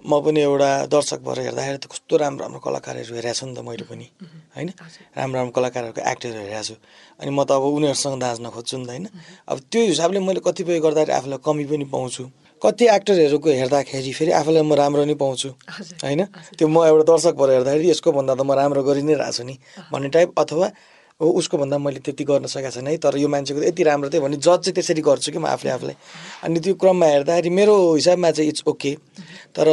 म 0.02 0.12
पनि 0.18 0.42
एउटा 0.42 0.70
दर्शक 0.90 1.22
भएर 1.22 1.40
हेर्दाखेरि 1.46 1.78
त 1.78 1.86
कस्तो 1.86 2.18
राम्रो 2.18 2.42
राम्रो 2.42 2.60
कलाकारहरू 2.60 3.14
हेरेको 3.22 3.38
छु 3.38 3.46
नि 3.46 3.54
त 3.54 3.62
मैले 3.62 3.86
पनि। 3.86 4.08
होइन? 4.58 4.70
राम्रो 5.14 5.38
राम्रो 5.38 5.54
कलाकारहरूको 5.54 6.02
एक्टरहरू 6.02 6.42
हेरेको 6.42 6.64
छु। 6.66 6.76
अनि 7.22 7.30
म 7.30 7.46
त 7.46 7.54
अब 7.54 7.64
उनीहरूसँग 7.70 8.18
दाँच्न 8.18 8.50
खोज्छु 8.50 8.78
नि 8.82 8.86
त 8.86 8.90
होइन? 8.90 9.06
अब 9.46 9.58
त्यो 9.70 9.82
हिसाबले 9.94 10.20
मैले 10.26 10.42
कतिपय 10.42 10.80
गर्दाखेरि 10.82 11.14
आफूलाई 11.14 11.40
कमी 11.46 11.66
पनि 11.70 11.86
पाउँछु। 11.86 12.24
कति 12.62 12.86
एक्टरहरूको 12.98 13.50
हेर्दाखेरि 13.62 14.12
फेरि 14.18 14.32
आफूलाई 14.42 14.64
म 14.66 14.74
राम्रो 14.74 15.06
नै 15.06 15.16
पाउँछु। 15.22 15.50
होइन? 16.02 16.22
त्यो 16.58 16.66
म 16.66 16.82
एउटा 16.82 17.06
दर्शक 17.06 17.34
भएर 17.38 17.50
हेर्दाखेरि 17.62 17.86
यसको 17.94 18.10
भन्दा 18.10 18.34
त 18.34 18.42
म 18.42 18.58
राम्रो 18.58 18.82
गरि 18.82 19.06
नै 19.06 19.22
रहेको 19.22 19.38
छु 19.38 19.44
नि। 19.46 19.56
भन्ने 19.94 20.10
टाइप 20.10 20.34
अथवा 20.34 20.68
हो 21.22 21.30
उसको 21.40 21.58
भन्दा 21.58 21.78
मैले 21.78 22.00
त्यति 22.02 22.24
गर्न 22.24 22.46
सकेको 22.50 22.72
छैन 22.72 22.88
है 22.88 22.98
तर 22.98 23.18
यो 23.18 23.28
मान्छेको 23.30 23.62
यति 23.62 23.84
राम्रो 23.84 24.10
थियो 24.10 24.22
भने 24.22 24.38
जज 24.38 24.60
चाहिँ 24.66 24.74
त्यसरी 24.74 25.02
गर्छु 25.02 25.32
कि 25.32 25.38
म 25.38 25.46
आफूले 25.46 25.72
आफूलाई। 25.72 25.96
अनि 26.44 26.60
त्यो 26.60 26.74
क्रममा 26.82 27.06
हेर्दाखेरि 27.06 27.50
मेरो 27.50 27.76
हिसाबमा 27.96 28.32
चाहिँ 28.32 28.50
इट्स 28.50 28.64
ओके 28.68 28.92
तर 29.56 29.68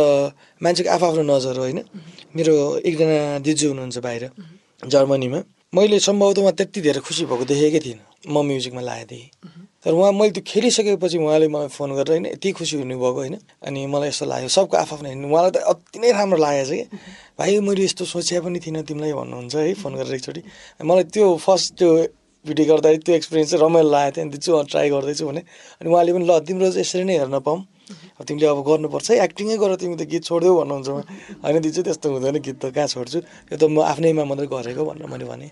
मान्छेको 0.62 0.90
आफ्नो 0.90 1.22
नजर 1.24 1.56
हो 1.56 1.62
होइन? 1.64 1.80
मेरो 2.37 2.54
एकजना 2.84 3.38
दिजु 3.40 3.68
हुनुहुन्छ 3.68 3.98
बाहिर 3.98 4.30
जर्मनीमा। 4.87 5.40
मैले 5.74 5.98
सम्भवतः 6.00 6.50
त्यति 6.59 6.81
धेरै 6.81 7.00
खुसी 7.04 7.24
भएको 7.28 7.44
देखेकै 7.44 7.81
थिइनँ। 7.85 8.33
म 8.33 8.40
म्युजिकमा 8.40 8.81
लागेको 8.81 9.12
थिएँ 9.12 9.28
तर 9.85 9.92
उहाँ 9.92 10.12
मैले 10.12 10.33
त्यो 10.33 10.42
खेलिसकेपछि 10.48 11.18
उहाँले 11.20 11.48
मलाई 11.48 11.68
फोन 11.68 11.92
गरेर 11.92 12.09
होइन 12.09 12.26
यति 12.35 12.50
खुसी 12.57 12.76
हुनुभएको 12.81 13.20
होइन। 13.20 13.37
अनि 13.68 13.87
मलाई 13.87 14.09
यस्तो 14.09 14.26
लाग्यो। 14.33 14.48
सबको 14.48 14.76
आफ्नो 14.76 15.09
हेर्नु 15.09 15.28
उहाँलाई 15.28 15.52
त 15.52 15.57
अति 15.68 15.98
नै 16.00 16.11
राम्रो 16.16 16.38
लागेको 16.40 16.64
छ 16.64 16.72
कि। 16.72 16.85
भाइ 17.38 17.61
मैले 17.61 17.85
यस्तो 17.85 18.04
सोचे 18.09 18.40
पनि 18.40 18.59
थिइनँ 18.64 18.83
तिमीलाई 18.88 19.12
भन्नुहुन्छ 19.12 19.54
है 19.54 19.74
फोन 19.76 19.92
गरेर 20.00 20.14
एकचोटि। 20.16 20.42
मलाई 20.88 21.04
त्यो 21.12 21.26
फर्स्ट 21.37 21.68
त्यो 21.78 21.90
भिडियो 22.48 22.66
गर्दाखेरि 22.68 23.02
त्यो 23.04 23.14
एक्सपिरियन्स 23.20 23.50
चाहिँ 23.50 23.62
रमाइलो 23.64 23.90
लागेको 23.92 24.16
थियो। 24.16 24.24
अनि 24.24 24.38
चाहिँ 24.40 24.66
ट्राई 24.72 24.88
गर्दैछु 24.88 25.24
भने। 25.28 25.42
अनि 25.78 25.88
उहाँले 25.92 26.12
पनि 26.16 26.24
ल 26.24 26.33
तिम्रो 26.48 26.68
चाहिँ 26.72 26.81
यसरी 26.81 27.04
नै 27.04 27.16
हेर्न 27.20 27.38
पाऊँ। 27.44 27.61
अब 27.90 28.24
तिमीले 28.29 28.46
अब 28.46 28.61
गर्नुपर्छ 28.68 29.11
है 29.11 29.16
एक्टिङै 29.24 29.57
गर 29.57 29.74
तिमी 29.81 29.96
त 29.96 30.03
गीत 30.09 30.22
छोडिदेऊ 30.24 30.55
भन्नुहुन्छ 30.61 30.88
होइन 31.44 31.57
दिदी 31.64 31.83
त्यस्तो 31.83 32.07
हुँदैन 32.12 32.37
गीत 32.44 32.57
त 32.61 32.64
कहाँ 32.74 32.88
छोड्छु? 32.88 33.18
यो 33.53 33.57
त 33.57 33.64
म 33.64 33.81
आफ्नैमा 33.83 34.24
मात्रै 34.24 34.46
गरेको 34.46 34.83
भनेर 34.85 35.07
मैले 35.09 35.24
भने। 35.24 35.46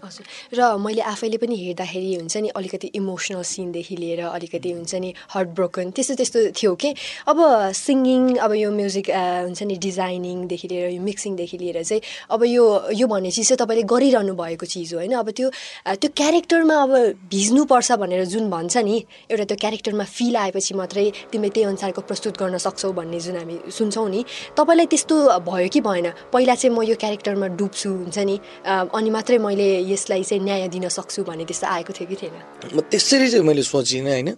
र 0.53 0.61
मैले 0.77 1.03
आफैले 1.03 1.37
पनि 1.38 1.55
हेर्दाखेरि 1.57 2.11
हुन्छ 2.20 2.37
नि 2.37 2.49
अलिकति 2.53 2.88
इमोसनल 2.99 3.42
सिनदेखि 3.42 3.96
लिएर 3.96 4.20
अलिकति 4.29 4.70
हुन्छ 4.72 4.94
नि 4.94 5.11
हार्ट 5.33 5.49
ब्रोकन 5.57 5.90
त्यस्तो 5.96 6.14
त्यस्तो 6.20 6.38
थियो 6.59 6.75
कि? 6.75 6.90
अब 7.27 7.38
सिङ्गिङ 7.72 8.22
अब 8.44 8.53
यो 8.55 8.70
म्युजिक 8.70 9.07
हुन्छ 9.11 9.62
नि 9.62 9.77
डिजाइनिङदेखि 9.87 10.68
लिएर 10.68 10.85
यो 10.90 11.01
मिक्सिङदेखि 11.03 11.57
लिएर 11.59 11.83
चाहिँ 11.83 12.03
अब 12.31 12.40
यो 12.46 12.64
यो 12.92 13.07
भन्ने 13.07 13.31
चिज 13.31 13.49
चाहिँ 13.49 13.59
तपाईँले 13.62 13.85
गरिरहनु 13.87 14.35
भएको 14.35 14.66
चिज 14.66 14.94
हो 14.94 14.99
होइन? 15.01 15.12
अब 15.14 15.31
त्यो 15.31 15.49
त्यो 15.94 16.11
क्यारेक्टरमा 16.16 16.77
अब 16.83 16.92
भिज्नुपर्छ 17.31 17.92
भनेर 18.03 18.25
जुन 18.27 18.51
भन्छ 18.51 18.77
नि 18.83 18.96
एउटा 19.31 19.44
त्यो 19.44 19.57
क्यारेक्टरमा 19.62 20.05
फिल 20.05 20.37
आएपछि 20.37 20.75
मात्रै 20.75 21.07
तिमीले 21.33 21.51
त्यही 21.55 21.66
अनुसारको 21.66 22.01
प्रस्तुत 22.11 22.25
गर्न 22.34 22.58
सक्छौ 22.58 22.90
भन्ने 22.92 23.18
जुन 23.20 23.36
हामी 23.38 23.56
सुन्छौँ 23.70 24.08
नि 24.10 24.20
तपाईँलाई 24.58 24.86
त्यस्तो 24.90 25.14
भयो 25.46 25.68
कि 25.70 25.80
भएन? 25.86 26.06
पहिला 26.34 26.54
चाहिँ 26.58 26.74
म 26.74 26.82
यो 26.82 26.96
क्यारेक्टरमा 26.98 27.46
डुब्छु 27.54 27.90
हुन्छ 27.90 28.18
नि? 28.18 28.36
अनि 28.66 29.10
मात्रै 29.10 29.38
मैले 29.38 29.68
यसलाई 29.86 30.22
चाहिँ 30.26 30.42
न्याय 30.42 30.68
दिन 30.74 30.88
सक्छु 30.90 31.22
भन्ने 31.22 31.44
त्यस्तो 31.46 31.66
आएको 31.66 31.92
थियो 31.92 32.08
कि 32.10 32.16
थिएन? 32.16 32.34
म 32.74 32.80
त्यसरी 32.90 33.28
चाहिँ 33.30 33.46
मैले 33.46 33.62
सोचिनँ 33.62 34.10
होइन। 34.10 34.30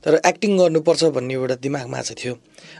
तर 0.00 0.20
एक्टिङ 0.24 0.50
गर्नुपर्छ 0.58 1.02
भन्ने 1.12 1.34
एउटा 1.34 1.56
दिमागमा 1.60 2.00
चाहिँ 2.00 2.18
थियो। 2.20 2.34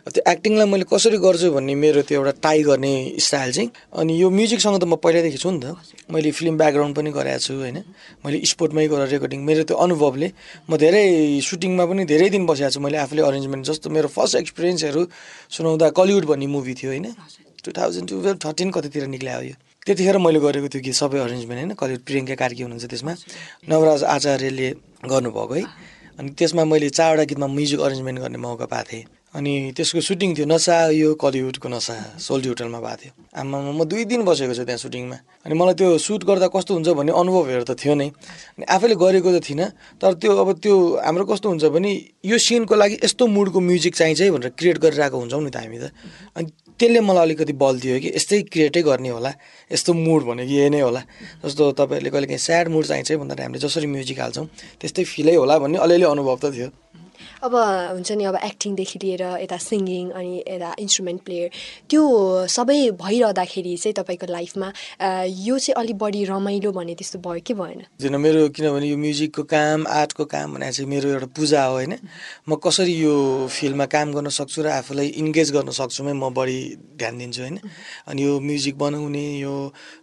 त्यो 0.08 0.22
एक्टिङलाई 0.32 0.66
मैले 0.72 0.84
कसरी 0.88 1.18
गर्छु 1.18 1.50
भन्ने 1.52 1.74
मेरो 1.74 2.02
त्यो 2.08 2.20
एउटा 2.20 2.32
टाई 2.40 2.62
गर्ने 2.62 2.92
स्टाइल 3.20 3.50
चाहिँ 3.52 3.70
अनि 4.00 4.12
यो 4.22 4.28
म्युजिकसँग 4.30 4.80
त 4.80 4.84
म 4.84 4.96
पहिल्यैदेखि 4.96 5.38
छु 5.38 5.50
नि 5.50 5.60
त। 5.60 5.76
मैले 6.12 6.30
फिल्म 6.30 6.54
ब्याकग्राउन्ड 6.58 6.94
पनि 6.96 7.10
गरेको 7.12 7.40
छु 7.40 7.52
होइन। 7.54 7.78
मैले 8.24 8.38
स्पोर्टमै 8.44 8.86
गरेर 8.88 9.08
रेकर्डिङ 9.14 9.40
मेरो 9.44 9.62
त्यो 9.68 9.76
अनुभवले 9.76 10.28
म 10.68 10.76
धेरै 10.76 11.04
सुटिङमा 11.40 11.84
पनि 11.84 12.04
धेरै 12.04 12.28
दिन 12.34 12.46
बसेको 12.46 12.70
छु। 12.70 12.80
मैले 12.80 12.98
आफूले 13.04 13.22
अरेन्जमेन्ट 13.22 13.62
जस्तो 13.64 13.90
मेरो 13.90 14.08
फर्स्ट 14.08 14.34
एक्सपिरियन्सहरू 14.54 15.02
सुनाउँदा 15.50 15.90
कलिउड 15.98 16.24
भन्ने 16.30 16.46
मुभी 16.46 16.74
थियो 16.78 16.90
होइन? 16.94 17.06
टु 17.58 17.70
थाउजन्ड 17.74 18.08
टुवेल्भ 18.08 18.38
थर्टिन 18.38 18.70
कतितिर 18.70 19.06
निक्ल्या 19.10 19.34
हो 19.36 19.42
यो। 19.42 19.54
त्यतिखेर 19.82 20.18
मैले 20.22 20.38
गरेको 20.38 20.68
त्यो 20.70 20.80
गीत 20.86 20.94
सबै 20.94 21.18
अरेन्जमेन्ट 21.18 21.58
होइन? 21.58 21.74
कलिउड 21.74 22.02
प्रियङ्का 22.06 22.34
कार्की 22.38 22.62
हुनुहुन्छ 22.62 22.86
त्यसमा। 22.86 23.12
नवराज 23.66 24.02
आचार्यले 24.14 24.68
गर्नुभएको 25.10 25.54
है। 25.58 25.62
अनि 26.18 26.28
त्यसमा 26.38 26.62
मैले 26.70 26.88
चारवटा 26.94 27.24
गीतमा 27.26 27.46
म्युजिक 27.50 27.80
अरेन्जमेन्ट 27.82 28.18
गर्ने 28.22 28.38
मौका 28.38 28.66
पाएको 28.70 28.90
थिएँ। 28.92 29.04
अनि 29.34 29.74
त्यसको 29.74 30.00
सुटिङ 30.00 30.30
थियो 30.38 30.46
नसा 30.46 30.94
यो 30.94 31.18
कलिउडको 31.18 31.66
नसा 31.66 31.94
सोल्टी 32.22 32.48
होटलमा 32.54 32.78
भएको 32.78 32.96
थियो। 33.02 33.12
आमामा 33.34 33.70
म 33.74 33.82
दुई 33.90 34.04
दिन 34.06 34.22
बसेको 34.22 34.54
छु 34.54 34.62
त्यहाँ 34.62 34.78
सुटिङमा। 34.78 35.18
अनि 35.42 35.54
मलाई 35.58 35.74
त्यो 35.74 35.98
सुट 35.98 36.22
गर्दा 36.22 36.46
कस्तो 36.54 36.70
हुन्छ 36.78 36.88
भन्ने 36.94 37.12
अनुभवहरू 37.18 37.64
त 37.66 37.74
थियो 37.74 37.94
नै। 37.98 38.08
अनि 38.14 38.64
आफैले 38.70 38.94
गरेको 38.94 39.28
त 39.34 39.42
थिइनँ 39.42 39.66
तर 39.98 40.12
त्यो 40.22 40.30
अब 40.38 40.48
त्यो 40.62 40.74
हाम्रो 41.02 41.24
कस्तो 41.26 41.46
हुन्छ 41.50 41.64
भने 41.66 41.90
यो 42.30 42.36
सिनको 42.38 42.74
लागि 42.78 42.96
यस्तो 43.02 43.26
मुडको 43.26 43.58
म्युजिक 43.58 43.94
चाहिन्छ 43.98 44.20
है 44.22 44.30
भनेर 44.30 44.50
क्रिएट 44.54 44.78
गरिरहेको 44.78 45.16
हुन्छौँ 45.18 45.42
नि 45.42 45.50
त 45.50 45.58
हामी 45.66 45.78
त। 45.82 45.90
अनि 46.38 46.46
त्यसले 46.78 47.00
मलाई 47.02 47.22
अलिकति 47.26 47.54
बल 47.58 47.74
दियो 47.82 47.98
कि 48.02 48.08
यस्तै 48.14 48.38
क्रिएटै 48.54 48.82
गर्ने 48.86 49.10
होला 49.18 49.30
यस्तो 49.74 49.90
मुड 49.98 50.22
भनेको 50.30 50.46
यही 50.46 50.70
नै 50.70 50.80
होला। 50.86 51.02
जस्तो 51.42 51.62
तपाईँहरूले 51.74 52.10
कहिले 52.14 52.26
काहीँ 52.30 52.38
स्याड 52.38 52.66
मुड 52.70 52.84
चाहिन्छ 52.86 53.18
भन्दा 53.18 53.34
हामीले 53.34 53.58
जसरी 53.66 53.86
म्युजिक 53.90 54.18
हाल्छौँ 54.22 54.46
त्यस्तै 54.78 55.02
फिलै 55.10 55.34
होला 55.42 55.54
भन्ने 55.58 55.78
अलिअलि 55.82 56.06
अनुभव 56.06 56.38
त 56.38 56.46
थियो। 56.54 56.70
अब 57.42 57.52
हुन्छ 57.94 58.12
नि 58.12 58.24
अब 58.24 58.36
एक्टिङदेखि 58.44 58.98
लिएर 59.02 59.22
यता 59.44 59.58
सिङ्गिङ 59.58 60.10
अनि 60.10 60.32
यता 60.48 60.70
इन्स्ट्रुमेन्ट 60.78 61.20
प्लेयर 61.24 61.48
त्यो 61.90 62.02
सबै 62.48 62.78
भइरहँदाखेरि 63.02 63.76
चाहिँ 63.76 63.94
तपाईँको 64.00 64.26
लाइफमा 64.32 64.68
यो 65.48 65.58
चाहिँ 65.58 65.76
अलिक 65.82 65.96
बढी 65.98 66.24
रमाइलो 66.24 66.72
भन्ने 66.72 66.94
त्यस्तो 66.94 67.18
भयो 67.18 67.40
कि 67.46 67.54
भएन? 67.54 67.80
किन 68.00 68.16
मेरो 68.16 68.48
किनभने 68.56 68.86
यो 68.88 68.96
म्युजिकको 68.96 69.42
काम 69.48 69.86
आर्टको 69.86 70.24
काम 70.24 70.54
भने 70.54 70.72
चाहिँ 70.72 70.88
मेरो 70.90 71.08
एउटा 71.10 71.28
पूजा 71.36 71.64
हो 71.64 71.72
होइन? 71.74 71.94
म 72.48 72.56
कसरी 72.64 72.94
यो 72.94 73.14
फिल्डमा 73.50 73.86
काम 73.94 74.12
गर्न 74.14 74.28
सक्छु 74.28 74.62
र 74.62 74.68
आफूलाई 74.80 75.08
इन्गेज 75.22 75.52
गर्न 75.52 75.70
सक्छुमै 75.70 76.12
म 76.12 76.30
बढी 76.34 76.58
ध्यान 76.98 77.18
दिन्छु 77.18 77.40
होइन? 77.42 77.58
अनि 78.08 78.22
यो 78.24 78.32
म्युजिक 78.40 78.78
बनाउने 78.78 79.26
यो 79.40 79.54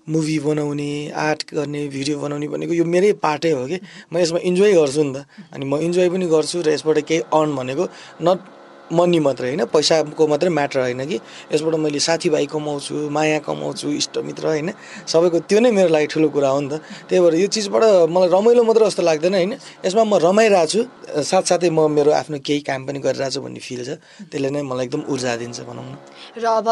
मुभी 0.10 0.38
बनाउने 0.40 0.92
आर्ट 1.16 1.54
गर्ने 1.54 1.88
भिडियो 1.88 2.20
बनाउने 2.20 2.48
भनेको 2.48 2.74
यो 2.74 2.86
मेरै 2.86 3.12
पार्टै 3.22 3.52
हो 3.52 3.66
कि? 3.68 3.80
म 4.12 4.18
यसमा 4.18 4.40
इन्जोय 4.44 4.74
गर्छु 4.74 5.04
नि 5.04 5.14
त। 5.14 5.26
अनि 5.54 5.66
म 5.66 5.78
इन्जोय 5.82 6.10
पनि 6.10 6.26
गर्छु 6.28 6.62
र 6.62 6.70
यसबाट 6.76 6.98
केही 7.12 7.22
अर्न 7.34 7.56
भनेको 7.56 7.88
नट 8.22 8.50
मनी 8.92 9.20
मात्रै 9.20 9.48
होइन 9.56 9.64
पैसाको 9.72 10.28
मात्रै 10.28 10.50
म्याटर 10.52 10.80
होइन 10.80 11.02
कि? 11.08 11.18
यसबाट 11.52 11.76
मैले 11.80 12.00
साथीभाइ 12.00 12.46
कमाउँछु 12.52 13.10
माया 13.10 13.40
कमाउँछु 13.48 13.88
इष्टमित्र 14.02 14.46
होइन। 14.48 14.70
सबैको 15.08 15.40
त्यो 15.48 15.60
नै 15.60 15.72
मेरो 15.72 15.90
लागि 15.90 16.08
ठुलो 16.12 16.30
कुरा 16.30 16.50
हो 16.50 16.60
नि 16.60 16.70
त। 16.70 16.74
त्यही 17.08 17.20
भएर 17.24 17.36
यो 17.40 17.48
चिजबाट 17.48 17.84
मलाई 18.12 18.30
रमाइलो 18.30 18.64
मात्रै 18.64 18.86
जस्तो 18.88 19.04
लाग्दैन 19.04 19.34
होइन। 19.34 19.54
यसमा 19.86 20.04
म 20.04 20.14
रमाइरहेको 20.20 20.68
छु। 20.68 20.82
साथसाथै 21.24 21.70
म 21.72 21.88
मेरो 21.92 22.12
आफ्नो 22.12 22.38
केही 22.40 22.62
काम 22.68 22.86
पनि 22.88 23.00
गरिरहेको 23.00 23.34
छु 23.36 23.42
भन्ने 23.42 23.60
फिल 23.60 23.82
छ। 23.88 23.90
त्यसले 24.32 24.50
नै 24.52 24.62
मलाई 24.62 24.86
एकदम 24.88 25.02
ऊर्जा 25.08 25.36
दिन्छ 25.40 25.60
भनौँ 25.68 25.86
न। 25.88 25.96
र 26.38 26.46
अब 26.46 26.68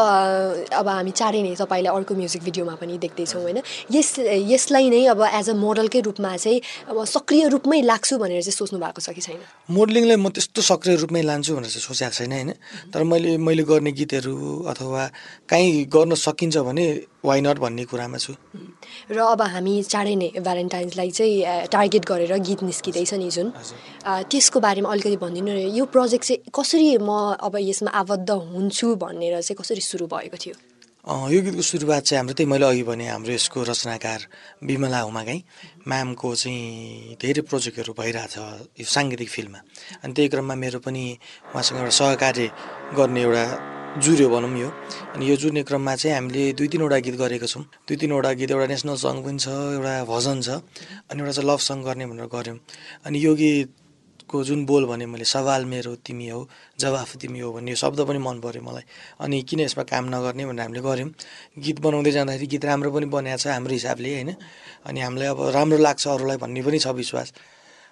अब 0.76 0.86
हामी 0.88 1.12
चाँडै 1.12 1.40
नै 1.44 1.54
तपाईँलाई 1.56 1.92
अर्को 1.92 2.12
म्युजिक 2.14 2.42
भिडियोमा 2.44 2.74
पनि 2.80 2.98
देख्दैछौँ 3.00 3.42
होइन। 3.42 3.58
यस 3.90 4.10
यसलाई 4.48 4.88
नै 4.90 5.02
अब 5.12 5.20
एज 5.24 5.48
अ 5.50 5.54
मोडलकै 5.56 6.00
रूपमा 6.08 6.36
चाहिँ 6.36 6.60
अब 6.88 6.96
सक्रिय 7.04 7.48
रूपमै 7.54 7.80
लाग्छु 7.82 8.14
भनेर 8.16 8.42
चाहिँ 8.44 8.56
सोच्नु 8.60 8.78
भएको 8.80 9.00
छ 9.00 9.08
कि 9.16 9.20
छैन? 9.20 9.40
मोडलिङलाई 9.68 10.16
म 10.16 10.28
त्यस्तो 10.32 10.60
सक्रिय 10.62 10.96
रूपमै 11.04 11.22
लान्छु 11.22 11.52
भनेर 11.56 11.70
चाहिँ 11.70 11.84
सोचेको 11.84 12.09
छैन 12.10 12.32
होइन? 12.32 12.50
तर 12.92 13.02
मैले 13.04 13.36
मैले 13.38 13.62
गर्ने 13.62 13.92
गीतहरू 13.92 14.34
अथवा 14.68 15.02
काहीँ 15.48 15.84
गर्न 15.86 16.14
सकिन्छ 16.14 16.56
भने 16.68 16.84
वाइ 17.24 17.40
नट 17.40 17.58
भन्ने 17.58 17.84
कुरामा 17.84 18.18
छु। 18.18 18.32
र 19.10 19.18
अब 19.18 19.42
हामी 19.42 19.74
चाँडै 19.82 20.14
नै 20.14 20.28
भ्यालेन्टाइन्सलाई 20.38 21.10
चाहिँ 21.10 21.66
टार्गेट 21.68 22.04
गरेर 22.04 22.32
गीत 22.38 22.62
निस्किँदैछ 22.62 23.14
नि 23.14 23.30
जुन। 23.30 23.48
त्यसको 24.30 24.60
बारेमा 24.60 24.88
अलिकति 24.90 25.16
भनिदिनु 25.16 25.52
यो 25.76 25.84
प्रोजेक्ट 25.86 26.24
चाहिँ 26.24 26.40
कसरी 26.54 26.98
म 26.98 27.36
अब 27.38 27.56
यसमा 27.60 27.90
आबद्ध 27.90 28.30
हुन्छु 28.30 28.86
भनेर 28.96 29.40
चाहिँ 29.40 29.56
कसरी 29.60 29.80
सुरु 29.80 30.06
भएको 30.06 30.36
थियो? 30.36 30.54
यो 31.00 31.40
गीतको 31.40 31.64
सुरुवात 31.64 32.02
चाहिँ 32.04 32.18
हाम्रो 32.20 32.34
त्यही 32.36 32.50
मैले 32.52 32.66
अघि 32.68 32.82
भने 32.84 33.08
हाम्रो 33.08 33.32
यसको 33.32 33.64
रचनाकार 33.64 34.20
विमला 34.68 35.00
हुमागाई 35.08 35.38
म्यामको 35.88 36.28
चाहिँ 36.36 37.16
धेरै 37.16 37.42
प्रोजेक्टहरू 37.48 37.92
भइरहेछ 37.96 38.36
यो 38.76 38.84
साङ्गीतिक 38.84 39.28
फिल्डमा। 39.32 39.58
अनि 40.04 40.12
त्यही 40.12 40.28
क्रममा 40.28 40.54
मेरो 40.60 40.78
पनि 40.84 41.04
उहाँसँग 41.56 41.78
एउटा 41.80 41.94
सहकार्य 41.96 42.46
गर्ने 43.00 43.20
एउटा 43.24 43.44
जुर्यो 43.96 44.28
भनौँ 44.28 44.52
यो। 44.60 44.68
अनि 45.16 45.24
यो 45.24 45.36
जुर्ने 45.40 45.62
क्रममा 45.64 45.96
चाहिँ 45.96 46.14
हामीले 46.20 46.52
दुई 46.52 46.68
तिनवटा 46.68 46.98
गीत 47.00 47.16
गरेको 47.16 47.48
छौँ। 47.48 47.64
दुई 47.88 47.96
तिनवटा 47.96 48.30
गीत 48.36 48.50
एउटा 48.52 48.66
नेसनल 48.68 48.96
सङ्ग 49.00 49.24
पनि 49.24 49.38
छ 49.40 49.48
एउटा 49.80 50.04
भजन 50.04 50.36
छ। 50.44 50.48
अनि 51.08 51.18
एउटा 51.24 51.32
चाहिँ 51.32 51.48
लभ 51.48 51.60
सङ्ग 51.64 51.80
गर्ने 51.88 52.04
भनेर 52.12 52.28
गऱ्यौँ। 52.28 52.58
अनि 53.08 53.16
यो 53.24 53.32
गीतको 54.30 54.44
जुन 54.46 54.64
बोल 54.64 54.86
भने 54.86 55.06
मैले 55.10 55.26
सवाल 55.26 55.64
मेरो 55.66 56.06
तिमी 56.06 56.28
हो 56.30 56.46
जवाफ 56.78 57.16
तिमी 57.18 57.40
हो 57.40 57.50
भन्ने 57.52 57.74
शब्द 57.74 58.00
पनि 58.06 58.18
मन 58.22 58.38
पऱ्यो 58.38 58.62
मलाई। 58.62 58.86
अनि 59.18 59.42
किन 59.42 59.60
यसमा 59.66 59.82
काम 59.90 60.06
नगर्ने 60.06 60.46
भनेर 60.46 60.62
हामीले 60.62 60.80
गऱ्यौँ। 60.86 61.10
गीत 61.58 61.78
बनाउँदै 61.82 62.10
जाँदाखेरि 62.14 62.46
गीत 62.46 62.64
राम्रो 62.64 62.90
पनि 62.94 63.06
बनाएको 63.10 63.42
छ 63.42 63.46
हाम्रो 63.50 63.74
हिसाबले 63.74 64.10
होइन? 64.14 64.30
अनि 64.86 65.00
हामीलाई 65.02 65.28
अब 65.34 65.50
राम्रो 65.50 65.78
लाग्छ 65.82 66.06
अरूलाई 66.14 66.36
भन्ने 66.38 66.62
पनि 66.62 66.78
छ 66.78 66.86
विश्वास। 66.94 67.28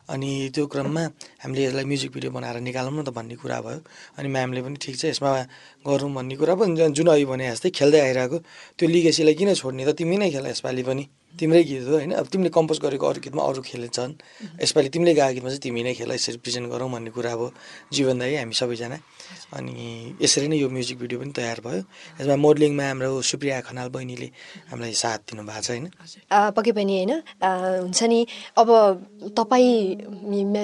अनि 0.09 0.51
त्यो 0.55 0.67
क्रममा 0.73 1.05
हामीले 1.45 1.63
यसलाई 1.65 1.85
म्युजिक 1.85 2.11
भिडियो 2.13 2.31
बनाएर 2.33 2.59
निकालौँ 2.65 2.93
न 2.93 3.05
त 3.05 3.11
भन्ने 3.13 3.37
कुरा 3.37 3.59
भयो। 3.61 3.81
अनि 4.19 4.29
म्यामले 4.29 4.61
पनि 4.65 4.77
ठिक 4.81 4.97
छ 4.97 5.05
यसमा 5.13 5.31
गरौँ 5.85 6.11
भन्ने 6.17 6.35
कुरा 6.41 6.55
पनि 6.57 6.91
जुन 6.97 7.09
अघि 7.13 7.25
भने 7.29 7.45
जस्तै 7.53 7.71
खेल्दै 7.77 8.01
आइरहेको। 8.09 8.39
त्यो 8.79 8.87
लिगेसीलाई 8.89 9.35
किन 9.37 9.55
छोड्ने 9.55 9.85
त? 9.85 9.91
तिमी 9.99 10.17
नै 10.17 10.31
खेल 10.33 10.47
यसपालि 10.49 10.83
पनि। 10.89 11.05
तिम्रै 11.39 11.63
गीत 11.69 11.83
हो 11.87 11.95
होइन? 12.01 12.13
अब 12.19 12.27
तिमीले 12.33 12.51
कम्पोज 12.51 12.79
गरेको 12.81 13.05
अरू 13.07 13.21
गीतमा 13.21 13.43
अरू 13.49 13.61
खेलेछन्। 13.63 14.13
यसपालि 14.65 14.89
तिमीले 14.89 15.13
गाएको 15.15 15.35
गीतमा 15.37 15.51
चाहिँ 15.53 15.63
तिमी 15.63 15.81
नै 15.87 15.93
खेल 15.95 16.11
यसरी 16.17 16.39
प्रेजेन्ट 16.41 16.67
गरौँ 16.73 16.89
भन्ने 16.89 17.11
कुरा 17.13 17.33
अब 17.37 17.43
जीवन 17.93 18.19
दाई 18.19 18.35
हामी 18.43 18.55
सबैजना 18.57 18.97
अनि 19.49 20.17
यसरी 20.21 20.49
नै 20.49 20.57
यो 20.59 20.69
म्युजिक 20.69 20.99
भिडियो 20.99 21.19
पनि 21.21 21.33
तयार 21.33 21.61
भयो। 21.65 21.83
यसमा 22.21 22.37
मोडलिङमा 22.37 22.85
हाम्रो 22.89 23.11
सुप्रिया 23.23 23.61
खनाल 23.69 23.89
बहिनीले 23.89 24.29
हामीलाई 24.71 24.95
साथ 24.95 25.19
दिनुभएको 25.33 25.63
छ 25.63 25.69
होइन? 25.71 25.87
पक्कै 26.57 26.73
पनि 26.77 26.95
होइन? 26.99 27.13
हुन्छ 27.85 28.01
नि। 28.13 28.21
अब 28.61 28.69
तपाईँ 29.37 29.73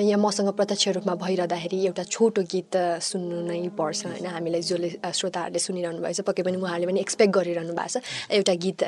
यहाँ 0.09 0.20
मसँग 0.20 0.50
प्रत्यक्ष 0.59 0.88
रूपमा 1.00 1.14
भइरहँदाखेरि 1.24 1.79
एउटा 1.87 2.05
छोटो 2.14 2.42
गीत 2.44 2.72
सुन्नु 3.00 3.37
नै 3.48 3.61
पर्छ 3.72 4.00
होइन? 4.07 4.27
हामीलाई 4.27 4.62
जसले 4.62 4.88
श्रोताहरूले 5.00 5.61
सुनिरहनु 5.61 6.00
भएको 6.05 6.16
छ 6.18 6.27
पक्कै 6.29 6.42
पनि 6.44 6.57
उहाँहरूले 6.61 6.87
पनि 6.92 7.00
एक्सपेक्ट 7.00 7.33
गरिरहनु 7.33 7.72
भएको 7.72 8.00
छ। 8.00 8.05
एउटा 8.37 8.55
गीत 8.64 8.81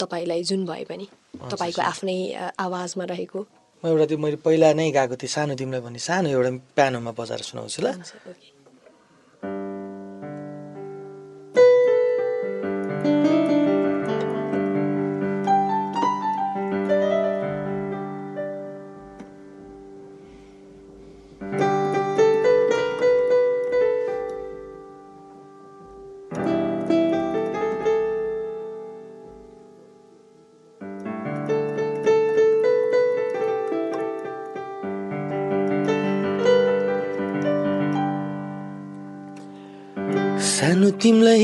तपाईँलाई 0.00 0.42
जुन 0.42 0.66
भए 0.66 0.84
पनि 0.90 1.06
तपाईँको 1.50 1.80
आफ्नै 1.82 2.18
आवाजमा 2.58 3.04
रहेको। 3.14 3.40
म 3.84 3.88
एउटा 3.92 4.04
त्यो 4.08 4.18
मैले 4.18 4.36
पहिला 4.40 4.72
नै 4.72 4.90
गाएको 4.90 5.16
थिएँ 5.20 5.30
सानो 5.30 5.54
तिमीलाई 5.54 5.82
भने 5.84 6.00
सानो 6.00 6.28
एउटा 6.32 6.50
प्यानोमा 6.76 7.12
बजाएर 7.12 7.42
सुनाउँछु 7.44 7.80
ल। 7.84 7.88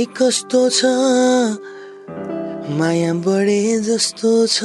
कस्तो 0.04 0.70
छ? 0.70 0.84
माया 2.70 3.14
बढे 3.14 3.80
जस्तो 3.80 4.46
छ। 4.46 4.60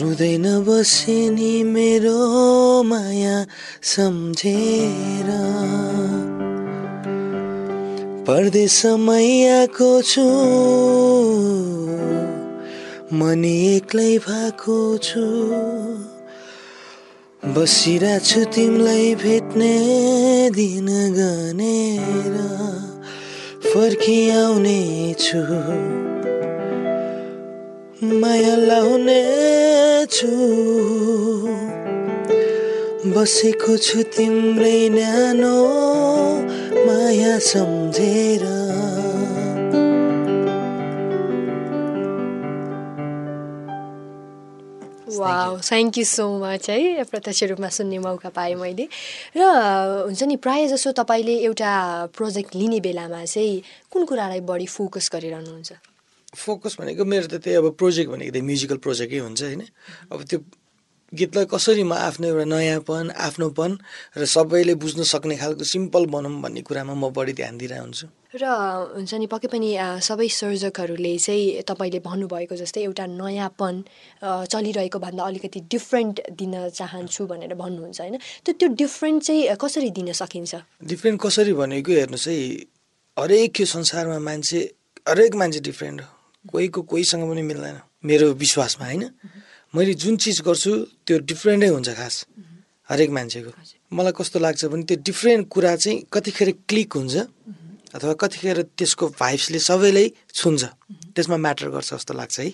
रुँदैन 0.00 0.64
बसे 0.64 1.30
नि 1.30 1.62
मेरो 1.62 2.82
माया 2.82 3.46
सम्झेर। 3.82 5.26
परदेशमै 8.26 9.48
आएको 9.48 10.02
छु। 10.02 10.22
मनी 13.12 13.76
एक्लै 13.76 14.18
भएको 14.18 14.98
छु। 14.98 15.85
बसिरहेको 17.56 18.24
छु 18.28 18.40
तिमीलाई 18.52 19.14
भेट्ने 19.16 19.74
दिन 20.56 20.88
गनेर। 21.16 22.34
फर्किआउने 23.64 24.80
छु 25.20 25.40
माया 28.20 28.56
लाउने 28.68 29.22
छु 30.16 30.28
बसेको 33.16 33.76
छु 33.88 34.02
तिम्रै 34.16 34.78
न्यानो 34.98 35.56
माया 36.86 37.38
सम्झेर। 37.52 38.55
वा 45.06 45.62
थ्याङ्क 45.62 45.98
यू 45.98 46.04
सो 46.04 46.26
मच 46.42 46.70
है। 46.70 47.04
प्रत्यक्ष 47.06 47.42
रूपमा 47.54 47.68
सुन्ने 47.70 47.98
मौका 47.98 48.28
पाएँ 48.34 48.54
मैले। 48.54 48.88
र 49.36 49.42
हुन्छ 50.10 50.22
नि 50.22 50.36
प्रायः 50.42 50.66
जसो 50.74 50.92
तपाईँले 50.92 51.34
एउटा 51.46 51.70
प्रोजेक्ट 52.16 52.54
लिने 52.56 52.80
बेलामा 52.82 53.24
चाहिँ 53.24 53.62
कुन 53.90 54.04
कुरालाई 54.04 54.40
बढी 54.42 54.66
फोकस 54.66 55.10
गरिरहनुहुन्छ? 55.14 55.72
फोकस 56.34 56.76
भनेको 56.80 57.04
मेरो 57.06 57.26
त 57.30 57.34
त्यही 57.38 57.56
अब 57.56 57.78
प्रोजेक्ट 57.78 58.10
भनेको 58.10 58.32
त्यही 58.34 58.46
म्युजिकल 58.46 58.76
प्रोजेक्टै 58.82 59.18
हुन्छ 59.18 59.42
होइन? 59.42 59.62
अब 60.12 60.22
त्यो 60.26 60.38
गीतलाई 61.12 61.46
कसरी 61.46 61.82
म 61.86 61.92
आफ्नो 61.92 62.26
एउटा 62.26 62.44
नयाँपन 62.50 63.10
आफ्नोपन 63.14 63.70
र 64.18 64.24
सबैले 64.26 64.74
बुझ्न 64.74 65.02
सक्ने 65.06 65.36
खालको 65.38 65.64
सिम्पल 65.64 66.06
बनाऊँ 66.10 66.42
भन्ने 66.42 66.60
कुरामा 66.66 66.94
म 66.94 67.14
बढी 67.14 67.32
ध्यान 67.32 67.54
दिइरहेको 67.58 67.84
हुन्छु। 67.86 68.06
र 68.34 68.44
हुन्छ 68.98 69.14
नि 69.14 69.26
पक्कै 69.30 69.48
पनि 69.54 69.70
सबै 70.02 70.28
सर्जकहरूले 70.28 71.12
चाहिँ 71.16 71.62
तपाईँले 71.62 72.00
भन्नुभएको 72.02 72.54
जस्तै 72.58 72.82
एउटा 72.90 73.06
नयाँपन 73.06 73.74
चलिरहेको 74.50 74.98
भन्दा 74.98 75.22
अलिकति 75.22 75.60
डिफ्रेन्ट 75.70 76.16
दिन 76.34 76.74
चाहन्छु 76.74 77.22
भनेर 77.30 77.54
भन्नुहुन्छ 77.54 78.00
होइन? 78.00 78.16
त्यो 78.44 78.52
त्यो 78.58 78.68
डिफ्रेन्ट 78.74 79.22
चाहिँ 79.22 79.56
कसरी 79.62 79.90
दिन 79.94 80.12
सकिन्छ? 80.12 80.52
डिफ्रेन्ट 80.90 81.16
कसरी 81.22 81.52
भनेको 81.54 81.92
हेर्नुहोस् 82.02 82.28
है 82.28 82.36
हरेक 83.16 83.60
यो 83.60 83.66
संसारमा 83.66 84.18
मान्छे 84.18 84.58
हरेक 85.06 85.32
मान्छे 85.38 85.60
डिफ्रेन्ट 85.70 86.00
हो। 86.02 86.08
कोहीको 86.50 86.80
कोहीसँग 86.82 87.22
पनि 87.30 87.42
मिल्दैन 87.42 87.76
मेरो 88.04 88.26
विश्वासमा 88.42 88.84
होइन? 88.86 89.04
मैले 89.74 89.94
जुन 89.94 90.16
चिज 90.22 90.40
गर्छु 90.46 90.72
त्यो 91.06 91.16
डिफ्रेन्टै 91.30 91.68
हुन्छ 91.74 91.88
खास 91.98 92.14
हरेक 92.88 93.10
मान्छेको। 93.10 93.50
मलाई 93.92 94.12
कस्तो 94.18 94.38
लाग्छ 94.38 94.62
भने 94.70 94.84
त्यो 94.88 94.96
डिफ्रेन्ट 95.02 95.42
कुरा 95.48 95.72
चाहिँ 95.82 95.96
कतिखेर 96.12 96.50
क्लिक 96.68 96.90
हुन्छ 96.96 97.14
अथवा 97.96 98.12
कतिखेर 98.22 98.58
त्यसको 98.78 99.04
भाइब्सले 99.16 99.58
सबैलाई 99.58 100.06
छुन्छ। 100.34 100.62
त्यसमा 101.16 101.36
म्याटर 101.36 101.68
गर्छ 101.72 101.90
जस्तो 101.96 102.12
लाग्छ 102.14 102.36
है। 102.40 102.48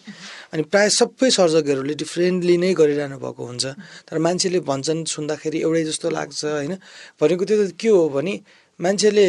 अनि 0.52 0.62
प्रायः 0.70 0.88
सबै 0.88 1.28
सर्जकहरूले 1.34 1.94
डिफ्रेन्टली 1.98 2.54
नै 2.62 2.70
गरिरहनु 2.78 3.16
भएको 3.18 3.42
हुन्छ। 3.50 3.64
तर 4.06 4.16
मान्छेले 4.22 4.60
भन्छन् 4.62 5.02
सुन्दाखेरि 5.04 5.58
एउटै 5.66 5.82
जस्तो 5.90 6.06
लाग्छ 6.14 6.40
होइन? 6.46 6.74
भनेको 7.18 7.44
त्यो 7.44 7.56
त 7.58 7.72
के 7.74 7.88
हो 7.90 8.02
भने 8.14 8.34
मान्छेले 8.80 9.26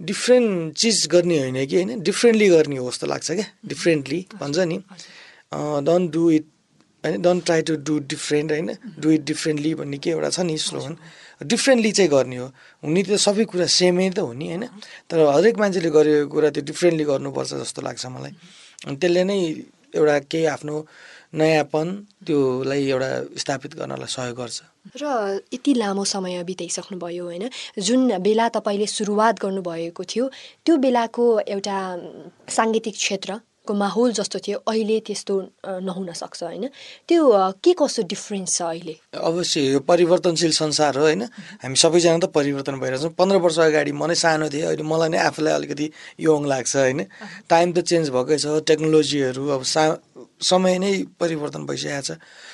डिफ्रेन्ट 0.00 0.74
चिज 0.74 0.96
गर्ने 1.06 1.36
होइन 1.38 1.58
कि 1.70 1.74
होइन? 1.76 1.90
डिफ्रेन्टली 2.02 2.48
गर्ने 2.48 2.76
हो 2.82 2.90
जस्तो 2.90 3.06
लाग्छ 3.06 3.28
क्या। 3.38 3.46
डिफ्रेन्टली 3.64 4.20
भन्छ 4.42 4.58
नि। 4.70 4.76
डोन्ट 5.86 6.06
डु 6.10 6.22
इट 6.36 6.46
होइन 7.04 7.22
don't 7.22 7.44
try 7.44 7.62
to 7.62 7.74
do 7.86 7.98
different 8.12 8.50
होइन? 8.52 8.68
डु 8.98 9.10
इट 9.10 9.22
डिफ्रेन्टली 9.24 9.74
भन्ने 9.74 9.98
के 9.98 10.10
एउटा 10.10 10.30
छ 10.30 10.40
नि 10.40 10.58
स्लोगन 10.58 10.96
डिफ्रेन्टली 11.46 11.92
चाहिँ 11.92 12.10
गर्ने 12.10 12.36
हो। 12.36 12.46
हुने 12.82 13.02
त 13.02 13.16
सबै 13.16 13.44
कुरा 13.44 13.66
सेमै 13.66 14.10
त 14.10 14.18
हो 14.18 14.32
नि 14.32 14.46
होइन? 14.48 14.64
तर 15.06 15.18
हरेक 15.30 15.56
मान्छेले 15.58 15.90
गरेको 15.90 16.26
कुरा 16.34 16.48
त्यो 16.50 16.62
डिफ्रेन्टली 16.66 17.04
गर्नुपर्छ 17.04 17.50
जस्तो 17.62 17.80
लाग्छ 17.82 18.06
मलाई। 18.06 18.32
अनि 18.86 18.96
त्यसले 18.96 19.22
नै 19.24 19.38
एउटा 19.94 20.16
केही 20.26 20.46
आफ्नो 20.46 20.74
नयाँपन 21.38 21.86
त्योलाई 22.26 22.82
एउटा 22.88 23.10
स्थापित 23.36 23.72
गर्नलाई 23.78 24.10
सहयोग 24.10 24.36
गर्छ। 24.36 24.58
र 24.96 25.04
यति 25.52 25.72
लामो 25.74 26.04
समय 26.04 26.42
बिताइसक्नुभयो 26.42 27.24
होइन? 27.24 27.44
जुन 27.78 28.18
बेला 28.18 28.48
तपाईँले 28.48 28.86
सुरुवात 28.88 29.34
गर्नुभएको 29.38 30.02
थियो 30.04 30.24
त्यो 30.64 30.74
बेलाको 30.76 31.24
एउटा 31.46 31.76
साङ्गीतिक 32.48 32.96
क्षेत्रको 33.68 33.74
माहौल 33.76 34.12
जस्तो 34.12 34.38
थियो 34.40 34.58
अहिले 34.64 35.00
त्यस्तो 35.04 35.34
नहुन 35.84 36.12
सक्छ 36.12 36.42
होइन? 36.42 36.64
त्यो 37.04 37.22
के 37.60 37.72
कसो 37.76 38.02
डिफ्रेन्स 38.08 38.56
छ 38.56 38.62
अहिले? 38.62 38.94
अवश्य 39.12 39.60
यो 39.76 39.80
परिवर्तनशील 39.84 40.52
संसार 40.52 40.96
हो 40.96 41.04
होइन? 41.04 41.22
हामी 41.62 41.76
सबैजना 41.76 42.18
त 42.18 42.32
परिवर्तन 42.32 42.80
भइरहेछौँ। 42.80 43.12
पन्ध्र 43.12 43.36
वर्ष 43.44 43.58
अगाडि 43.68 43.92
म 43.92 44.08
नै 44.08 44.16
सानो 44.16 44.48
थिएँ 44.48 44.64
अहिले 44.72 44.84
मलाई 44.84 45.08
नै 45.12 45.18
आफूलाई 45.28 45.52
अलिकति 45.52 45.86
यङ 46.24 46.40
लाग्छ 46.48 46.72
होइन? 46.76 47.00
टाइम 47.48 47.68
त 47.72 47.78
चेन्ज 47.84 48.08
भएकै 48.08 48.36
छ 48.40 48.46
टेक्नोलोजीहरू 48.64 49.42
अब 49.52 49.62
सा 49.68 49.82
समय 50.40 50.78
नै 50.78 50.92
परिवर्तन 51.20 51.66
भइसकेको 51.68 52.02
छ। 52.08 52.10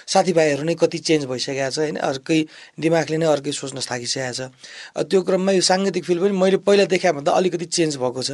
साथीभाइहरू 0.07 0.63
नै 0.65 0.75
कति 0.75 0.99
चेन्ज 0.99 1.25
भइसकेको 1.31 1.71
छ 1.71 1.79
होइन 1.79 1.97
अर्कै 1.97 2.39
दिमागले 2.79 3.17
नै 3.17 3.27
अर्कै 3.27 3.53
सोच्न 3.53 3.79
थाकिसकेको 3.81 4.33
छ। 4.33 4.41
त्यो 5.09 5.21
क्रममा 5.23 5.53
यो 5.53 5.63
साङ्गीतिक 5.71 6.05
फिल्ड 6.05 6.21
पनि 6.23 6.35
मैले 6.37 6.59
पहिला 6.67 6.85
देखाए 6.85 7.13
भन्दा 7.19 7.31
अलिकति 7.33 7.67
चेन्ज 7.77 7.97
भएको 8.03 8.23
छ। 8.23 8.31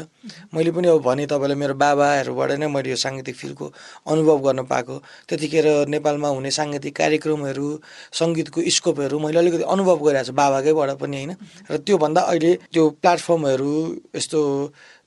मैले 0.55 0.71
पनि 0.71 0.89
अब 0.89 1.01
भने 1.03 1.27
तपाईँलाई 1.27 1.59
मेरो 1.63 1.75
बाबाहरूबाट 1.75 2.51
नै 2.61 2.67
मैले 2.67 2.91
यो 2.91 2.99
साङ्गीतिक 2.99 3.37
फिल्डको 3.37 3.67
अनुभव 4.07 4.39
गर्न 4.47 4.61
पाएको। 4.67 4.95
त्यतिखेर 5.29 5.67
नेपालमा 5.89 6.29
हुने 6.29 6.51
साङ्गीतिक 6.51 6.95
कार्यक्रमहरू 6.97 7.69
सङ्गीतको 8.13 8.59
स्कोपहरू 8.77 9.17
मैले 9.19 9.39
अलिकति 9.39 9.65
अनुभव 9.65 9.97
गरिरहेको 10.05 10.27
छु 10.27 10.33
बाबाकैबाट 10.35 10.91
पनि 11.01 11.17
होइन। 11.17 11.33
र 11.71 11.77
त्योभन्दा 11.87 12.21
अहिले 12.21 12.53
त्यो 12.73 12.83
प्लेटफर्महरू 13.03 13.73
यस्तो 14.17 14.41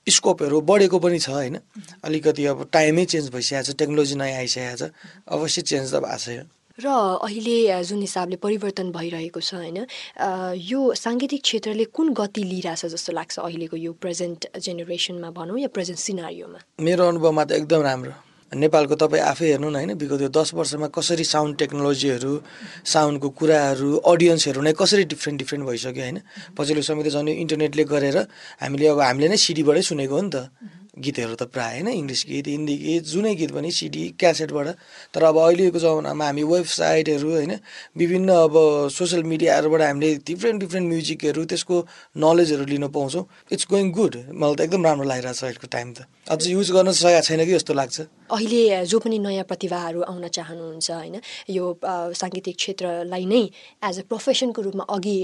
स्कोपहरू 0.08 0.62
बढेको 0.62 1.00
पनि 1.00 1.20
छ 1.20 1.30
होइन? 1.30 1.56
अलिकति 2.04 2.46
अब 2.46 2.68
टाइमै 2.72 3.06
चेन्ज 3.06 3.30
भइसकेको 3.32 3.64
छ 3.64 3.76
टेक्नोलोजी 3.78 4.16
नयाँ 4.16 4.38
आइसकेको 4.38 4.76
छ 4.78 4.92
अवश्य 5.28 5.62
चेन्ज 5.62 5.94
त 5.94 6.04
भएको 6.04 6.18
छ 6.18 6.46
र 6.80 6.90
अहिले 6.90 7.84
जुन 7.86 8.02
हिसाबले 8.02 8.36
परिवर्तन 8.42 8.92
भइरहेको 8.92 9.40
छ 9.40 9.54
होइन 9.54 9.86
यो 10.58 10.82
साङ्गीतिक 10.98 11.42
क्षेत्रले 11.44 11.86
कुन 11.94 12.14
गति 12.18 12.44
लिइरहेछ 12.44 12.86
जस्तो 12.98 13.14
लाग्छ 13.14 13.40
अहिलेको 13.40 13.78
यो 13.78 13.94
प्रेजेन्ट 13.94 14.50
जेनेरेसनमा 14.58 15.30
भनौँ 15.38 15.60
या 15.60 15.70
प्रेजेन्ट 15.70 16.00
सिनारियोमा? 16.00 16.60
मेरो 16.82 17.08
अनुभवमा 17.08 17.44
त 17.46 17.52
एकदम 17.62 17.82
राम्रो। 17.90 18.14
नेपालको 18.54 18.96
तपाईँ 18.96 19.24
आफै 19.24 19.46
हेर्नु 19.50 19.70
न 19.70 19.76
होइन 19.76 19.92
विगत 19.98 20.22
यो 20.22 20.30
दस 20.30 20.54
वर्षमा 20.54 20.88
कसरी 20.94 21.26
साउन्ड 21.26 21.58
टेक्नोलोजीहरू 21.58 22.34
साउन्डको 22.86 23.30
कुराहरू 23.40 23.90
अडियन्सहरू 24.06 24.62
नै 24.62 24.74
कसरी 24.78 25.04
डिफ्रेन्ट 25.10 25.38
डिफ्रेन्ट 25.42 25.64
भइसक्यो 25.66 26.04
होइन? 26.04 26.18
पछिल्लो 26.58 26.82
समय 26.82 27.04
त 27.04 27.08
झन् 27.10 27.30
इन्टरनेटले 27.34 27.84
गरेर 27.90 28.18
हामीले 28.62 28.88
अब 28.94 29.00
हामीले 29.02 29.28
नै 29.34 29.38
सिडीबाटै 29.38 29.82
सुनेको 29.82 30.16
हो 30.16 30.22
नि 30.22 30.30
त। 30.30 30.38
गीतहरू 30.94 31.34
त 31.34 31.50
प्रायः 31.50 31.74
होइन 31.74 31.88
इङ्ग्लिस 31.90 32.22
गीत 32.30 32.48
हिन्दी 32.48 32.76
गीत 32.78 33.04
जुनै 33.10 33.34
गीत 33.34 33.52
पनि 33.58 33.70
सिडी 33.74 34.04
क्यासेटबाट 34.14 34.68
तर 35.10 35.24
अब 35.26 35.38
अहिलेको 35.42 35.80
जमानामा 35.82 36.26
हामी 36.30 36.44
वेबसाइटहरू 36.46 37.30
होइन 37.34 37.54
विभिन्न 37.98 38.30
अब 38.30 38.54
सोसियल 38.94 39.24
मिडियाहरूबाट 39.26 39.82
हामीले 39.82 40.10
डिफ्रेन्ट 40.22 40.60
डिफ्रेन्ट 40.62 40.86
म्युजिकहरू 40.94 41.46
त्यसको 41.50 41.76
नलेजहरू 42.14 42.66
लिन 42.70 42.86
पाउँछौँ। 42.94 43.26
इट्स 43.52 43.66
गोइङ 43.74 43.90
गुड 43.90 44.14
मलाई 44.38 44.56
त 44.56 44.62
एकदम 44.70 44.86
राम्रो 44.86 45.06
लागिरहेको 45.10 45.34
छ 45.34 45.44
अहिलेको 45.44 45.68
टाइम 45.74 45.88
त। 45.98 46.00
अझ 46.30 46.42
युज 46.48 46.68
गर्न 46.78 46.92
सकेको 46.94 47.22
छैन 47.26 47.42
कि 47.42 47.54
जस्तो 47.58 47.74
लाग्छ। 47.74 47.98
अहिले 48.30 48.86
जो 48.86 49.00
पनि 49.00 49.18
नयाँ 49.20 49.44
प्रतिभाहरू 49.44 50.02
आउन 50.04 50.28
चाहनुहुन्छ 50.30 50.92
होइन 50.94 51.16
यो 51.50 51.66
साङ्गीतिक 52.14 52.56
क्षेत्रलाई 52.56 53.26
नै 53.26 53.44
एज 53.82 54.00
अ 54.00 54.04
प्रोफेसनको 54.06 54.62
रूपमा 54.64 54.84
अघि 54.90 55.18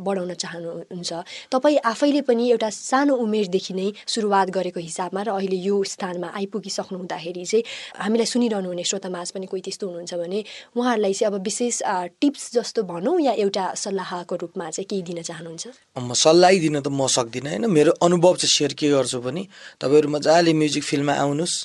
बढाउन 0.00 0.32
चाहनुहुन्छ 0.34 1.10
तपाईँ 1.50 1.78
आफैले 1.84 2.20
पनि 2.22 2.44
एउटा 2.50 2.70
सानो 2.72 3.14
उमेरदेखि 3.18 3.74
नै 3.74 3.88
सुरुवात 4.06 4.48
गरेको 4.50 4.80
हिसाबमा 4.80 5.22
र 5.22 5.30
अहिले 5.32 5.58
यो 5.60 5.76
स्थानमा 5.86 6.28
आइपुगिसक्नु 6.34 6.98
हुँदाखेरि 6.98 7.44
चाहिँ 7.44 7.64
हामीलाई 8.00 8.28
सुनिरहनु 8.28 8.68
हुने 8.68 8.84
श्रोतामाझ 8.84 9.28
पनि 9.30 9.46
कोही 9.46 9.62
त्यस्तो 9.62 9.86
हुनुहुन्छ 9.86 10.14
भने 10.16 10.40
उहाँहरूलाई 10.72 11.12
चाहिँ 11.12 11.28
अब 11.30 11.42
विशेष 11.42 11.82
टिप्स 12.20 12.44
जस्तो 12.52 12.82
भनौँ 12.84 13.16
या 13.20 13.32
एउटा 13.38 13.64
सल्लाहको 13.76 14.34
रूपमा 14.38 14.70
चाहिँ 14.70 14.86
केही 14.86 15.02
दिन 15.04 15.22
चाहनुहुन्छ? 15.22 15.64
म 15.98 16.12
सल्लाह 16.16 16.52
दिन 16.60 16.80
त 16.80 16.88
म 16.90 17.06
सक्दिनँ 17.10 17.50
होइन 17.50 17.66
मेरो 17.70 17.92
अनुभव 18.00 18.34
चाहिँ 18.36 18.54
सेयर 18.56 18.72
के 18.74 18.88
गर्छु 18.90 19.20
भने 19.20 19.42
तपाईँहरू 19.78 20.08
मजाले 20.10 20.52
म्युजिक 20.54 20.84
फिल्डमा 20.84 21.14
आउनुहोस् 21.20 21.58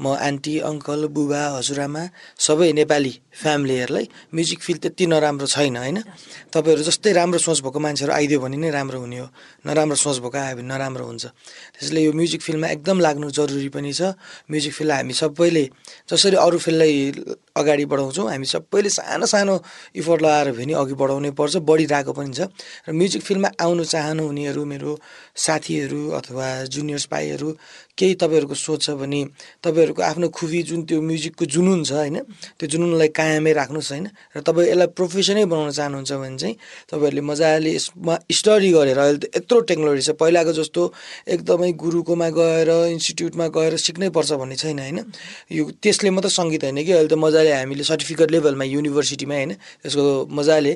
म 0.00 0.14
आन्टी 0.14 0.54
अङ्कल 0.70 1.06
बुबा 1.10 1.42
हजुरआमा 1.58 2.02
सबै 2.38 2.70
नेपाली 2.72 3.12
फ्यामिलीहरूलाई 3.42 4.06
म्युजिक 4.34 4.60
फिल्ड 4.62 4.80
त्यति 4.82 5.04
नराम्रो 5.06 5.46
छैन 5.46 5.76
होइन? 5.76 5.98
तपाईँहरू 6.54 6.82
जस्तै 6.86 7.12
राम्रो 7.12 7.38
सोच 7.38 7.58
भएको 7.62 7.78
मान्छेहरू 7.78 8.12
आइदियो 8.14 8.38
भने 8.40 8.56
नै 8.56 8.70
राम्रो 8.70 8.98
हुने 9.02 9.18
हो। 9.18 9.26
नराम्रो 9.66 9.96
सोच 9.96 10.18
भएको 10.22 10.38
आयो 10.38 10.56
भने 10.58 10.68
नराम्रो 10.70 11.04
हुन्छ। 11.06 11.24
त्यसले 11.74 12.00
यो 12.06 12.12
म्युजिक 12.12 12.40
फिल्डमा 12.42 12.68
एकदम 12.78 12.98
लाग्नु 13.00 13.26
जरुरी 13.30 13.68
पनि 13.74 13.92
छ। 13.92 14.14
म्युजिक 14.50 14.72
फिल्डलाई 14.72 14.98
हामी 15.02 15.14
सबैले 15.14 15.64
जसरी 16.10 16.36
अरू 16.36 16.58
फिल्डलाई 16.58 16.94
अगाडि 17.58 17.84
बढाउँछौँ 17.90 18.26
हामी 18.30 18.46
सबैले 18.46 18.90
सानो 18.90 19.26
सानो 19.26 19.54
इफोर्ट 19.98 20.20
लगाएर 20.22 20.48
भने 20.58 20.74
अघि 20.78 20.94
बढाउनै 20.94 21.30
पर्छ 21.34 21.56
बढिरहेको 21.58 22.12
पनि 22.14 22.32
छ। 22.34 22.40
र 22.86 22.92
म्युजिक 22.94 23.22
फिल्डमा 23.22 23.50
आउनु 23.58 23.84
चाहनु 23.84 24.22
हुनेहरू 24.26 24.62
मेरो 24.64 24.92
साथीहरू 25.36 26.02
अथवा 26.18 26.46
जुनियर्स 26.70 27.06
भाइहरू 27.10 27.48
केही 27.98 28.14
तपाईँहरूको 28.16 28.54
सोच 28.56 28.80
छ 28.80 28.90
भने 28.96 29.20
तपाईँहरूको 29.60 30.02
आफ्नो 30.02 30.28
खुबी 30.30 30.62
जुन 30.64 30.80
त्यो 30.84 31.00
म्युजिकको 31.02 31.44
जुनुन 31.46 31.82
छ 31.82 31.92
होइन 31.94 32.16
त्यो 32.56 32.66
जुनुनलाई 32.68 33.08
कायमै 33.10 33.52
राख्नुहोस् 33.52 33.90
होइन 33.90 34.06
र 34.32 34.40
तपाईँ 34.40 34.68
यसलाई 34.68 34.88
प्रोफेसनै 34.94 35.44
बनाउन 35.46 35.70
चाहनुहुन्छ 35.72 36.12
भने 36.14 36.36
चाहिँ 36.36 36.54
तपाईँहरूले 36.88 37.22
मजाले 37.22 37.70
यसमा 37.74 38.14
स्टडी 38.30 38.70
गरेर 38.72 38.98
अहिले 38.98 39.18
त 39.18 39.24
यत्रो 39.38 39.58
टेक्नोलोजी 39.68 40.02
छ 40.02 40.10
पहिलाको 40.16 40.52
जस्तो 40.54 40.82
एकदमै 41.28 41.70
गुरुकोमा 41.76 42.28
गएर 42.30 42.70
इन्स्टिट्युटमा 42.88 43.46
गएर 43.50 43.76
सिक्नै 43.78 44.08
पर्छ 44.10 44.30
भन्ने 44.34 44.56
छैन 44.56 44.78
होइन। 44.78 44.98
यो 45.50 45.62
त्यसले 45.76 46.10
मात्रै 46.10 46.30
सङ्गीत 46.30 46.62
होइन 46.64 46.78
कि 46.84 46.92
अहिले 46.92 47.08
त 47.08 47.16
मजाले 47.18 47.52
हामीले 47.54 47.84
सर्टिफिकेट 47.84 48.28
लेभलमा 48.30 48.64
युनिभर्सिटीमा 48.66 49.34
होइन 49.34 49.52
यसको 49.84 50.04
मजाले 50.30 50.72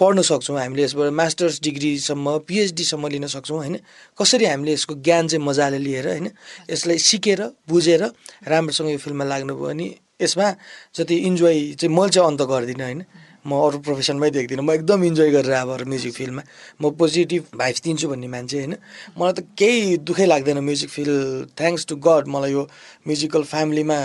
पढ्न 0.00 0.22
सक्छौँ 0.22 0.58
हामीले 0.58 0.82
यसबाट 0.82 1.12
मास्टर्स 1.12 1.60
डिग्रीसम्म 1.62 2.26
पिएचडीसम्म 2.48 3.06
लिन 3.08 3.26
सक्छौँ 3.26 3.58
होइन? 3.58 3.76
कसरी 4.18 4.44
हामीले 4.44 4.72
यसको 4.72 4.94
ज्ञान 4.94 5.28
चाहिँ 5.28 5.44
मजाले 5.44 5.78
लिएर 5.78 6.06
होइन? 6.08 6.26
यसलाई 6.70 6.98
सिकेर 6.98 7.40
बुझेर 7.68 8.02
राम्रोसँग 8.46 8.90
यो 8.90 8.98
फिल्ममा 8.98 9.24
लाग्नुभयो 9.24 9.66
भने 9.66 9.86
यसमा 10.22 10.46
जति 10.94 11.16
इन्जोय 11.28 11.56
चाहिँ 11.74 11.94
मैले 11.94 12.10
चाहिँ 12.10 12.28
अन्त 12.28 12.42
गर्दिनँ 12.42 12.84
होइन? 12.84 13.02
म 13.46 13.54
अरू 13.54 13.78
प्रोफेसनमै 13.78 14.30
देख्दिनँ। 14.30 14.62
म 14.62 14.70
एकदम 14.72 15.04
इन्जोय 15.04 15.30
गरेर 15.30 15.52
अब 15.52 15.70
म्युजिक 15.86 16.12
फिल्डमा। 16.12 16.42
म 16.82 16.90
पोजिटिभ 16.90 17.42
भाइब्स 17.54 17.80
दिन्छु 17.82 18.08
भन्ने 18.08 18.28
मान्छे 18.28 18.56
होइन? 18.58 18.74
मलाई 19.18 19.32
त 19.32 19.40
केही 19.56 19.96
दुःखै 20.04 20.26
लाग्दैन 20.26 20.58
music 20.58 20.90
field. 20.90 21.54
Thanks 21.56 21.86
to 21.86 21.96
God 21.96 22.26
मलाई 22.28 22.52
यो 22.52 22.62
म्युजिकल 23.06 23.42
फ्यामिलीमा 23.42 23.98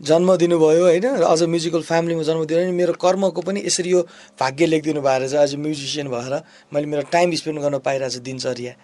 जन्म 0.00 0.36
दिनुभयो 0.36 0.84
होइन 0.84 1.06
र 1.20 1.24
अझ 1.24 1.42
म्युजिकल 1.44 1.82
फ्यामिलीमा 1.82 2.22
जन्म 2.22 2.44
दिनु 2.44 2.60
भने 2.60 2.72
मेरो 2.72 2.92
कर्मको 2.96 3.40
पनि 3.42 3.60
यसरी 3.66 3.90
यो 3.90 4.00
भाग्य 4.40 4.66
लेखिदिनु 4.66 5.00
भएर 5.00 5.28
चाहिँ 5.28 5.42
आज 5.42 5.54
म्युजिसियन 5.54 6.08
भएर 6.08 6.34
मैले 6.72 6.86
मेरो 6.86 7.02
टाइम 7.12 7.34
स्पेन्ड 7.36 7.60
गर्न 7.60 7.78
पाइरहेको 7.78 8.14
छु 8.14 8.20
दिनचर्या। 8.20 8.74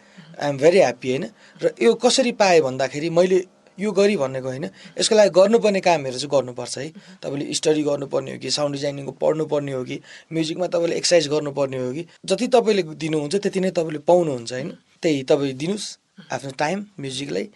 आइएम 0.43 0.57
भेरी 0.59 0.79
ह्याप्पी 0.79 1.09
होइन? 1.09 1.25
र 1.63 1.75
यो 1.83 1.95
कसरी 1.95 2.33
पाएँ 2.33 2.61
भन्दाखेरि 2.61 3.11
मैले 3.11 3.45
यो 3.79 3.93
गरी 3.93 4.17
भनेको 4.17 4.49
होइन? 4.49 4.65
यसको 5.01 5.15
लागि 5.17 5.31
गर्नुपर्ने 5.31 5.81
कामहरू 5.81 6.19
चाहिँ 6.19 6.31
गर्नुपर्छ 6.31 6.79
है? 6.79 6.89
तपाईँले 7.25 7.53
स्टडी 7.55 7.83
गर्नुपर्ने 7.83 8.33
हो 8.33 8.39
कि 8.39 8.51
साउन्ड 8.51 8.77
डिजाइनिङको 8.77 9.13
पढ्नुपर्ने 9.13 9.73
हो 9.73 9.85
कि 9.85 10.01
म्युजिकमा 10.33 10.67
तपाईँले 10.67 10.97
एक्सर्साइज 10.97 11.29
गर्नुपर्ने 11.29 11.77
हो 11.77 11.93
कि 11.93 12.07
जति 12.25 12.47
तपाईँले 12.49 12.83
दिनुहुन्छ 12.83 13.37
त्यति 13.37 13.61
नै 13.61 13.71
तपाईँले 13.71 13.99
पाउनुहुन्छ 14.05 14.53
होइन? 14.53 14.69
त्यही 15.03 15.23
तपाईँ 15.23 15.53
दिनुहोस् 15.53 15.89
आफ्नो 16.33 16.51
टाइम 16.59 16.85
म्युजिकलाई 17.01 17.49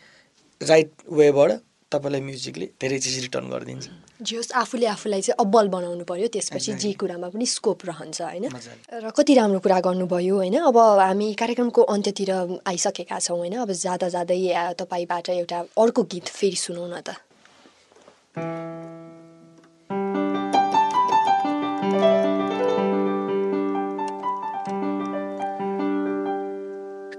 राइट 0.60 0.90
वेबाट 1.12 1.60
तपाईँलाई 1.90 2.22
म्युजिकले 2.22 2.66
धेरै 2.78 2.98
चिज 3.02 3.16
रिटर्न 3.26 3.46
गरिदिन्छ। 3.50 3.86
जे 4.22 4.36
होस् 4.36 4.52
आफूले 4.54 4.86
आफूलाई 4.94 5.20
चाहिँ 5.26 5.36
अब्बल 5.42 5.66
बनाउनु 5.74 6.04
पर्यो 6.06 6.26
त्यसपछि 6.30 6.72
जे 6.78 6.90
कुरामा 6.94 7.28
पनि 7.34 7.46
स्कोप 7.46 7.80
रहन्छ 7.90 8.20
होइन। 8.22 8.46
र 9.02 9.10
कति 9.10 9.32
राम्रो 9.34 9.58
कुरा 9.58 9.78
गर्नुभयो 9.82 10.34
होइन? 10.36 10.56
अब 10.70 10.76
हामी 10.78 11.28
कार्यक्रमको 11.34 11.82
अन्त्यतिर 11.82 12.30
आइसकेका 12.62 13.18
छौँ 13.18 13.38
होइन? 13.38 13.54
अब 13.66 13.70
जाँदा 13.74 14.08
जाँदै 14.14 14.38
तपाईँबाट 14.78 15.28
एउटा 15.34 15.58
अर्को 15.74 16.02
गीत 16.06 16.26
फेरि 16.30 16.58
सुनौ 16.62 16.86
न 16.86 17.02
त। 17.02 17.18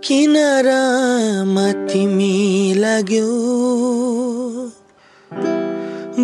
किनारामा 0.01 1.67
तिमी 1.87 2.35
लाग्यो। 2.77 3.27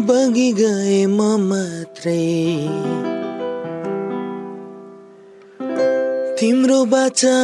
बगी 0.05 0.51
गए 0.53 1.05
म 1.05 1.19
मात्रै 1.49 2.25
तिम्रो 6.39 6.79
बाचा 6.85 7.37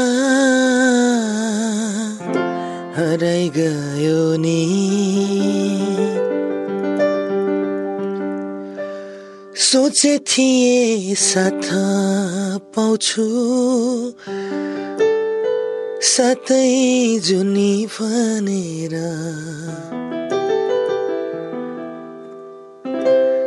हराइ 2.97 3.49
गयो 3.57 4.21
नि। 4.43 4.61
सोचे 9.63 10.17
थिए 10.29 11.15
साथ 11.15 11.65
पाउँछु। 12.75 13.27
साथै 16.13 16.69
जुनी 17.25 17.73
भनेर 17.95 18.95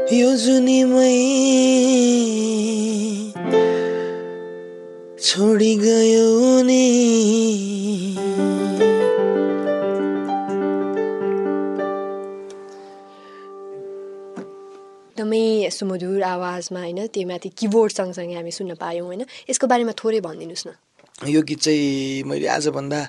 यो 0.06 0.36
जुनीमै 0.36 1.18
छोडी 5.18 5.72
गयो 5.76 6.62
नि। 6.62 6.84
एकदमै 15.10 15.70
सुमधुर 15.70 16.22
आवाजमा 16.22 16.80
होइन 16.80 17.06
त्यो 17.06 17.26
माथि 17.26 17.48
किबोर्ड 17.58 17.92
सँगसँगै 17.92 18.34
हामी 18.34 18.50
सुन्न 18.50 18.74
पायौँ 18.78 19.06
होइन? 19.06 19.26
यसको 19.50 19.66
बारेमा 19.66 19.92
थोरै 19.98 20.20
भनिदिनुहोस् 20.22 20.66
न। 20.66 20.85
यो 21.24 21.40
गीत 21.48 21.60
चाहिँ 21.64 22.22
मैले 22.28 22.46
आजभन्दा 22.46 23.00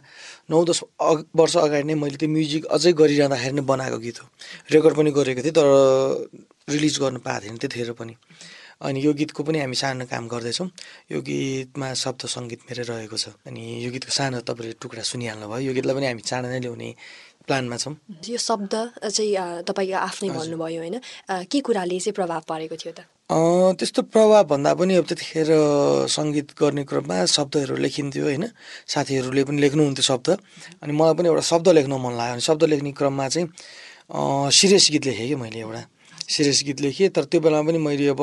नौ 0.50 0.64
दस 0.64 0.80
अग 0.96 1.26
वर्ष 1.36 1.56
अगाडि 1.60 1.84
नै 1.92 1.96
मैले 2.00 2.16
त्यो 2.16 2.30
म्युजिक 2.32 2.64
अझै 2.72 2.92
गरिरहँदाखेरि 2.96 3.56
नै 3.60 3.64
बनाएको 3.68 3.98
गीत 4.00 4.18
हो। 4.24 4.26
रेकर्ड 4.72 4.96
पनि 4.96 5.12
गरेको 5.12 5.42
थिएँ 5.44 5.52
तर 5.52 5.68
रिलिज 6.72 6.96
गर्नु 7.04 7.20
पाएको 7.20 7.44
थिएन 7.44 7.58
त्यतिखेर 7.60 7.92
पनि। 8.00 8.16
अनि 8.80 9.00
यो 9.04 9.12
गीतको 9.12 9.44
पनि 9.44 9.60
हामी 9.60 9.76
सानो 9.76 10.06
काम 10.08 10.24
गर्दैछौँ। 10.32 10.68
यो 11.12 11.20
गीतमा 11.20 11.88
शब्द 12.00 12.22
सङ्गीत 12.32 12.62
मेरै 12.72 12.84
रहेको 12.88 13.18
छ। 13.20 13.36
अनि 13.44 13.84
यो 13.84 13.92
गीतको 13.92 14.12
सानो 14.16 14.40
तपाईँले 14.40 14.80
टुक्रा 14.80 15.04
सुनिहाल्नु 15.04 15.48
भयो। 15.52 15.68
यो 15.68 15.74
गीतलाई 15.76 15.96
पनि 16.00 16.08
हामी 16.08 16.24
चाँडै 16.24 16.48
नै 16.48 16.60
ल्याउने 16.64 16.90
प्लानमा 17.44 17.76
छौँ। 17.76 17.96
यो 18.24 18.40
शब्द 18.40 18.74
चाहिँ 19.04 19.36
अ, 19.36 19.46
तपाईँको 19.68 19.98
आफ्नै 20.00 20.30
भन्नुभयो 20.32 20.80
होइन। 20.80 20.96
के 21.52 21.60
कुराले 21.60 22.00
चाहिँ 22.00 22.16
प्रभाव 22.16 22.42
पारेको 22.48 22.76
थियो 22.80 22.94
त? 22.96 23.04
त्यस्तो 23.30 24.02
प्रभाव 24.08 24.44
भन्दा 24.48 24.72
पनि 24.80 24.94
अब 25.04 25.06
त्यतिखेर 25.12 25.50
सङ्गीत 26.08 26.56
गर्ने 26.56 26.84
क्रममा 26.88 27.16
शब्दहरू 27.28 27.76
लेखिन्थ्यो 27.76 28.24
होइन। 28.24 28.46
साथीहरूले 28.88 29.44
पनि 29.44 29.60
लेख्नुहुन्थ्यो 29.68 30.04
शब्द। 30.12 30.28
अनि 30.80 30.92
मलाई 30.96 31.14
पनि 31.20 31.28
एउटा 31.28 31.44
शब्द 31.52 31.68
लेख्न 31.76 31.94
मन 32.00 32.14
लाग्यो। 32.16 32.34
अनि 32.40 32.44
शब्द 32.48 32.64
लेख्ने 32.72 32.92
क्रममा 32.96 33.28
चाहिँ 33.28 33.48
सिरियस 34.60 34.86
गीत 34.96 35.04
लेखेँ 35.12 35.28
कि 35.28 35.36
मैले 35.44 35.60
एउटा। 35.60 35.82
सिरियस 36.36 36.60
गीत 36.68 36.80
लेखेँ। 36.88 37.10
तर 37.12 37.24
त्यो 37.28 37.40
बेलामा 37.44 37.68
पनि 37.68 37.80
मैले 37.84 38.08
अब 38.16 38.22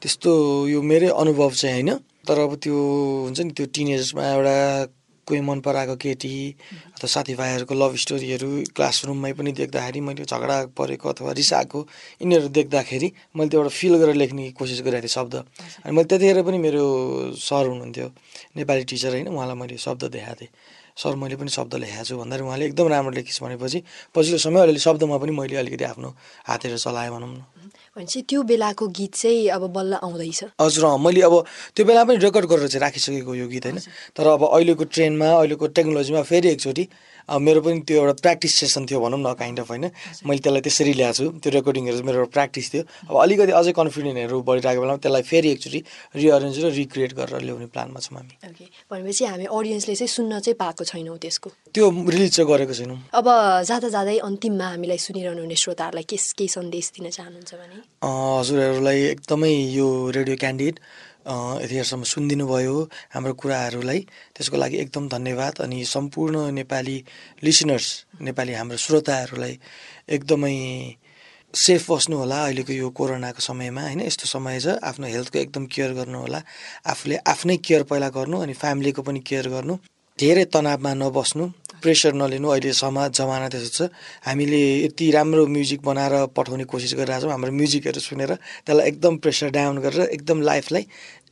त्यस्तो 0.00 0.32
यो 0.72 0.80
मेरै 0.88 1.08
अनुभव 1.20 1.50
चाहिँ 1.60 1.84
होइन। 1.84 2.00
तर 2.24 2.36
अब 2.40 2.52
त्यो 2.64 2.76
हुन्छ 3.28 3.40
नि 3.44 3.52
त्यो 3.52 3.66
टिनेजमा 3.76 4.24
एउटा 4.24 4.56
कोही 5.30 5.40
मन 5.46 5.60
पराएको 5.62 5.94
केटी 6.02 6.34
अथवा 6.94 7.08
साथीभाइहरूको 7.14 7.74
लभ 7.74 7.94
स्टोरीहरू 8.04 8.50
क्लासरुममै 8.76 9.32
पनि 9.38 9.50
देख्दाखेरि 9.60 10.00
मैले 10.02 10.24
झगडा 10.26 10.56
परेको 10.74 11.06
अथवा 11.14 11.32
रिसाएको 11.40 11.78
यिनीहरू 12.22 12.48
देख्दाखेरि 12.58 13.08
मैले 13.36 13.48
त्यो 13.50 13.60
एउटा 13.60 13.72
फिल 13.78 13.94
गरेर 14.02 14.16
लेख्ने 14.22 14.50
कोसिस 14.58 14.80
गरेको 14.82 15.06
थिएँ 15.06 15.14
शब्द। 15.16 15.34
अनि 15.86 15.92
मैले 15.96 16.08
त्यतिखेर 16.10 16.42
पनि 16.42 16.58
मेरो 16.66 16.84
सर 17.38 17.64
हुनुहुन्थ्यो 17.70 18.06
नेपाली 18.58 18.84
टिचर 18.90 19.12
होइन 19.14 19.28
उहाँलाई 19.30 19.56
मैले 19.62 19.76
शब्द 19.78 20.02
देखाएको 20.10 20.40
थिएँ। 20.40 20.52
सर 21.00 21.14
मैले 21.16 21.36
पनि 21.40 21.50
शब्द 21.50 21.74
लेखाएको 21.80 22.04
छु 22.04 22.16
भन्दाखेरि 22.18 22.44
उहाँले 22.44 22.64
एकदम 22.66 22.86
राम्रो 22.90 23.12
लेखिस् 23.16 23.42
भनेपछि 23.42 23.78
पछिल्लो 24.14 24.38
समय 24.44 24.60
अलिअलि 24.60 24.82
शब्दमा 24.82 25.16
पनि 25.22 25.32
मैले 25.32 25.56
अलिकति 25.62 25.84
आफ्नो 25.84 26.08
हातहरू 26.50 26.76
चलाएँ 26.76 27.10
भनौँ 27.10 27.30
न। 27.30 27.40
भनेपछि 27.96 28.20
त्यो 28.30 28.42
बेलाको 28.50 28.86
गीत 28.98 29.14
चाहिँ 29.14 29.48
अब 29.56 29.62
बल्ल 29.72 29.94
आउँदैछ। 30.02 30.40
हजुर 30.60 30.84
अँ, 30.84 30.98
मैले 31.04 31.20
अब 31.28 31.34
त्यो 31.76 31.84
बेला 31.86 32.04
पनि 32.04 32.16
रेकर्ड 32.24 32.46
गरेर 32.50 32.68
चाहिँ 32.68 32.82
राखिसकेको 32.86 33.34
यो 33.34 33.46
गीत 33.48 33.64
होइन? 33.66 33.78
तर 34.16 34.26
अब 34.38 34.42
अहिलेको 34.46 34.84
ट्रेनमा 34.94 35.28
अहिलेको 35.38 35.66
टेक्नोलोजीमा 35.76 36.22
फेरि 36.22 36.48
एकचोटि 36.50 36.84
मेरो 37.28 37.60
पनि 37.60 37.80
त्यो 37.84 37.96
एउटा 38.00 38.14
प्र्याक्टिस 38.24 38.52
सेसन 38.60 38.86
थियो 38.86 39.00
भनौँ 39.00 39.20
न 39.20 39.34
काइन्ड 39.36 39.60
अफ 39.60 39.68
होइन। 39.70 39.84
मैले 40.26 40.40
त्यसलाई 40.40 40.62
त्यसरी 40.62 40.92
ल्याएको 41.00 41.16
छु 41.18 41.26
त्यो 41.42 41.50
रेकर्डिङहरू 41.58 42.02
मेरो 42.06 42.18
एउटा 42.20 42.32
प्र्याक्टिस 42.36 42.66
थियो। 42.72 42.82
अब 43.10 43.14
अलिकति 43.24 43.52
अझै 43.60 43.72
कन्फिडेन्टहरू 43.76 44.36
बढिरहेको 44.48 44.80
बेलामा 44.80 45.00
त्यसलाई 45.04 45.22
फेरि 45.30 45.48
एकचोटि 45.54 45.80
रिअरेन्ज 46.16 46.56
र 46.64 46.66
रिक्रिएट 46.80 47.12
गरेर 47.20 47.40
ल्याउने 47.46 47.66
प्लानमा 47.74 48.00
छौँ 48.00 48.16
हामी। 48.18 48.34
भनेपछि 48.90 49.24
हामी 49.24 49.46
अडियन्सले 49.50 49.94
चाहिँ 49.94 50.12
सुन्न 50.16 50.32
चाहिँ 50.40 50.56
पाएको 50.56 50.82
छैनौँ 50.84 51.18
त्यसको। 51.18 51.48
त्यो 51.74 51.84
रिलिज 51.90 52.30
चाहिँ 52.36 52.48
गरेको 52.50 52.74
छैनौँ। 52.74 52.98
अब 53.14 53.26
जाँदा 53.68 53.88
जाँदै 53.94 54.18
अन्तिममा 54.28 54.66
हामीलाई 54.74 54.98
सुनिरहनु 55.06 55.40
हुने 55.44 55.56
श्रोताहरूलाई 55.56 56.04
के 56.10 56.16
केही 56.16 56.48
सन्देश 56.48 56.86
दिन 56.96 57.10
चाहनुहुन्छ 57.10 57.52
भने? 57.54 57.76
हजुरहरूलाई 58.02 58.98
एकदमै 59.14 59.52
यो 59.78 59.86
रेडियो 60.16 60.36
क्यान्डिड 60.36 60.74
यतिखेरसम्म 61.26 62.02
सुनिदिनु 62.02 62.44
भयो 62.46 62.76
हाम्रो 63.14 63.32
कुराहरूलाई। 63.36 64.00
त्यसको 64.34 64.56
लागि 64.56 64.76
एकदम 64.84 65.08
धन्यवाद। 65.08 65.60
अनि 65.60 65.84
सम्पूर्ण 65.84 66.36
नेपाली 66.56 66.96
लिसनर्स 67.44 67.88
नेपाली 68.20 68.52
हाम्रो 68.56 68.76
श्रोताहरूलाई 68.76 69.54
एकदमै 70.08 70.56
सेफ 71.54 71.90
बस्नु 71.90 72.16
होला 72.16 72.38
अहिलेको 72.44 72.72
यो 72.72 72.88
कोरोनाको 72.94 73.40
समयमा 73.42 73.82
होइन? 73.82 74.00
यस्तो 74.06 74.26
समय 74.26 74.60
छ। 74.60 74.66
आफ्नो 74.80 75.06
हेल्थको 75.06 75.38
एकदम 75.38 75.66
केयर 75.66 75.92
गर्नु 75.98 76.18
होला 76.24 76.40
आफूले 76.86 77.16
आफ्नै 77.26 77.56
केयर 77.58 77.82
पहिला 77.90 78.08
गर्नु 78.16 78.36
अनि 78.40 78.54
फ्यामिलीको 78.54 79.02
पनि 79.02 79.20
केयर 79.20 79.48
गर्नु। 79.50 79.74
धेरै 80.20 80.44
तनावमा 80.52 80.92
नबस्नु 81.00 81.44
प्रेसर 81.80 82.12
नलिनु 82.20 82.48
अहिले 82.52 82.72
समाज 82.76 83.08
जमाना 83.18 83.48
त्यस्तो 83.48 83.84
छ। 83.88 83.88
हामीले 84.28 84.60
यति 84.84 85.06
राम्रो 85.16 85.42
म्युजिक 85.48 85.80
बनाएर 85.80 86.14
पठाउने 86.36 86.64
कोसिस 86.68 86.92
गरिरहेको 87.00 87.24
छौँ। 87.24 87.32
हाम्रो 87.32 87.52
म्युजिकहरू 87.56 88.00
सुनेर 88.04 88.32
त्यसलाई 88.68 88.84
एकदम 88.90 89.16
प्रेसर 89.24 89.48
डाउन 89.56 89.80
गरेर 89.80 90.12
एकदम 90.12 90.38
लाइफलाई 90.44 90.84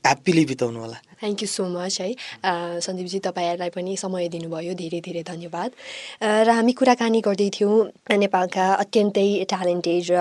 ह्याप्पिली 0.09 0.45
बिताउनु 0.51 0.78
होला। 0.80 0.99
थ्याङ्क 1.21 1.43
यू 1.43 1.49
सो 1.49 1.64
मच 1.69 2.01
है। 2.01 2.11
सन्दीपजी 2.81 3.19
तपाईँहरूलाई 3.27 3.71
पनि 3.77 3.97
समय 3.97 4.29
दिनुभयो। 4.29 4.75
धेरै 4.75 5.01
धेरै 5.01 5.23
धन्यवाद। 5.23 5.71
र 6.23 6.49
हामी 6.51 6.73
कुराकानी 6.79 7.21
गर्दै 7.21 7.49
थियौँ 7.57 7.77
नेपालका 8.25 8.66
अत्यन्तै 8.85 9.29
ट्यालेन्टेड 9.51 10.03
र 10.11 10.16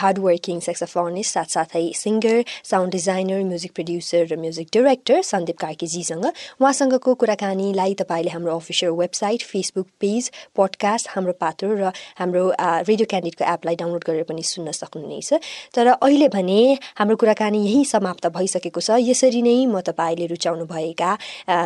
हार्डवर्किङ 0.00 0.60
सेक्सोफोनिस्ट 0.68 1.30
साथसाथै 1.34 1.86
singer 1.94 2.38
sound 2.64 2.90
designer 2.92 3.40
music 3.44 3.72
producer 3.74 4.22
र 4.30 4.36
म्युजिक 4.36 4.68
डिरेक्टर 4.74 5.22
सन्दीप 5.22 5.58
कार्कीजीसँग। 5.64 6.24
उहाँसँगको 6.60 7.14
कुराकानीलाई 7.20 7.94
तपाईँले 8.00 8.30
हाम्रो 8.34 8.56
official 8.56 8.92
website 8.94 9.42
Facebook 9.44 9.88
page 10.00 10.30
podcast 10.56 11.08
Hamro 11.14 11.32
Patro 11.42 11.66
र 11.80 11.92
हाम्रो 12.18 12.44
रेडियो 12.88 13.06
क्यान्डिडको 13.12 13.44
एपलाई 13.44 13.76
डाउनलोड 13.76 14.04
गरेर 14.04 14.24
पनि 14.28 14.42
सुन्न 14.42 14.72
सक्नुहुनेछ। 14.72 15.30
तर 15.74 15.86
अहिले 15.96 16.28
भने 16.28 16.60
हाम्रो 16.98 17.16
कुराकानी 17.16 17.60
यहीँ 17.66 17.84
समाप्त 17.86 18.26
भइसकेको 18.36 18.80
छ। 18.80 18.98
यसरी 19.04 19.42
नै 19.42 19.56
म 19.66 19.80
तपाईँले 19.80 20.23
तपाईँले 20.24 20.26
रुचाउनुभएका 20.26 21.10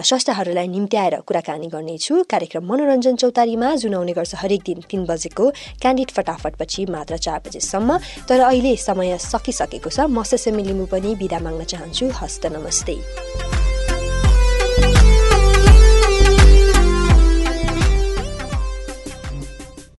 स्रष्टाहरूलाई 0.02 0.68
निम्त्याएर 0.68 1.14
कुराकानी 1.22 1.68
गर्नेछु। 1.68 2.14
कार्यक्रम 2.30 2.64
मनोरञ्जन 2.66 3.16
चौतारीमा 3.16 3.74
जुन 3.76 3.94
आउने 3.94 4.12
गर्छ 4.12 4.34
हरेक 4.34 4.62
दिन 4.66 4.80
तिन 4.90 5.06
बजेको 5.06 5.44
क्यान्डिड 5.82 6.10
फटाफटपछि 6.10 6.86
मात्र 6.90 7.16
चार 7.16 7.38
बजेसम्म। 7.46 7.98
तर 8.28 8.40
अहिले 8.40 8.76
समय 8.76 9.18
सकिसकेको 9.18 9.90
छ। 9.90 10.10
म 10.10 10.22
लिम्बू 10.58 10.86
पनि 10.90 11.14
बिदा 11.14 11.38
माग्न 11.38 11.64
चाहन्छु। 11.64 12.06
हस्त 12.18 12.46
नमस्ते। 12.46 13.57